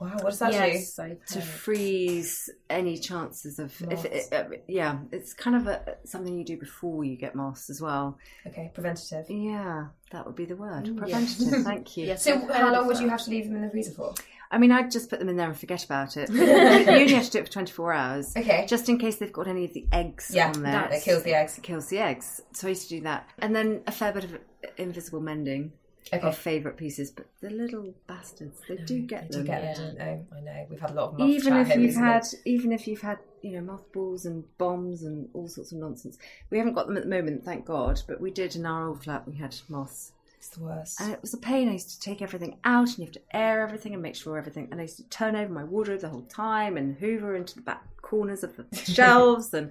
Wow, 0.00 0.10
what 0.20 0.30
does 0.30 0.38
that 0.40 0.52
Yes, 0.52 0.96
do? 0.96 1.02
I 1.02 1.16
to 1.28 1.40
freeze 1.40 2.50
any 2.68 2.98
chances 2.98 3.60
of. 3.60 3.72
If 3.90 4.04
it, 4.04 4.32
uh, 4.32 4.44
yeah, 4.66 4.98
it's 5.12 5.32
kind 5.32 5.56
of 5.56 5.68
a, 5.68 5.96
something 6.04 6.36
you 6.36 6.44
do 6.44 6.56
before 6.56 7.04
you 7.04 7.16
get 7.16 7.36
moths 7.36 7.70
as 7.70 7.80
well. 7.80 8.18
Okay, 8.44 8.72
preventative. 8.74 9.30
Yeah, 9.30 9.86
that 10.10 10.26
would 10.26 10.34
be 10.34 10.46
the 10.46 10.56
word. 10.56 10.86
Mm, 10.86 10.98
preventative. 10.98 11.62
Thank 11.62 11.96
you. 11.96 12.06
Yes. 12.06 12.24
So, 12.24 12.38
how 12.52 12.72
long 12.72 12.88
would 12.88 12.98
you 12.98 13.08
have 13.08 13.22
to 13.22 13.30
leave 13.30 13.44
them 13.44 13.54
in 13.54 13.62
the 13.62 13.70
freezer 13.70 13.92
for? 13.92 14.14
I 14.54 14.58
mean, 14.58 14.70
I'd 14.72 14.90
just 14.90 15.10
put 15.10 15.18
them 15.18 15.28
in 15.28 15.36
there 15.36 15.48
and 15.48 15.58
forget 15.58 15.84
about 15.84 16.16
it. 16.16 16.28
you 16.32 16.42
only 16.44 17.12
have 17.14 17.24
to 17.24 17.30
do 17.30 17.38
it 17.40 17.46
for 17.46 17.52
24 17.52 17.92
hours. 17.92 18.36
Okay. 18.36 18.66
Just 18.68 18.88
in 18.88 18.98
case 18.98 19.16
they've 19.16 19.32
got 19.32 19.48
any 19.48 19.64
of 19.64 19.72
the 19.74 19.86
eggs 19.92 20.30
Yeah, 20.32 20.48
on 20.48 20.62
there. 20.62 20.72
that- 20.72 20.90
that 20.90 21.02
kills 21.02 21.22
the 21.24 21.34
eggs. 21.34 21.58
It 21.58 21.64
kills 21.64 21.88
the 21.88 21.98
eggs. 21.98 22.40
So 22.52 22.66
I 22.66 22.70
used 22.70 22.88
to 22.88 22.96
do 22.96 23.00
that. 23.02 23.28
And 23.40 23.54
then 23.54 23.82
a 23.86 23.92
fair 23.92 24.12
bit 24.12 24.24
of 24.24 24.38
invisible 24.76 25.20
mending 25.20 25.72
Okay. 26.12 26.26
of 26.28 26.36
favourite 26.36 26.76
pieces. 26.76 27.10
But 27.10 27.26
the 27.40 27.50
little 27.50 27.94
bastards, 28.06 28.60
they 28.68 28.76
do 28.76 29.00
get 29.00 29.30
Do 29.30 29.38
them. 29.38 29.46
get 29.46 29.62
Yeah. 29.62 29.74
them, 29.74 29.84
don't 29.86 29.98
they? 29.98 30.36
I 30.36 30.40
know. 30.40 30.66
We've 30.70 30.80
had 30.80 30.90
a 30.90 30.94
lot 30.94 31.12
of 31.12 31.18
moth 31.18 31.28
even 31.30 31.56
if 31.56 31.76
you've 31.76 31.94
had 31.96 32.24
even 32.44 32.72
if 32.72 32.86
you've 32.86 33.00
had 33.00 33.18
you 33.42 33.52
know 33.52 33.60
mothballs 33.62 34.24
and 34.26 34.44
bombs 34.58 35.02
and 35.02 35.28
all 35.34 35.48
sorts 35.48 35.70
of 35.72 35.76
nonsense 35.78 36.16
we 36.48 36.56
haven't 36.56 36.72
got 36.72 36.86
them 36.86 36.96
at 36.96 37.02
the 37.02 37.08
moment 37.10 37.44
thank 37.44 37.66
god 37.66 38.00
but 38.08 38.18
we 38.18 38.30
did 38.30 38.56
in 38.56 38.64
our 38.64 38.88
old 38.88 39.04
flat 39.04 39.28
we 39.28 39.34
had 39.36 39.54
moths 39.68 40.12
It's 40.46 40.56
the 40.56 40.62
worst. 40.62 41.00
and 41.00 41.10
it 41.10 41.22
was 41.22 41.32
a 41.32 41.38
pain 41.38 41.68
i 41.70 41.72
used 41.72 41.90
to 41.90 42.00
take 42.00 42.20
everything 42.20 42.58
out 42.64 42.88
and 42.88 42.98
you 42.98 43.04
have 43.04 43.12
to 43.14 43.22
air 43.32 43.62
everything 43.62 43.94
and 43.94 44.02
make 44.02 44.14
sure 44.14 44.36
everything 44.36 44.68
and 44.70 44.78
i 44.78 44.82
used 44.82 44.98
to 44.98 45.08
turn 45.08 45.34
over 45.36 45.50
my 45.50 45.64
wardrobe 45.64 46.00
the 46.00 46.08
whole 46.10 46.22
time 46.22 46.76
and 46.76 46.96
hoover 46.98 47.34
into 47.34 47.54
the 47.54 47.62
back 47.62 47.82
corners 48.02 48.44
of 48.44 48.54
the 48.56 48.66
shelves 48.92 49.54
and 49.54 49.70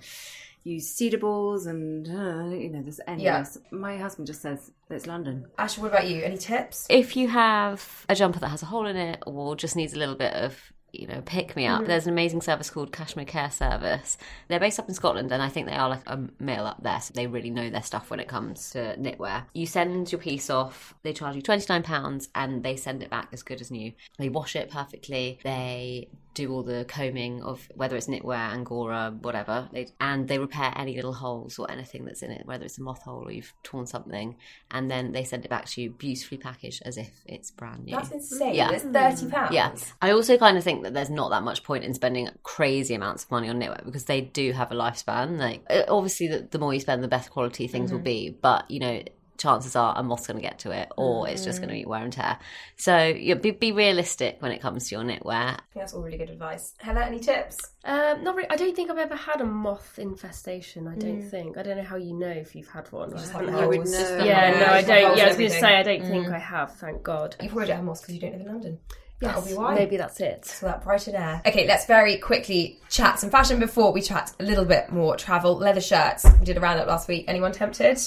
use 0.63 0.89
cedar 0.89 1.19
balls 1.19 1.67
and 1.67 2.07
uh, 2.07 2.55
you 2.55 2.69
know 2.69 2.81
there's 2.81 2.99
endless 3.07 3.59
my 3.69 3.97
husband 3.97 4.25
just 4.25 4.41
says 4.41 4.71
it's 4.89 5.05
london 5.05 5.45
Ash, 5.59 5.77
what 5.77 5.89
about 5.91 6.07
you? 6.07 6.23
Any 6.23 6.37
tips? 6.37 6.87
If 6.89 7.15
you 7.15 7.27
have 7.27 8.05
a 8.09 8.15
jumper 8.15 8.39
that 8.39 8.47
has 8.49 8.63
a 8.63 8.65
hole 8.65 8.87
in 8.87 8.95
it 8.95 9.21
or 9.27 9.55
just 9.55 9.75
needs 9.75 9.93
a 9.93 9.99
little 9.99 10.15
bit 10.15 10.33
of 10.33 10.72
you 10.93 11.07
know, 11.07 11.21
pick 11.25 11.55
me 11.55 11.65
up. 11.65 11.79
Mm-hmm. 11.79 11.87
There's 11.87 12.05
an 12.05 12.13
amazing 12.13 12.41
service 12.41 12.69
called 12.69 12.91
Cashmere 12.91 13.25
Care 13.25 13.49
Service. 13.49 14.17
They're 14.47 14.59
based 14.59 14.79
up 14.79 14.87
in 14.87 14.93
Scotland, 14.93 15.31
and 15.31 15.41
I 15.41 15.49
think 15.49 15.67
they 15.67 15.75
are 15.75 15.89
like 15.89 16.03
a 16.05 16.19
mill 16.39 16.65
up 16.65 16.83
there, 16.83 17.01
so 17.01 17.13
they 17.15 17.25
really 17.27 17.49
know 17.49 17.69
their 17.69 17.81
stuff 17.81 18.09
when 18.11 18.19
it 18.19 18.27
comes 18.27 18.69
to 18.71 18.95
knitwear. 18.97 19.45
You 19.53 19.65
send 19.65 20.11
your 20.11 20.21
piece 20.21 20.51
off, 20.51 20.93
they 21.01 21.11
charge 21.11 21.35
you 21.35 21.41
£29, 21.41 22.27
and 22.35 22.63
they 22.63 22.75
send 22.75 23.01
it 23.01 23.09
back 23.09 23.29
as 23.33 23.41
good 23.41 23.59
as 23.59 23.71
new. 23.71 23.91
They 24.19 24.29
wash 24.29 24.55
it 24.55 24.69
perfectly, 24.69 25.39
they 25.43 26.09
do 26.33 26.51
all 26.51 26.63
the 26.63 26.85
combing 26.87 27.43
of 27.43 27.67
whether 27.75 27.95
it's 27.95 28.07
knitwear, 28.07 28.51
angora, 28.53 29.15
whatever, 29.21 29.69
they, 29.71 29.87
and 29.99 30.27
they 30.27 30.39
repair 30.39 30.73
any 30.75 30.95
little 30.95 31.13
holes 31.13 31.59
or 31.59 31.69
anything 31.69 32.05
that's 32.05 32.21
in 32.21 32.31
it, 32.31 32.45
whether 32.45 32.65
it's 32.65 32.77
a 32.77 32.81
moth 32.81 33.03
hole 33.03 33.23
or 33.25 33.31
you've 33.31 33.53
torn 33.63 33.85
something, 33.85 34.35
and 34.71 34.89
then 34.89 35.11
they 35.11 35.23
send 35.23 35.45
it 35.45 35.49
back 35.49 35.65
to 35.65 35.81
you 35.81 35.91
beautifully 35.91 36.37
packaged 36.37 36.81
as 36.85 36.97
if 36.97 37.09
it's 37.25 37.51
brand 37.51 37.85
new. 37.85 37.95
That's 37.95 38.11
insane. 38.11 38.55
Yeah. 38.55 38.71
It's 38.71 38.83
thirty 38.83 39.31
pounds. 39.31 39.53
Yeah, 39.53 39.75
I 40.01 40.11
also 40.11 40.37
kind 40.37 40.57
of 40.57 40.63
think 40.63 40.83
that 40.83 40.93
there's 40.93 41.09
not 41.09 41.29
that 41.29 41.43
much 41.43 41.63
point 41.63 41.83
in 41.83 41.93
spending 41.93 42.29
crazy 42.43 42.95
amounts 42.95 43.23
of 43.23 43.31
money 43.31 43.49
on 43.49 43.59
knitwear 43.59 43.83
because 43.85 44.05
they 44.05 44.21
do 44.21 44.51
have 44.51 44.71
a 44.71 44.75
lifespan. 44.75 45.37
Like, 45.39 45.63
uh, 45.69 45.83
obviously, 45.87 46.27
the, 46.27 46.47
the 46.49 46.59
more 46.59 46.73
you 46.73 46.79
spend, 46.79 47.03
the 47.03 47.07
better 47.07 47.29
quality 47.29 47.67
things 47.67 47.91
will 47.91 47.99
be. 47.99 48.29
But 48.29 48.69
you 48.69 48.79
know, 48.79 49.03
chances 49.37 49.75
are 49.75 49.93
a 49.97 50.03
moth's 50.03 50.27
going 50.27 50.37
to 50.37 50.41
get 50.41 50.59
to 50.59 50.71
it, 50.71 50.89
or 50.97 51.27
it's 51.27 51.43
just 51.43 51.59
going 51.59 51.69
to 51.69 51.75
mm. 51.75 51.83
be 51.83 51.85
wear 51.85 52.03
and 52.03 52.13
tear. 52.13 52.37
So, 52.77 52.97
yeah, 52.97 53.35
be, 53.35 53.51
be 53.51 53.71
realistic 53.71 54.37
when 54.39 54.51
it 54.51 54.61
comes 54.61 54.89
to 54.89 54.95
your 54.95 55.03
knitwear. 55.03 55.33
I 55.33 55.55
think 55.55 55.59
that's 55.75 55.93
all 55.93 56.01
really 56.01 56.17
good 56.17 56.29
advice. 56.29 56.73
Heather, 56.77 57.01
any 57.01 57.19
tips? 57.19 57.57
Um, 57.83 58.23
not 58.23 58.35
really. 58.35 58.49
I 58.49 58.55
don't 58.55 58.75
think 58.75 58.89
I've 58.89 58.97
ever 58.97 59.15
had 59.15 59.41
a 59.41 59.45
moth 59.45 59.99
infestation. 59.99 60.87
I 60.87 60.95
don't 60.95 61.23
mm. 61.23 61.29
think. 61.29 61.57
I 61.57 61.63
don't 61.63 61.77
know 61.77 61.83
how 61.83 61.97
you 61.97 62.13
know 62.13 62.29
if 62.29 62.55
you've 62.55 62.69
had 62.69 62.91
one. 62.91 63.11
Just 63.11 63.33
like 63.33 63.47
had 63.49 63.67
would 63.67 63.85
know. 63.85 64.17
Yeah, 64.17 64.23
Yeah, 64.23 64.59
no, 64.59 64.65
I 64.67 64.81
don't. 64.81 65.17
Yeah, 65.17 65.25
I 65.25 65.27
was 65.27 65.37
going 65.37 65.49
to 65.49 65.59
say 65.59 65.75
I 65.75 65.83
don't 65.83 66.01
think 66.03 66.27
mm. 66.27 66.33
I 66.33 66.39
have. 66.39 66.75
Thank 66.75 67.03
God. 67.03 67.35
You've 67.41 67.53
don't 67.53 67.67
have 67.69 67.83
moss 67.83 68.01
because 68.01 68.15
you 68.15 68.21
don't 68.21 68.31
live 68.31 68.41
in 68.41 68.47
London. 68.47 68.79
That'll 69.23 69.41
Yes, 69.41 69.51
be 69.51 69.57
why. 69.57 69.75
maybe 69.75 69.97
that's 69.97 70.19
it. 70.19 70.45
So 70.45 70.65
that 70.67 70.83
brighter 70.83 71.15
air. 71.15 71.41
Okay, 71.45 71.67
let's 71.67 71.85
very 71.85 72.17
quickly 72.17 72.79
chat 72.89 73.19
some 73.19 73.29
fashion 73.29 73.59
before 73.59 73.91
we 73.91 74.01
chat 74.01 74.33
a 74.39 74.43
little 74.43 74.65
bit 74.65 74.91
more 74.91 75.15
travel. 75.15 75.55
Leather 75.55 75.81
shirts. 75.81 76.25
We 76.39 76.45
did 76.45 76.57
a 76.57 76.59
roundup 76.59 76.87
last 76.87 77.07
week. 77.07 77.25
Anyone 77.27 77.51
tempted? 77.51 77.97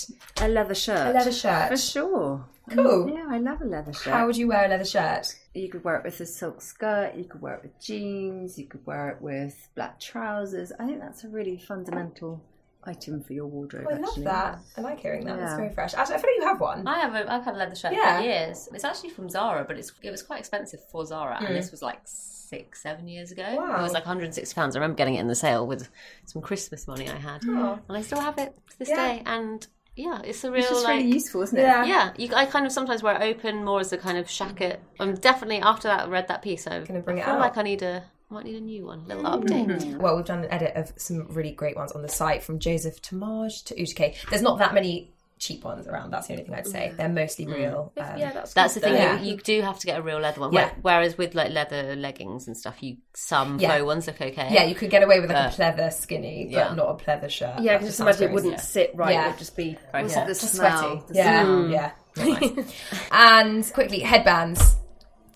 A 0.41 0.49
leather 0.49 0.75
shirt. 0.75 1.09
A 1.09 1.13
leather 1.19 1.33
shirt. 1.33 1.69
For 1.69 1.77
sure. 1.77 2.45
Cool. 2.69 3.09
Yeah, 3.11 3.27
I 3.31 3.39
love 3.39 3.61
a 3.61 3.65
leather 3.65 3.93
shirt. 3.93 4.13
How 4.13 4.27
would 4.27 4.37
you 4.37 4.49
wear 4.49 4.65
a 4.65 4.69
leather 4.69 4.85
shirt? 4.85 5.35
You 5.55 5.69
could 5.69 5.85
wear 5.85 5.97
it 5.97 6.05
with 6.05 6.19
a 6.21 6.27
silk 6.27 6.61
skirt, 6.61 7.15
you 7.15 7.25
could 7.25 7.41
wear 7.41 7.55
it 7.55 7.63
with 7.63 7.81
jeans, 7.81 8.59
you 8.59 8.67
could 8.67 8.85
wear 8.85 9.09
it 9.11 9.23
with 9.23 9.69
black 9.77 10.01
trousers. 10.01 10.73
I 10.79 10.85
think 10.85 10.99
that's 11.01 11.23
a 11.23 11.29
really 11.29 11.59
fundamental 11.59 12.43
item 12.87 13.23
for 13.23 13.33
your 13.33 13.47
wardrobe. 13.47 13.87
Oh, 13.89 13.95
I 13.95 13.99
love 13.99 14.09
actually. 14.11 14.25
that. 14.25 14.59
I 14.77 14.81
like 14.81 15.01
hearing 15.01 15.25
that. 15.27 15.39
That's 15.39 15.53
Yeah. 15.53 15.57
very 15.57 15.71
fresh. 15.75 15.95
Actually, 15.95 16.17
I 16.17 16.19
feel 16.19 16.31
like 16.31 16.41
you 16.41 16.47
have 16.47 16.61
one. 16.61 16.87
I 16.87 16.99
have 17.01 17.15
a, 17.15 17.33
I've 17.33 17.45
had 17.45 17.55
a 17.55 17.59
leather 17.59 17.75
shirt 17.75 17.93
Yeah. 17.93 18.19
for 18.19 18.25
years. 18.25 18.69
It's 18.73 18.85
actually 18.85 19.11
from 19.11 19.29
Zara, 19.29 19.65
but 19.65 19.79
it's 19.79 19.93
it 20.03 20.11
was 20.11 20.23
quite 20.23 20.39
expensive 20.41 20.81
for 20.91 21.05
Zara, 21.05 21.37
and 21.39 21.49
hmm. 21.49 21.55
this 21.55 21.71
was 21.71 21.83
like 21.83 22.01
six, 22.05 22.83
seven 22.83 23.09
years 23.09 23.33
ago. 23.33 23.45
Wow. 23.57 23.79
It 23.81 23.83
was 23.83 23.93
like 23.93 24.05
160 24.05 24.55
pounds. 24.55 24.77
I 24.77 24.79
remember 24.79 24.97
getting 24.97 25.17
it 25.17 25.21
in 25.21 25.27
the 25.29 25.35
sale 25.35 25.67
with 25.67 25.89
some 26.27 26.41
Christmas 26.43 26.87
money 26.87 27.09
I 27.09 27.17
had, 27.17 27.43
Oh. 27.47 27.79
and 27.89 27.97
I 27.97 28.03
still 28.03 28.21
have 28.21 28.39
it 28.39 28.55
to 28.71 28.79
this 28.79 28.89
Yeah. 28.89 28.97
day. 28.97 29.23
And 29.27 29.67
yeah, 29.97 30.21
it's 30.25 30.45
a 30.45 30.51
real 30.51 30.61
It's 30.61 30.69
just 30.71 30.85
like. 30.85 30.99
really 30.99 31.11
useful, 31.13 31.43
isn't 31.43 31.59
it? 31.59 31.63
Yeah. 31.63 31.85
yeah, 31.85 32.13
you, 32.19 32.29
I 32.35 32.45
kind 32.47 32.67
of 32.67 32.73
sometimes 32.73 33.03
wear 33.03 33.17
it 33.21 33.23
open 33.23 33.65
more 33.65 33.81
as 33.81 33.93
a 33.93 33.99
kind 33.99 34.19
of 34.19 34.27
shacket. 34.27 34.77
I'm 35.01 35.15
definitely 35.15 35.59
after 35.59 35.89
that 35.89 36.05
I 36.05 36.09
read 36.09 36.29
that 36.29 36.43
piece. 36.43 36.67
I'm 36.67 36.85
Gonna 36.85 37.01
bring 37.01 37.19
I 37.19 37.23
it 37.23 37.25
feel 37.25 37.35
out. 37.35 37.41
like 37.41 37.57
I 37.57 37.63
need 37.63 37.83
a 37.83 38.05
I 38.05 38.16
might 38.31 38.45
need 38.45 38.57
a 38.57 38.61
new 38.61 38.85
one, 38.87 39.01
a 39.05 39.09
little 39.15 39.25
update. 39.25 39.99
Well, 39.99 40.17
we've 40.17 40.25
done 40.25 40.45
an 40.45 40.51
edit 40.51 40.73
of 40.75 40.93
some 40.97 41.29
really 41.29 41.53
great 41.53 41.77
ones 41.77 41.93
on 41.93 42.03
the 42.03 42.09
site 42.09 42.43
from 42.43 42.59
Joseph 42.59 43.01
Tamaj 43.03 43.65
to 43.67 43.75
Utique. 43.77 44.17
There's 44.31 44.43
not 44.43 44.59
that 44.59 44.75
many 44.75 45.13
cheap 45.39 45.63
ones 45.65 45.87
around. 45.87 46.11
That's 46.11 46.27
the 46.29 46.33
only 46.33 46.45
thing 46.47 46.55
I'd 46.55 46.67
say. 46.67 46.93
They're 46.97 47.09
mostly 47.11 47.47
real. 47.47 47.93
Um, 47.99 48.19
yeah, 48.19 48.33
that's 48.33 48.55
That's 48.55 48.73
the 48.75 48.81
thing. 48.81 48.95
Yeah. 48.95 49.21
You, 49.21 49.33
you 49.33 49.37
do 49.37 49.61
have 49.61 49.79
to 49.81 49.87
get 49.87 49.99
a 49.99 50.03
real 50.03 50.19
leather 50.19 50.41
one. 50.41 50.53
Yeah. 50.53 50.71
Whereas 50.81 51.19
with 51.19 51.35
like 51.35 51.53
leather 51.53 51.95
leggings 51.95 52.47
and 52.47 52.57
stuff, 52.57 52.83
you 52.83 52.97
some 53.15 53.61
Yeah. 53.61 53.73
faux 53.77 53.85
ones 53.85 54.07
look 54.07 54.21
okay. 54.21 54.49
yeah, 54.51 54.65
you 54.65 54.75
could 54.75 54.89
get 54.91 55.03
away 55.03 55.21
with 55.21 55.29
like 55.31 55.39
a 55.39 55.49
Uh, 55.49 55.51
pleather 55.51 55.93
skinny, 55.93 56.47
but 56.51 56.53
yeah. 56.53 56.75
not 56.75 56.89
a 56.89 56.95
pleather 57.05 57.29
shirt. 57.31 57.61
Yeah, 57.61 57.73
I 57.73 57.75
That 57.75 57.79
can 57.81 57.87
just 57.89 57.99
sounds 57.99 58.17
imagine 58.19 58.31
it 58.31 58.35
wouldn't 58.35 58.61
sit 58.61 58.91
right. 58.95 59.13
Yeah. 59.13 59.27
It 59.27 59.31
would 59.33 59.39
just 59.39 59.57
be. 59.57 59.79
Right. 59.93 60.03
Also 60.05 60.17
Yeah. 60.21 60.25
the 60.27 60.33
Just 60.35 60.55
smell. 60.55 60.79
sweaty. 60.81 61.03
the 61.09 61.15
Yeah, 61.15 61.43
smell. 61.45 61.69
yeah. 61.69 61.91
Not 62.17 62.57
nice. 62.57 62.75
and 63.13 63.73
quickly, 63.75 64.01
headbands. 64.01 64.77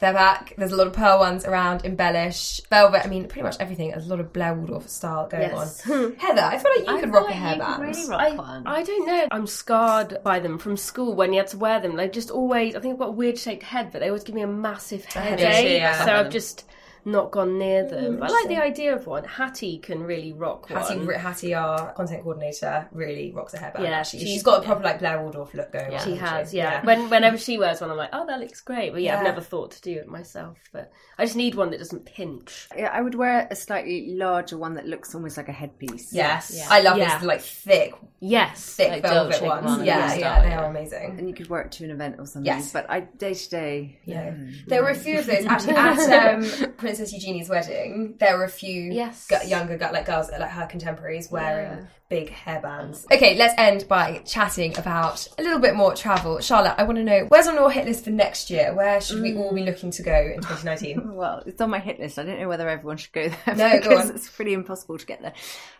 They're 0.01 0.15
back. 0.15 0.55
There's 0.57 0.73
a 0.73 0.77
lot 0.77 0.87
of 0.87 0.95
pearl 0.95 1.19
ones 1.19 1.45
around, 1.45 1.85
embellish, 1.85 2.61
velvet. 2.71 3.05
I 3.05 3.09
mean, 3.09 3.29
pretty 3.29 3.43
much 3.43 3.57
everything. 3.61 3.91
There's 3.91 4.07
a 4.07 4.09
lot 4.11 4.19
of 4.21 4.33
Blair 4.33 4.55
Waldorf 4.55 4.89
style 4.89 5.29
going 5.29 5.43
Yes. 5.51 5.89
on. 5.89 6.17
Heather, 6.19 6.41
I 6.43 6.57
feel 6.59 6.71
like 6.79 6.87
you 6.89 6.97
I 6.97 7.01
could 7.01 7.13
rock 7.13 7.25
a 7.25 7.27
like 7.27 7.35
you 7.35 7.41
could 7.41 7.61
hairband. 7.61 7.79
really 7.81 8.09
rock 8.09 8.21
I, 8.21 8.31
one. 8.35 8.67
I 8.67 8.83
don't 8.83 9.07
know. 9.07 9.29
I'm 9.31 9.47
scarred 9.47 10.19
by 10.25 10.41
them 10.41 10.59
from 10.59 10.77
school 10.79 11.15
when 11.15 11.33
you 11.35 11.39
had 11.41 11.49
to 11.49 11.59
wear 11.59 11.81
them. 11.81 11.97
They 11.97 12.09
just 12.09 12.31
always. 12.31 12.75
I 12.75 12.81
think 12.81 12.95
I've 12.95 12.99
got 12.99 13.09
a 13.11 13.13
weird 13.13 13.39
shaped 13.39 13.63
head, 13.63 13.91
but 13.93 14.01
they 14.01 14.09
always 14.09 14.25
give 14.25 14.35
me 14.35 14.41
a 14.43 14.47
massive 14.47 15.05
headache, 15.05 15.41
headache. 15.47 15.79
yeah. 15.81 16.05
So 16.05 16.13
I've 16.15 16.31
just 16.31 16.65
not 17.05 17.31
gone 17.31 17.59
near 17.59 17.89
them. 17.89 18.19
But 18.19 18.31
I 18.31 18.35
like 18.35 18.49
the 18.49 18.57
idea 18.63 18.95
of 18.95 19.07
one. 19.07 19.25
Hattie 19.25 19.79
can 19.79 20.03
really 20.03 20.33
rock 20.33 20.69
Hattie, 20.69 20.99
one. 20.99 21.15
Hattie, 21.15 21.55
our 21.55 21.93
content 21.95 22.23
coordinator, 22.23 22.89
really 22.93 23.33
rocks 23.33 23.55
a 23.55 23.59
hairband. 23.59 23.81
Yeah, 23.83 23.91
actually. 23.91 24.21
she's- 24.21 24.33
she's 24.33 24.43
got 24.43 24.63
a 24.63 24.65
proper 24.65 24.83
like 24.85 24.99
Blair 24.99 25.21
Waldorf 25.21 25.55
look 25.55 25.73
going 25.73 25.95
on. 25.95 26.01
She 26.05 26.15
hasn't 26.17 26.21
has, 26.21 26.55
yeah. 26.55 26.85
When 26.85 27.09
whenever 27.11 27.37
she 27.39 27.59
wears 27.59 27.81
one, 27.81 27.91
I'm 27.91 27.97
like, 27.97 28.11
oh, 28.13 28.27
that 28.27 28.41
looks 28.41 28.61
great. 28.61 28.93
But 28.93 29.03
yeah, 29.03 29.13
Yeah. 29.15 29.19
I've 29.19 29.25
never 29.25 29.41
thought 29.41 29.73
to 29.73 29.81
do 29.83 29.93
it 29.99 30.09
myself. 30.09 30.59
But 30.73 30.93
I 31.19 31.25
just 31.25 31.37
need 31.37 31.55
one 31.55 31.71
that 31.71 31.79
doesn't 31.79 32.05
pinch. 32.07 32.69
Yeah, 32.77 32.91
I 32.93 33.01
would 33.01 33.15
wear 33.15 33.49
a 33.51 33.57
slightly 33.57 34.15
larger 34.15 34.57
one 34.59 34.75
that 34.75 34.87
looks 34.87 35.15
almost 35.15 35.37
like 35.37 35.49
a 35.49 35.53
headpiece. 35.53 36.13
Yes, 36.13 36.53
Yeah. 36.57 36.67
I 36.71 36.81
love 36.81 36.99
Yeah. 36.99 37.19
these 37.19 37.27
like 37.27 37.41
thick, 37.41 37.95
Yes. 38.21 38.75
thick 38.77 38.91
Like 38.91 39.03
velvet 39.03 39.33
Dolce 39.41 39.47
ones. 39.49 39.67
Gabbana 39.67 39.87
Yeah, 39.87 40.09
style, 40.09 40.21
yeah, 40.21 40.43
they 40.43 40.55
are 40.55 40.65
amazing. 40.65 41.17
And 41.19 41.29
you 41.29 41.35
could 41.35 41.49
wear 41.49 41.63
it 41.63 41.73
to 41.73 41.85
an 41.85 41.91
event 41.91 42.17
or 42.19 42.27
something. 42.27 42.47
Yes. 42.47 42.73
But 42.73 42.87
I 42.91 43.01
day 43.01 43.35
to 43.35 43.51
day. 43.51 43.99
Yeah. 44.05 44.35
There 44.67 44.83
were 44.83 44.91
a 44.91 44.95
few 44.95 45.19
of 45.19 45.27
those 45.27 45.45
actually 45.47 45.75
at 45.75 46.35
um, 46.35 46.73
Princess 46.97 47.13
Eugenie's 47.13 47.49
wedding. 47.49 48.15
There 48.19 48.37
were 48.37 48.45
a 48.45 48.49
few 48.49 48.83
Yes. 48.93 49.27
gu- 49.29 49.47
younger 49.47 49.77
gu- 49.79 49.93
like 49.93 50.07
girls, 50.07 50.29
like 50.31 50.51
her 50.51 50.67
contemporaries, 50.67 51.31
wearing 51.31 51.87
big 52.09 52.33
hairbands. 52.33 53.05
Okay, 53.13 53.37
let's 53.37 53.55
end 53.57 53.87
by 53.87 54.21
chatting 54.27 54.77
about 54.77 55.29
a 55.39 55.43
little 55.45 55.61
bit 55.61 55.77
more 55.77 55.95
travel. 55.95 56.41
Charlotte, 56.41 56.75
I 56.77 56.83
want 56.83 56.97
to 56.99 57.05
know 57.05 57.27
where's 57.29 57.47
on 57.47 57.55
your 57.55 57.71
hit 57.71 57.85
list 57.87 58.03
for 58.03 58.11
next 58.11 58.51
year. 58.51 58.75
Where 58.75 59.01
should 59.01 59.23
we 59.23 59.37
all 59.37 59.55
be 59.55 59.63
looking 59.63 59.93
to 59.93 60.03
go 60.03 60.13
in 60.35 60.41
2019? 60.41 61.15
Well, 61.15 61.45
it's 61.47 61.61
on 61.61 61.71
my 61.71 61.79
hit 61.79 62.01
list. 62.01 62.19
I 62.19 62.25
don't 62.25 62.41
know 62.41 62.49
whether 62.49 62.69
everyone 62.69 62.97
should 62.97 63.13
go 63.13 63.29
there 63.47 63.55
No, 63.55 63.71
go 63.81 63.89
because 63.91 64.11
on. 64.11 64.17
it's 64.17 64.29
pretty 64.29 64.53
impossible 64.55 64.99
to 64.99 65.07
get 65.07 65.23
there. 65.23 65.35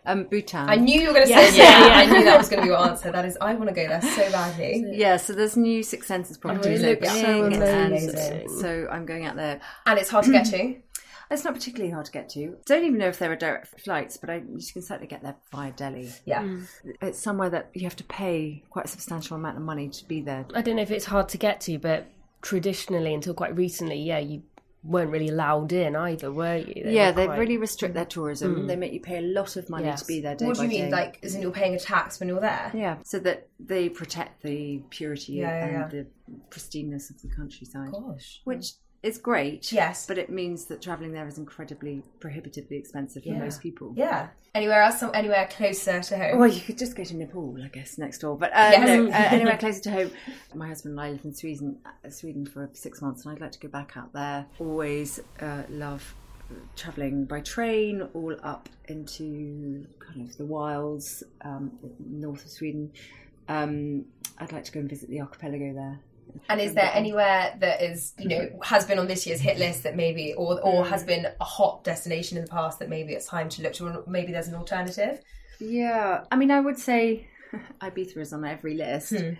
Um, 0.05 0.23
Bhutan. 0.23 0.69
I 0.69 0.75
knew 0.77 1.01
you 1.01 1.07
were 1.07 1.13
going 1.13 1.25
to 1.27 1.29
Yeah. 1.29 1.49
say 1.49 1.57
Yeah, 1.57 1.63
yeah. 1.79 1.87
yeah. 1.87 1.93
I 1.95 2.05
knew 2.05 2.23
that 2.23 2.37
was 2.37 2.47
going 2.47 2.59
to 2.61 2.63
be 2.63 2.69
your 2.69 2.79
answer. 2.79 3.11
That 3.11 3.25
is, 3.25 3.37
I 3.41 3.53
want 3.55 3.67
to 3.67 3.75
go 3.75 3.85
there 3.89 4.01
so 4.01 4.31
badly. 4.31 4.85
Yeah, 4.93 5.17
so 5.17 5.33
there's 5.33 5.57
new 5.57 5.83
Six 5.83 6.07
Senses 6.07 6.37
properties 6.37 6.81
opening, 6.85 7.59
so 8.09 8.45
so 8.61 8.87
I'm 8.89 9.05
going 9.05 9.25
out 9.25 9.35
there. 9.35 9.59
And 9.85 9.99
it's 9.99 10.09
hard 10.09 10.23
to 10.25 10.31
get 10.31 10.45
to. 10.45 10.75
It's 11.31 11.43
not 11.45 11.53
particularly 11.53 11.91
hard 11.91 12.05
to 12.05 12.11
get 12.11 12.29
to. 12.29 12.57
Don't 12.65 12.83
even 12.83 12.97
know 12.99 13.07
if 13.07 13.17
there 13.19 13.31
are 13.31 13.35
direct 13.37 13.79
flights, 13.79 14.17
but 14.17 14.29
I, 14.29 14.35
you 14.35 14.61
can 14.73 14.81
certainly 14.81 15.07
get 15.07 15.23
there 15.23 15.35
via 15.51 15.71
Delhi. 15.71 16.11
Yeah. 16.25 16.43
Mm. 16.43 16.65
It's 17.01 17.19
somewhere 17.19 17.49
that 17.49 17.69
you 17.73 17.83
have 17.83 17.95
to 17.95 18.03
pay 18.03 18.63
quite 18.69 18.85
a 18.85 18.89
substantial 18.89 19.37
amount 19.37 19.57
of 19.57 19.63
money 19.63 19.89
to 19.89 20.05
be 20.07 20.21
there. 20.21 20.45
I 20.53 20.61
don't 20.61 20.75
know 20.75 20.81
if 20.81 20.91
it's 20.91 21.05
hard 21.05 21.29
to 21.29 21.37
get 21.37 21.61
to, 21.61 21.79
but 21.79 22.07
traditionally, 22.41 23.13
until 23.13 23.33
quite 23.33 23.55
recently, 23.55 24.01
yeah, 24.01 24.19
you 24.19 24.43
weren't 24.83 25.11
really 25.11 25.29
allowed 25.29 25.71
in 25.71 25.95
either, 25.95 26.31
were 26.31 26.57
you? 26.57 26.83
They 26.83 26.93
yeah, 26.95 27.11
were 27.11 27.15
they 27.15 27.25
quite- 27.27 27.37
really 27.39 27.57
restrict 27.57 27.93
their 27.93 28.03
tourism. 28.05 28.55
Mm. 28.63 28.67
They 28.67 28.75
make 28.75 28.93
you 28.93 28.99
pay 28.99 29.19
a 29.19 29.21
lot 29.21 29.55
of 29.55 29.69
money 29.69 29.85
Yes. 29.85 30.01
to 30.01 30.07
be 30.07 30.21
there 30.21 30.35
day 30.35 30.45
What 30.47 30.55
do 30.55 30.61
by 30.61 30.63
you 30.63 30.69
mean? 30.69 30.85
day. 30.85 30.91
Like, 30.91 31.19
isn't 31.21 31.39
you're 31.41 31.51
paying 31.51 31.75
a 31.75 31.79
tax 31.79 32.19
when 32.19 32.27
you're 32.27 32.41
there? 32.41 32.71
yeah, 32.73 32.97
so 33.03 33.19
that 33.19 33.47
they 33.59 33.89
protect 33.89 34.41
the 34.41 34.81
purity 34.89 35.33
Yeah, 35.33 35.65
yeah, 35.67 35.83
and 35.83 35.91
the 35.91 36.07
pristineness 36.49 37.09
of 37.11 37.21
the 37.21 37.29
countryside, 37.29 37.91
Gosh. 37.91 38.41
which 38.43 38.71
is 39.03 39.17
great. 39.17 39.71
Yes. 39.71 40.05
but 40.05 40.17
it 40.17 40.29
means 40.29 40.65
that 40.65 40.81
traveling 40.81 41.11
there 41.11 41.27
is 41.27 41.37
incredibly 41.37 42.03
prohibitively 42.19 42.77
expensive 42.77 43.23
for 43.23 43.31
most 43.31 43.61
people. 43.61 43.93
Yeah. 43.95 44.27
Anywhere 44.53 44.81
else? 44.81 44.99
Some, 44.99 45.11
anywhere 45.13 45.47
closer 45.49 46.01
to 46.01 46.17
home? 46.17 46.37
Well, 46.39 46.49
you 46.49 46.59
could 46.61 46.77
just 46.77 46.95
go 46.95 47.03
to 47.05 47.15
Nepal, 47.15 47.57
I 47.63 47.69
guess, 47.69 47.97
next 47.97 48.19
door. 48.19 48.37
But 48.37 48.51
uh, 48.51 48.69
Yes. 48.73 48.87
no, 48.87 49.07
uh, 49.07 49.11
anywhere 49.31 49.57
closer 49.57 49.81
to 49.83 49.91
home. 49.91 50.11
My 50.53 50.67
husband 50.67 50.91
and 50.93 51.01
I 51.01 51.11
live 51.11 51.23
in 51.23 51.33
Sweden, 51.33 51.79
uh, 51.85 52.09
Sweden 52.09 52.45
for 52.45 52.69
six 52.73 53.01
months, 53.01 53.25
and 53.25 53.33
I'd 53.33 53.41
like 53.41 53.53
to 53.53 53.59
go 53.59 53.69
back 53.69 53.93
out 53.95 54.11
there. 54.13 54.45
Always 54.59 55.19
uh, 55.39 55.63
love 55.69 56.13
traveling 56.75 57.23
by 57.25 57.39
train, 57.39 58.01
all 58.13 58.35
up 58.43 58.67
into 58.89 59.87
kind 59.99 60.29
of 60.29 60.35
the 60.37 60.45
wilds, 60.45 61.23
um, 61.45 61.71
north 62.05 62.43
of 62.43 62.51
Sweden. 62.51 62.91
Um, 63.47 64.05
I'd 64.37 64.51
like 64.51 64.65
to 64.65 64.71
go 64.73 64.81
and 64.81 64.89
visit 64.89 65.09
the 65.09 65.21
archipelago 65.21 65.73
there. 65.73 65.99
And 66.49 66.59
is 66.59 66.73
there 66.73 66.91
anywhere 66.93 67.55
that 67.59 67.81
is, 67.81 68.13
you 68.19 68.27
know, 68.27 68.39
mm-hmm. 68.39 68.61
has 68.63 68.85
been 68.85 68.99
on 68.99 69.07
this 69.07 69.25
year's 69.25 69.39
hit 69.39 69.57
list 69.57 69.83
that 69.83 69.95
maybe, 69.95 70.33
or 70.33 70.59
or 70.61 70.83
mm. 70.83 70.89
has 70.89 71.03
been 71.03 71.27
a 71.39 71.43
hot 71.43 71.83
destination 71.83 72.37
in 72.37 72.45
the 72.45 72.49
past 72.49 72.79
that 72.79 72.89
maybe 72.89 73.13
it's 73.13 73.27
time 73.27 73.49
to 73.49 73.61
look 73.61 73.73
to, 73.73 73.87
or 73.87 74.03
maybe 74.07 74.31
there's 74.31 74.47
an 74.47 74.55
alternative? 74.55 75.21
Yeah, 75.59 76.23
I 76.31 76.35
mean, 76.35 76.51
I 76.51 76.59
would 76.59 76.77
say 76.77 77.27
Ibiza 77.81 78.17
is 78.17 78.33
on 78.33 78.45
every 78.45 78.75
list, 78.75 79.11
hmm. 79.11 79.33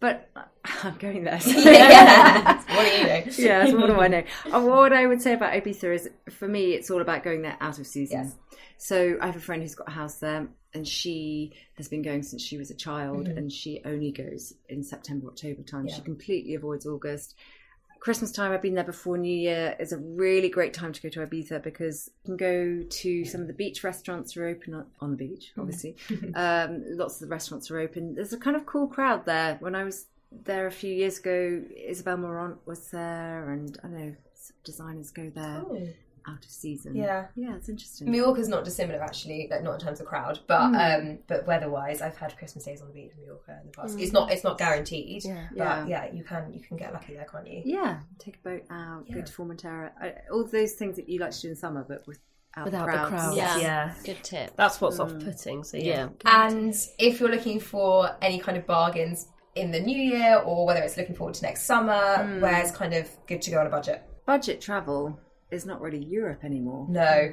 but 0.00 0.30
I'm 0.82 0.96
going 0.96 1.24
there. 1.24 1.40
so- 1.40 1.50
yeah. 1.58 2.62
what 2.74 2.84
do 2.84 2.90
you 2.90 3.06
know? 3.06 3.24
yeah, 3.38 3.66
so 3.66 3.76
what 3.78 3.86
do 3.88 4.00
I 4.00 4.08
know? 4.08 4.22
Uh, 4.52 4.60
what 4.60 4.92
I 4.92 5.06
would 5.06 5.20
say 5.20 5.34
about 5.34 5.52
Ibiza 5.52 5.94
is, 5.94 6.10
for 6.30 6.48
me, 6.48 6.72
it's 6.72 6.90
all 6.90 7.00
about 7.00 7.24
going 7.24 7.42
there 7.42 7.56
out 7.60 7.78
of 7.78 7.86
season. 7.86 8.24
Yes. 8.24 8.58
So 8.78 9.16
I 9.20 9.26
have 9.26 9.36
a 9.36 9.40
friend 9.40 9.62
who's 9.62 9.74
got 9.74 9.88
a 9.88 9.92
house 9.92 10.16
there, 10.18 10.48
and 10.74 10.86
she 10.86 11.52
has 11.74 11.88
been 11.88 12.02
going 12.02 12.22
since 12.22 12.42
she 12.42 12.58
was 12.58 12.70
a 12.70 12.74
child, 12.74 13.26
Mm-hmm. 13.28 13.38
and 13.38 13.52
she 13.52 13.80
only 13.84 14.10
goes 14.10 14.54
in 14.68 14.82
September, 14.82 15.28
October 15.28 15.62
time. 15.62 15.86
Yeah. 15.86 15.94
She 15.96 16.02
completely 16.02 16.54
avoids 16.54 16.86
August. 16.86 17.34
Christmas 18.00 18.32
time, 18.32 18.52
I've 18.52 18.60
been 18.60 18.74
there 18.74 18.84
before 18.84 19.16
New 19.16 19.34
Year, 19.34 19.74
is 19.80 19.92
a 19.92 19.96
really 19.96 20.50
great 20.50 20.74
time 20.74 20.92
to 20.92 21.00
go 21.00 21.08
to 21.08 21.20
Ibiza 21.26 21.62
because 21.62 22.10
you 22.24 22.26
can 22.28 22.36
go 22.36 22.82
to 22.86 23.24
some 23.24 23.40
of 23.40 23.46
the 23.46 23.54
beach 23.54 23.82
restaurants 23.82 24.36
are 24.36 24.46
open 24.46 24.84
on, 25.00 25.10
the 25.12 25.16
beach, 25.16 25.52
Mm-hmm. 25.52 25.60
obviously. 25.62 25.96
um, 26.34 26.82
lots 26.98 27.14
of 27.14 27.20
the 27.20 27.32
restaurants 27.32 27.70
are 27.70 27.78
open. 27.78 28.14
There's 28.14 28.34
a 28.34 28.38
kind 28.38 28.56
of 28.56 28.66
cool 28.66 28.88
crowd 28.88 29.24
there. 29.24 29.56
When 29.60 29.74
I 29.74 29.84
was 29.84 30.04
there 30.44 30.66
a 30.66 30.70
few 30.72 30.92
years 30.92 31.18
ago, 31.18 31.62
Isabel 31.76 32.18
Marant 32.18 32.58
was 32.66 32.90
there, 32.90 33.50
and 33.50 33.78
I 33.82 33.88
know 33.88 34.14
some 34.34 34.56
designers 34.64 35.10
go 35.10 35.30
there. 35.34 35.62
Out 36.26 36.44
of 36.44 36.50
season. 36.50 36.94
Yeah. 36.96 37.26
yeah, 37.36 37.54
it's 37.56 37.68
interesting. 37.68 38.08
Mallorca's 38.08 38.48
not 38.48 38.64
dissimilar 38.64 39.02
actually, 39.02 39.48
like 39.50 39.62
not 39.62 39.74
in 39.74 39.80
terms 39.86 40.00
of 40.00 40.06
crowd, 40.06 40.40
but 40.46 40.74
um, 40.74 41.18
but 41.26 41.46
weather-wise, 41.46 42.00
I've 42.02 42.16
had 42.16 42.36
Christmas 42.38 42.64
days 42.64 42.80
on 42.80 42.88
the 42.88 42.94
beach 42.94 43.12
in 43.16 43.22
Mallorca 43.24 43.58
in 43.60 43.66
the 43.66 43.72
past. 43.72 43.98
It's 43.98 44.12
not 44.12 44.30
it's 44.32 44.44
not 44.44 44.58
guaranteed, 44.58 45.24
Yeah. 45.24 45.46
but 45.50 45.56
Yeah. 45.56 45.86
yeah. 45.86 46.12
you 46.12 46.24
can 46.24 46.52
you 46.52 46.60
can 46.60 46.76
get 46.76 46.92
lucky 46.92 47.14
there, 47.14 47.26
can't 47.30 47.46
you? 47.46 47.62
yeah, 47.64 48.00
take 48.18 48.36
a 48.36 48.48
boat 48.48 48.62
out, 48.70 49.04
go 49.12 49.20
to 49.20 49.32
Formentera, 49.32 49.90
uh, 50.02 50.10
all 50.32 50.44
those 50.44 50.72
things 50.72 50.96
that 50.96 51.08
you 51.08 51.18
like 51.20 51.32
to 51.32 51.40
do 51.42 51.48
in 51.50 51.56
summer, 51.56 51.84
but 51.88 52.06
without, 52.06 52.64
Without 52.64 52.84
crowds. 52.86 53.10
the 53.10 53.16
crowds. 53.16 53.36
Yeah. 53.36 53.56
Yeah. 53.58 53.94
Good 54.04 54.22
tip. 54.22 54.56
That's 54.56 54.80
what's 54.80 55.00
off 55.00 55.12
putting. 55.18 55.64
So 55.64 55.76
yeah. 55.76 56.08
And 56.24 56.72
if 57.00 57.18
you're 57.18 57.28
looking 57.30 57.58
for 57.58 58.16
any 58.22 58.38
kind 58.38 58.56
of 58.56 58.64
bargains 58.66 59.26
in 59.56 59.70
the 59.72 59.80
new 59.80 59.96
year, 59.96 60.36
or 60.44 60.64
whether 60.66 60.80
it's 60.80 60.96
looking 60.96 61.14
forward 61.16 61.34
to 61.34 61.42
next 61.42 61.62
summer, 61.64 62.38
where's 62.40 62.70
kind 62.70 62.94
of 62.94 63.08
good 63.26 63.42
to 63.42 63.50
go 63.50 63.58
on 63.60 63.66
a 63.66 63.70
budget? 63.70 64.02
Budget 64.26 64.60
travel 64.60 65.18
is 65.54 65.64
not 65.64 65.80
really 65.80 66.04
Europe 66.04 66.44
anymore. 66.44 66.86
No, 66.88 67.32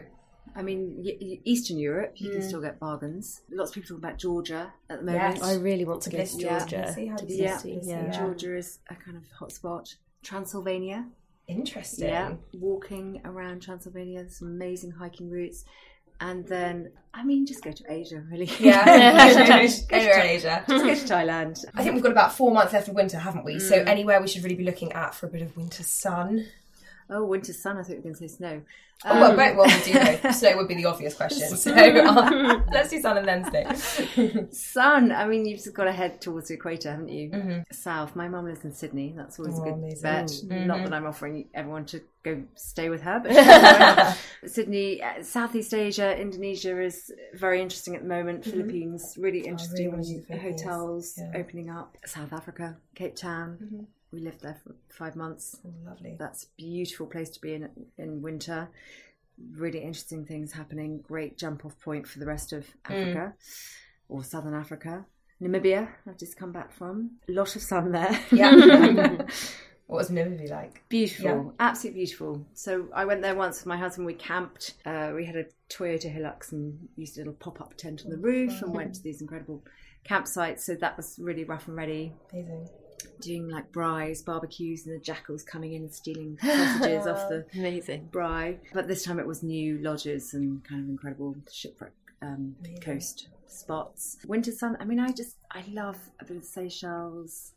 I 0.55 0.61
mean, 0.61 0.95
y- 0.97 1.17
y- 1.22 1.39
Eastern 1.45 1.78
Europe, 1.78 2.13
you 2.15 2.30
can 2.30 2.41
mm. 2.41 2.47
still 2.47 2.61
get 2.61 2.80
bargains. 2.80 3.41
Lots 3.49 3.69
of 3.72 3.76
people 3.76 3.89
talk 3.89 3.97
about 3.97 4.17
Georgia 4.17 4.74
at 4.89 4.99
the 4.99 5.05
moment. 5.05 5.38
Yes. 5.38 5.43
I 5.43 5.55
really 5.55 5.86
want 5.86 6.01
to 6.03 6.09
go 6.09 6.17
to 6.17 6.38
Georgia. 6.38 6.65
publicity, 6.65 7.07
how 7.07 7.15
To 7.15 7.34
Yeah, 7.34 7.59
yeah. 7.84 8.11
Georgia 8.11 8.57
is 8.57 8.80
a 8.89 8.95
kind 8.95 9.17
of 9.17 9.24
hotspot. 9.39 9.95
Transylvania, 10.24 11.07
interesting. 11.47 12.09
yeah, 12.09 12.34
walking 12.53 13.22
around 13.26 13.61
Transylvania, 13.61 14.19
there's 14.19 14.38
some 14.38 14.49
amazing 14.49 14.91
hiking 14.91 15.30
routes. 15.30 15.65
And 16.19 16.45
then, 16.47 16.91
I 17.15 17.24
mean, 17.24 17.47
just 17.47 17.63
go 17.63 17.72
to 17.72 17.84
Asia, 17.89 18.24
really. 18.30 18.47
Yeah, 18.59 18.84
anywhere 18.88 19.59
in 20.22 20.30
Asia. 20.30 20.63
just 20.69 20.86
go 20.86 20.93
to 20.93 21.13
Thailand. 21.13 21.65
I 21.74 21.82
think 21.82 21.95
we've 21.95 22.03
got 22.03 22.11
about 22.11 22.34
four 22.36 22.51
months 22.51 22.74
left 22.74 22.88
of 22.89 22.93
winter, 22.93 23.17
haven't 23.17 23.43
we? 23.43 23.57
So 23.57 23.80
mm. 23.80 23.88
anywhere 23.88 24.22
we 24.22 24.28
should 24.28 24.43
really 24.43 24.55
be 24.55 24.63
looking 24.63 24.91
at 24.91 25.15
for 25.15 25.26
a 25.26 25.30
bit 25.30 25.41
of 25.41 25.57
winter 25.57 25.82
sun. 25.82 26.45
Oh, 27.14 27.26
winter 27.26 27.51
sun, 27.53 27.78
I 27.78 27.82
thought 27.82 27.89
you 27.91 27.95
were 27.97 28.01
going 28.03 28.16
to 28.16 28.20
say 28.20 28.28
snow. 28.28 28.62
Oh, 29.03 29.20
well, 29.20 29.32
um, 29.32 29.38
right, 29.38 29.55
well, 29.57 29.66
we 29.66 29.84
do 29.84 29.93
know. 29.95 30.32
Snow 30.32 30.57
would 30.57 30.68
be 30.68 30.76
the 30.76 30.86
obvious 30.86 31.16
question. 31.16 31.47
So 31.57 31.74
uh, 31.74 32.62
let's 32.72 32.89
do 32.91 33.01
sun 33.01 33.18
and 33.18 33.28
then 33.28 33.43
snow. 33.43 34.47
Sun, 34.51 35.12
I 35.12 35.26
mean, 35.28 35.45
you've 35.47 35.57
just 35.59 35.74
got 35.74 35.86
to 35.86 35.91
head 35.91 36.22
towards 36.22 36.49
the 36.49 36.53
equator, 36.53 36.91
haven't 36.91 37.09
you? 37.09 37.30
Mm-hmm. 37.32 37.59
South. 37.72 38.16
My 38.16 38.28
mum 38.30 38.45
lives 38.45 38.64
in 38.64 38.72
Sydney. 38.74 39.14
That's 39.18 39.39
always 39.39 39.57
Oh, 39.57 39.64
a 39.64 39.66
good 39.66 39.74
amazing. 39.74 40.01
bet. 40.03 40.28
Mm-hmm. 40.28 40.68
Not 40.68 40.84
that 40.84 40.93
I'm 40.93 41.07
offering 41.07 41.47
everyone 41.55 41.86
to 41.88 42.01
go 42.24 42.43
stay 42.55 42.89
with 42.89 43.01
her, 43.01 43.20
but 43.20 44.18
Sydney, 44.49 45.01
uh, 45.01 45.24
Southeast 45.24 45.74
Asia, 45.74 46.16
Indonesia 46.16 46.80
is 46.80 47.12
very 47.34 47.59
interesting 47.62 47.95
at 47.95 48.03
the 48.03 48.07
moment. 48.07 48.41
Mm-hmm. 48.41 48.51
Philippines, 48.51 49.16
really 49.20 49.39
interesting 49.39 49.89
wanna 49.91 50.03
do 50.03 50.20
the 50.20 50.26
Philippines. 50.28 50.62
hotels 50.62 51.14
Yeah. 51.18 51.39
opening 51.41 51.70
up. 51.72 51.97
South 52.05 52.32
Africa, 52.34 52.78
Cape 52.95 53.16
Town. 53.16 53.88
We 54.12 54.20
lived 54.20 54.41
there 54.41 54.57
for 54.64 54.76
five 54.89 55.16
months. 55.16 55.57
Lovely. 55.86 56.16
That's 56.20 56.43
a 56.43 56.47
beautiful 56.57 57.07
place 57.07 57.30
to 57.32 57.41
be 57.41 57.53
in 57.53 57.70
in 57.97 58.22
winter. 58.22 58.70
Really 59.55 59.80
interesting 59.80 60.26
things 60.26 60.51
happening. 60.51 60.99
Great 61.01 61.38
jump 61.38 61.66
off 61.66 61.80
point 61.80 62.07
for 62.07 62.20
the 62.20 62.26
rest 62.26 62.53
of 62.53 62.68
Africa 62.86 63.34
or 64.09 64.24
Southern 64.24 64.53
Africa. 64.53 65.05
Namibia, 65.41 65.89
I've 66.07 66.18
just 66.18 66.38
come 66.38 66.51
back 66.51 66.72
from. 66.72 67.12
A 67.28 67.32
lot 67.32 67.55
of 67.55 67.62
sun 67.62 67.91
there. 67.91 68.20
Yeah. 68.32 68.51
what 69.88 69.97
was 69.97 70.12
Namibia 70.12 70.51
like? 70.51 70.84
beautiful, 70.88 71.55
absolutely 71.59 72.01
beautiful. 72.01 72.45
So 72.53 72.89
I 72.93 73.05
went 73.05 73.22
there 73.22 73.34
once 73.34 73.59
with 73.59 73.66
my 73.66 73.78
husband. 73.78 74.05
We 74.05 74.14
camped. 74.14 74.76
Uh, 74.86 75.14
we 75.16 75.26
had 75.26 75.36
a 75.36 75.45
Toyota 75.70 76.16
Hilux 76.16 76.51
and 76.51 76.88
used 76.95 77.18
a 77.18 77.22
little 77.22 77.34
pop 77.34 77.59
up 77.59 77.76
tent 77.76 78.03
on 78.05 78.12
the 78.12 78.18
roof 78.18 78.62
and 78.62 78.74
went 78.74 78.95
to 78.95 79.01
these 79.01 79.22
incredible 79.22 79.64
campsites. 80.07 80.59
So 80.59 80.76
that 80.76 80.95
was 80.95 81.18
really 81.20 81.43
rough 81.43 81.68
and 81.68 81.76
ready. 81.76 82.14
Amazing. 82.32 82.70
Doing 83.22 83.49
like 83.49 83.72
braais, 83.72 84.24
barbecues, 84.24 84.86
and 84.86 84.95
the 84.95 84.99
jackals 84.99 85.43
coming 85.43 85.74
in 85.74 85.84
and 85.84 85.93
stealing 85.93 86.38
sausages 86.43 87.08
off 87.08 87.30
the 87.30 87.45
Amazing. 87.56 88.10
braai, 88.12 88.58
but 88.74 88.88
this 88.88 89.04
time 89.04 89.20
it 89.20 89.28
was 89.28 89.43
new 89.43 89.78
lodges 89.80 90.34
and 90.34 90.64
kind 90.64 90.82
of 90.84 90.89
incredible 90.89 91.36
shipwreck 91.52 91.93
um, 92.22 92.56
coast 92.82 93.28
spots. 93.47 94.18
Winter 94.28 94.52
sun. 94.52 94.78
I 94.80 94.86
mean, 94.86 94.99
I 94.99 95.12
just 95.12 95.36
I 95.52 95.64
love 95.72 95.97
a 96.20 96.26
bit 96.26 96.38
of 96.38 96.43
Seychelles. 96.43 97.54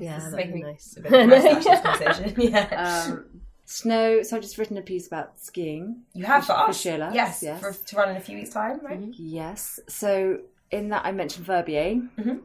Yeah, 0.00 0.16
This 0.16 0.24
that'd 0.30 0.32
making 0.36 0.52
be 0.54 0.62
me 0.62 0.70
nice. 0.72 0.96
a 0.96 1.00
bit 1.00 1.10
depressed, 1.12 1.46
actually, 1.46 1.70
this 1.70 1.80
conversation. 1.80 2.40
Yeah. 2.52 3.04
Um, 3.08 3.24
snow. 3.66 4.22
So 4.22 4.36
I've 4.36 4.42
just 4.42 4.58
written 4.58 4.76
a 4.78 4.82
piece 4.82 5.06
about 5.06 5.38
skiing. 5.40 6.02
You 6.12 6.24
have 6.24 6.42
for 6.44 6.52
for 6.54 6.70
us? 6.70 6.82
SheerLuxe, 6.84 7.14
Yes, 7.14 7.42
yes. 7.42 7.60
For, 7.60 7.72
to 7.72 7.96
run 7.96 8.10
in 8.10 8.16
a 8.16 8.20
few 8.20 8.36
weeks' 8.36 8.50
time, 8.50 8.80
right? 8.82 9.00
Yes. 9.16 9.78
So 9.88 10.40
in 10.70 10.88
that 10.90 11.04
I 11.06 11.12
mentioned 11.12 11.46
Verbier, 11.46 11.94
Mm-hmm. 12.18 12.38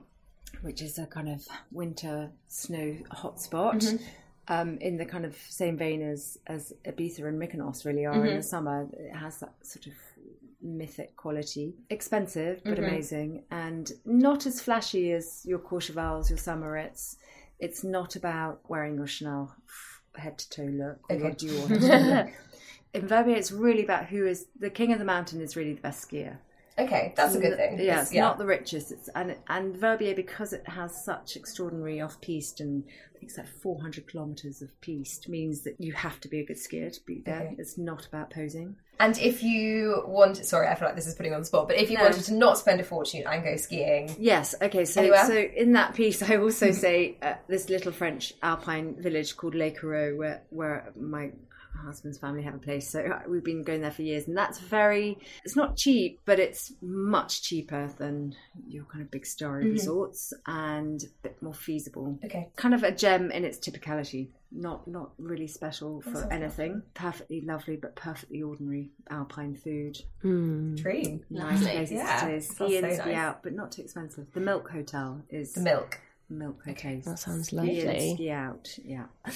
Which 0.62 0.82
is 0.82 0.98
a 1.00 1.06
kind 1.06 1.30
of 1.30 1.48
winter 1.72 2.32
snow 2.48 2.98
hotspot. 3.12 3.76
Mm-hmm. 3.84 4.04
Um, 4.52 4.78
in 4.80 4.98
the 4.98 5.06
kind 5.06 5.26
of 5.26 5.38
same 5.48 5.78
vein 5.78 6.02
as 6.02 6.40
as 6.48 6.74
Ibiza 6.84 7.28
and 7.28 7.40
Mykonos 7.40 7.86
really 7.86 8.06
are 8.06 8.16
Mm-hmm. 8.16 8.26
in 8.28 8.38
the 8.38 8.44
summer, 8.44 8.88
it 8.94 9.16
has 9.16 9.40
that 9.42 9.54
sort 9.62 9.86
of 9.88 9.94
mythic 10.62 11.16
quality. 11.16 11.76
Expensive 11.90 12.62
but 12.64 12.74
Mm-hmm. 12.76 12.84
amazing, 12.84 13.44
and 13.52 13.92
not 14.06 14.46
as 14.48 14.60
flashy 14.60 15.12
as 15.12 15.44
your 15.46 15.60
Courchevels, 15.60 16.30
your 16.30 16.38
Summits. 16.40 17.18
It's 17.60 17.84
not 17.84 18.16
about 18.16 18.62
wearing 18.68 18.96
your 18.96 19.06
Chanel 19.08 19.56
head 20.16 20.38
to 20.40 20.50
toe 20.50 20.64
look 20.64 21.00
or 21.10 21.16
your 21.18 21.32
Dior 21.32 21.68
head 21.68 21.82
to 21.82 21.88
toe 21.88 21.98
look. 22.16 22.28
In 22.96 23.08
Verbier, 23.08 23.36
it's 23.36 23.52
really 23.52 23.84
about 23.84 24.08
who 24.08 24.26
is 24.26 24.48
the 24.60 24.72
king 24.72 24.92
of 24.92 24.98
the 24.98 25.06
mountain 25.06 25.42
is 25.42 25.56
really 25.56 25.74
the 25.74 25.82
best 25.82 26.10
skier. 26.10 26.38
Okay, 26.80 27.14
that's 27.16 27.36
a 27.36 27.40
good 27.40 27.58
thing. 27.58 27.78
Yeah, 27.80 27.84
It's- 27.94 28.08
it's 28.08 28.16
not 28.16 28.38
the 28.38 28.46
richest. 28.46 28.92
It's 28.92 29.10
and 29.16 29.36
and 29.48 29.76
Verbier 29.76 30.16
because 30.16 30.54
it 30.54 30.68
has 30.68 31.04
such 31.04 31.36
extraordinary 31.36 32.00
off 32.02 32.20
piste 32.22 32.60
and 32.62 32.84
I 32.88 33.20
think 33.20 33.32
it's 33.32 33.38
like 33.38 33.48
400 33.48 34.08
kilometers 34.08 34.62
of 34.62 34.70
piste 34.80 35.28
means 35.28 35.62
that 35.64 35.76
you 35.80 35.92
have 35.92 36.22
to 36.22 36.28
be 36.30 36.40
a 36.40 36.46
good 36.46 36.56
skier 36.58 36.92
to 36.94 37.06
be 37.06 37.22
there. 37.26 37.42
Okay. 37.42 37.56
It's 37.58 37.78
not 37.78 38.06
about 38.08 38.30
posing. 38.32 38.78
And 39.02 39.18
if 39.18 39.44
you 39.44 40.04
want, 40.08 40.38
sorry, 40.46 40.68
I 40.68 40.76
feel 40.76 40.88
like 40.88 40.96
this 40.96 41.08
is 41.08 41.16
putting 41.16 41.32
you 41.32 41.36
on 41.36 41.42
the 41.42 41.46
spot, 41.46 41.68
but 41.68 41.78
if 41.78 41.90
you 41.90 41.98
No. 41.98 42.04
wanted 42.04 42.24
to 42.26 42.34
not 42.34 42.58
spend 42.58 42.80
a 42.80 42.84
fortune 42.84 43.24
and 43.26 43.44
go 43.44 43.56
skiing, 43.58 44.16
Yes. 44.20 44.56
Okay. 44.62 44.86
So 44.86 45.02
Anywhere? 45.02 45.26
so 45.26 45.34
in 45.38 45.74
that 45.74 45.96
piece, 45.96 46.22
I 46.22 46.38
also 46.38 46.72
say 46.86 47.18
uh, 47.22 47.34
this 47.48 47.70
little 47.70 47.92
French 47.92 48.34
alpine 48.42 48.96
village 48.96 49.36
called 49.36 49.56
Les 49.56 49.72
Carroz, 49.72 50.18
where 50.18 50.42
where 50.50 50.92
my 50.98 51.32
husband's 51.78 52.18
family 52.18 52.44
have 52.44 52.56
a 52.56 52.60
place. 52.60 52.90
So 52.90 53.02
uh, 53.02 53.22
we've 53.28 53.44
been 53.44 53.64
going 53.64 53.82
there 53.82 53.92
for 53.92 54.02
years, 54.02 54.28
and 54.28 54.38
that's 54.38 54.60
very. 54.60 55.18
It's 55.44 55.56
not 55.56 55.78
cheap, 55.78 56.20
but 56.26 56.40
it's 56.40 56.74
much 56.82 57.42
cheaper 57.44 57.90
than 57.98 58.36
your 58.68 58.86
kind 58.86 59.02
of 59.04 59.12
big 59.12 59.26
starry 59.26 59.70
resorts, 59.70 60.34
and 60.48 61.02
a 61.04 61.08
bit 61.24 61.42
more 61.42 61.54
feasible. 61.54 62.20
okay, 62.26 62.50
Kind 62.56 62.74
of 62.74 62.84
a 62.84 62.92
gem 62.92 63.32
in 63.32 63.44
its 63.46 63.58
typicality. 63.58 64.30
Not 64.52 64.88
not 64.88 65.12
really 65.20 65.46
special 65.48 66.02
for 66.02 66.28
anything. 66.34 66.82
Perfectly 66.96 67.42
lovely, 67.42 67.76
but 67.76 67.96
perfectly 67.96 68.42
ordinary 68.42 68.90
alpine 69.10 69.56
food. 69.56 69.98
dream. 70.24 71.24
Nice 71.30 71.62
places 71.62 71.92
Yeah, 71.92 72.20
to 72.28 72.42
sounds 72.42 72.48
ski 72.50 72.78
in, 72.78 72.84
so 72.84 73.02
ski 73.02 73.10
nice. 73.12 73.18
out, 73.18 73.44
but 73.44 73.54
not 73.54 73.72
too 73.72 73.84
expensive. 73.84 74.26
The 74.34 74.40
Milk 74.40 74.70
Hotel 74.70 75.22
is 75.30 75.54
The 75.54 75.62
milk. 75.62 76.00
Milk 76.30 76.64
Hotel. 76.64 77.02
That 77.06 77.20
sounds 77.20 77.52
lovely. 77.52 78.16
ski 78.16 78.32
out. 78.32 78.78
Yeah. 78.84 79.06
Uh, 79.26 79.32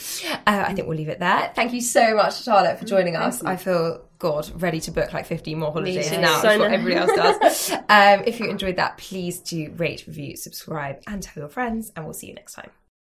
I 0.45 0.73
think 0.73 0.87
we'll 0.87 0.97
leave 0.97 1.09
it 1.09 1.19
there. 1.19 1.51
Thank 1.55 1.73
you 1.73 1.81
so 1.81 2.15
much, 2.15 2.43
Charlotte, 2.43 2.79
for 2.79 2.85
joining 2.85 3.15
us. 3.15 3.43
I 3.43 3.55
feel, 3.55 4.05
God, 4.19 4.49
ready 4.61 4.79
to 4.81 4.91
book 4.91 5.13
like 5.13 5.25
15 5.25 5.57
more 5.57 5.71
holidays 5.71 6.11
now. 6.11 6.41
So 6.41 6.59
what 6.59 6.71
everybody 6.71 6.95
else 6.95 7.39
does. 7.39 7.71
um, 7.89 8.23
if 8.25 8.39
you 8.39 8.49
enjoyed 8.49 8.75
that, 8.75 8.97
please 8.97 9.39
do 9.39 9.71
rate, 9.77 10.05
review, 10.07 10.35
subscribe, 10.37 11.01
and 11.07 11.23
tell 11.23 11.41
your 11.41 11.49
friends, 11.49 11.91
and 11.95 12.05
we'll 12.05 12.13
see 12.13 12.27
you 12.27 12.33
next 12.33 12.53
time. 12.53 12.69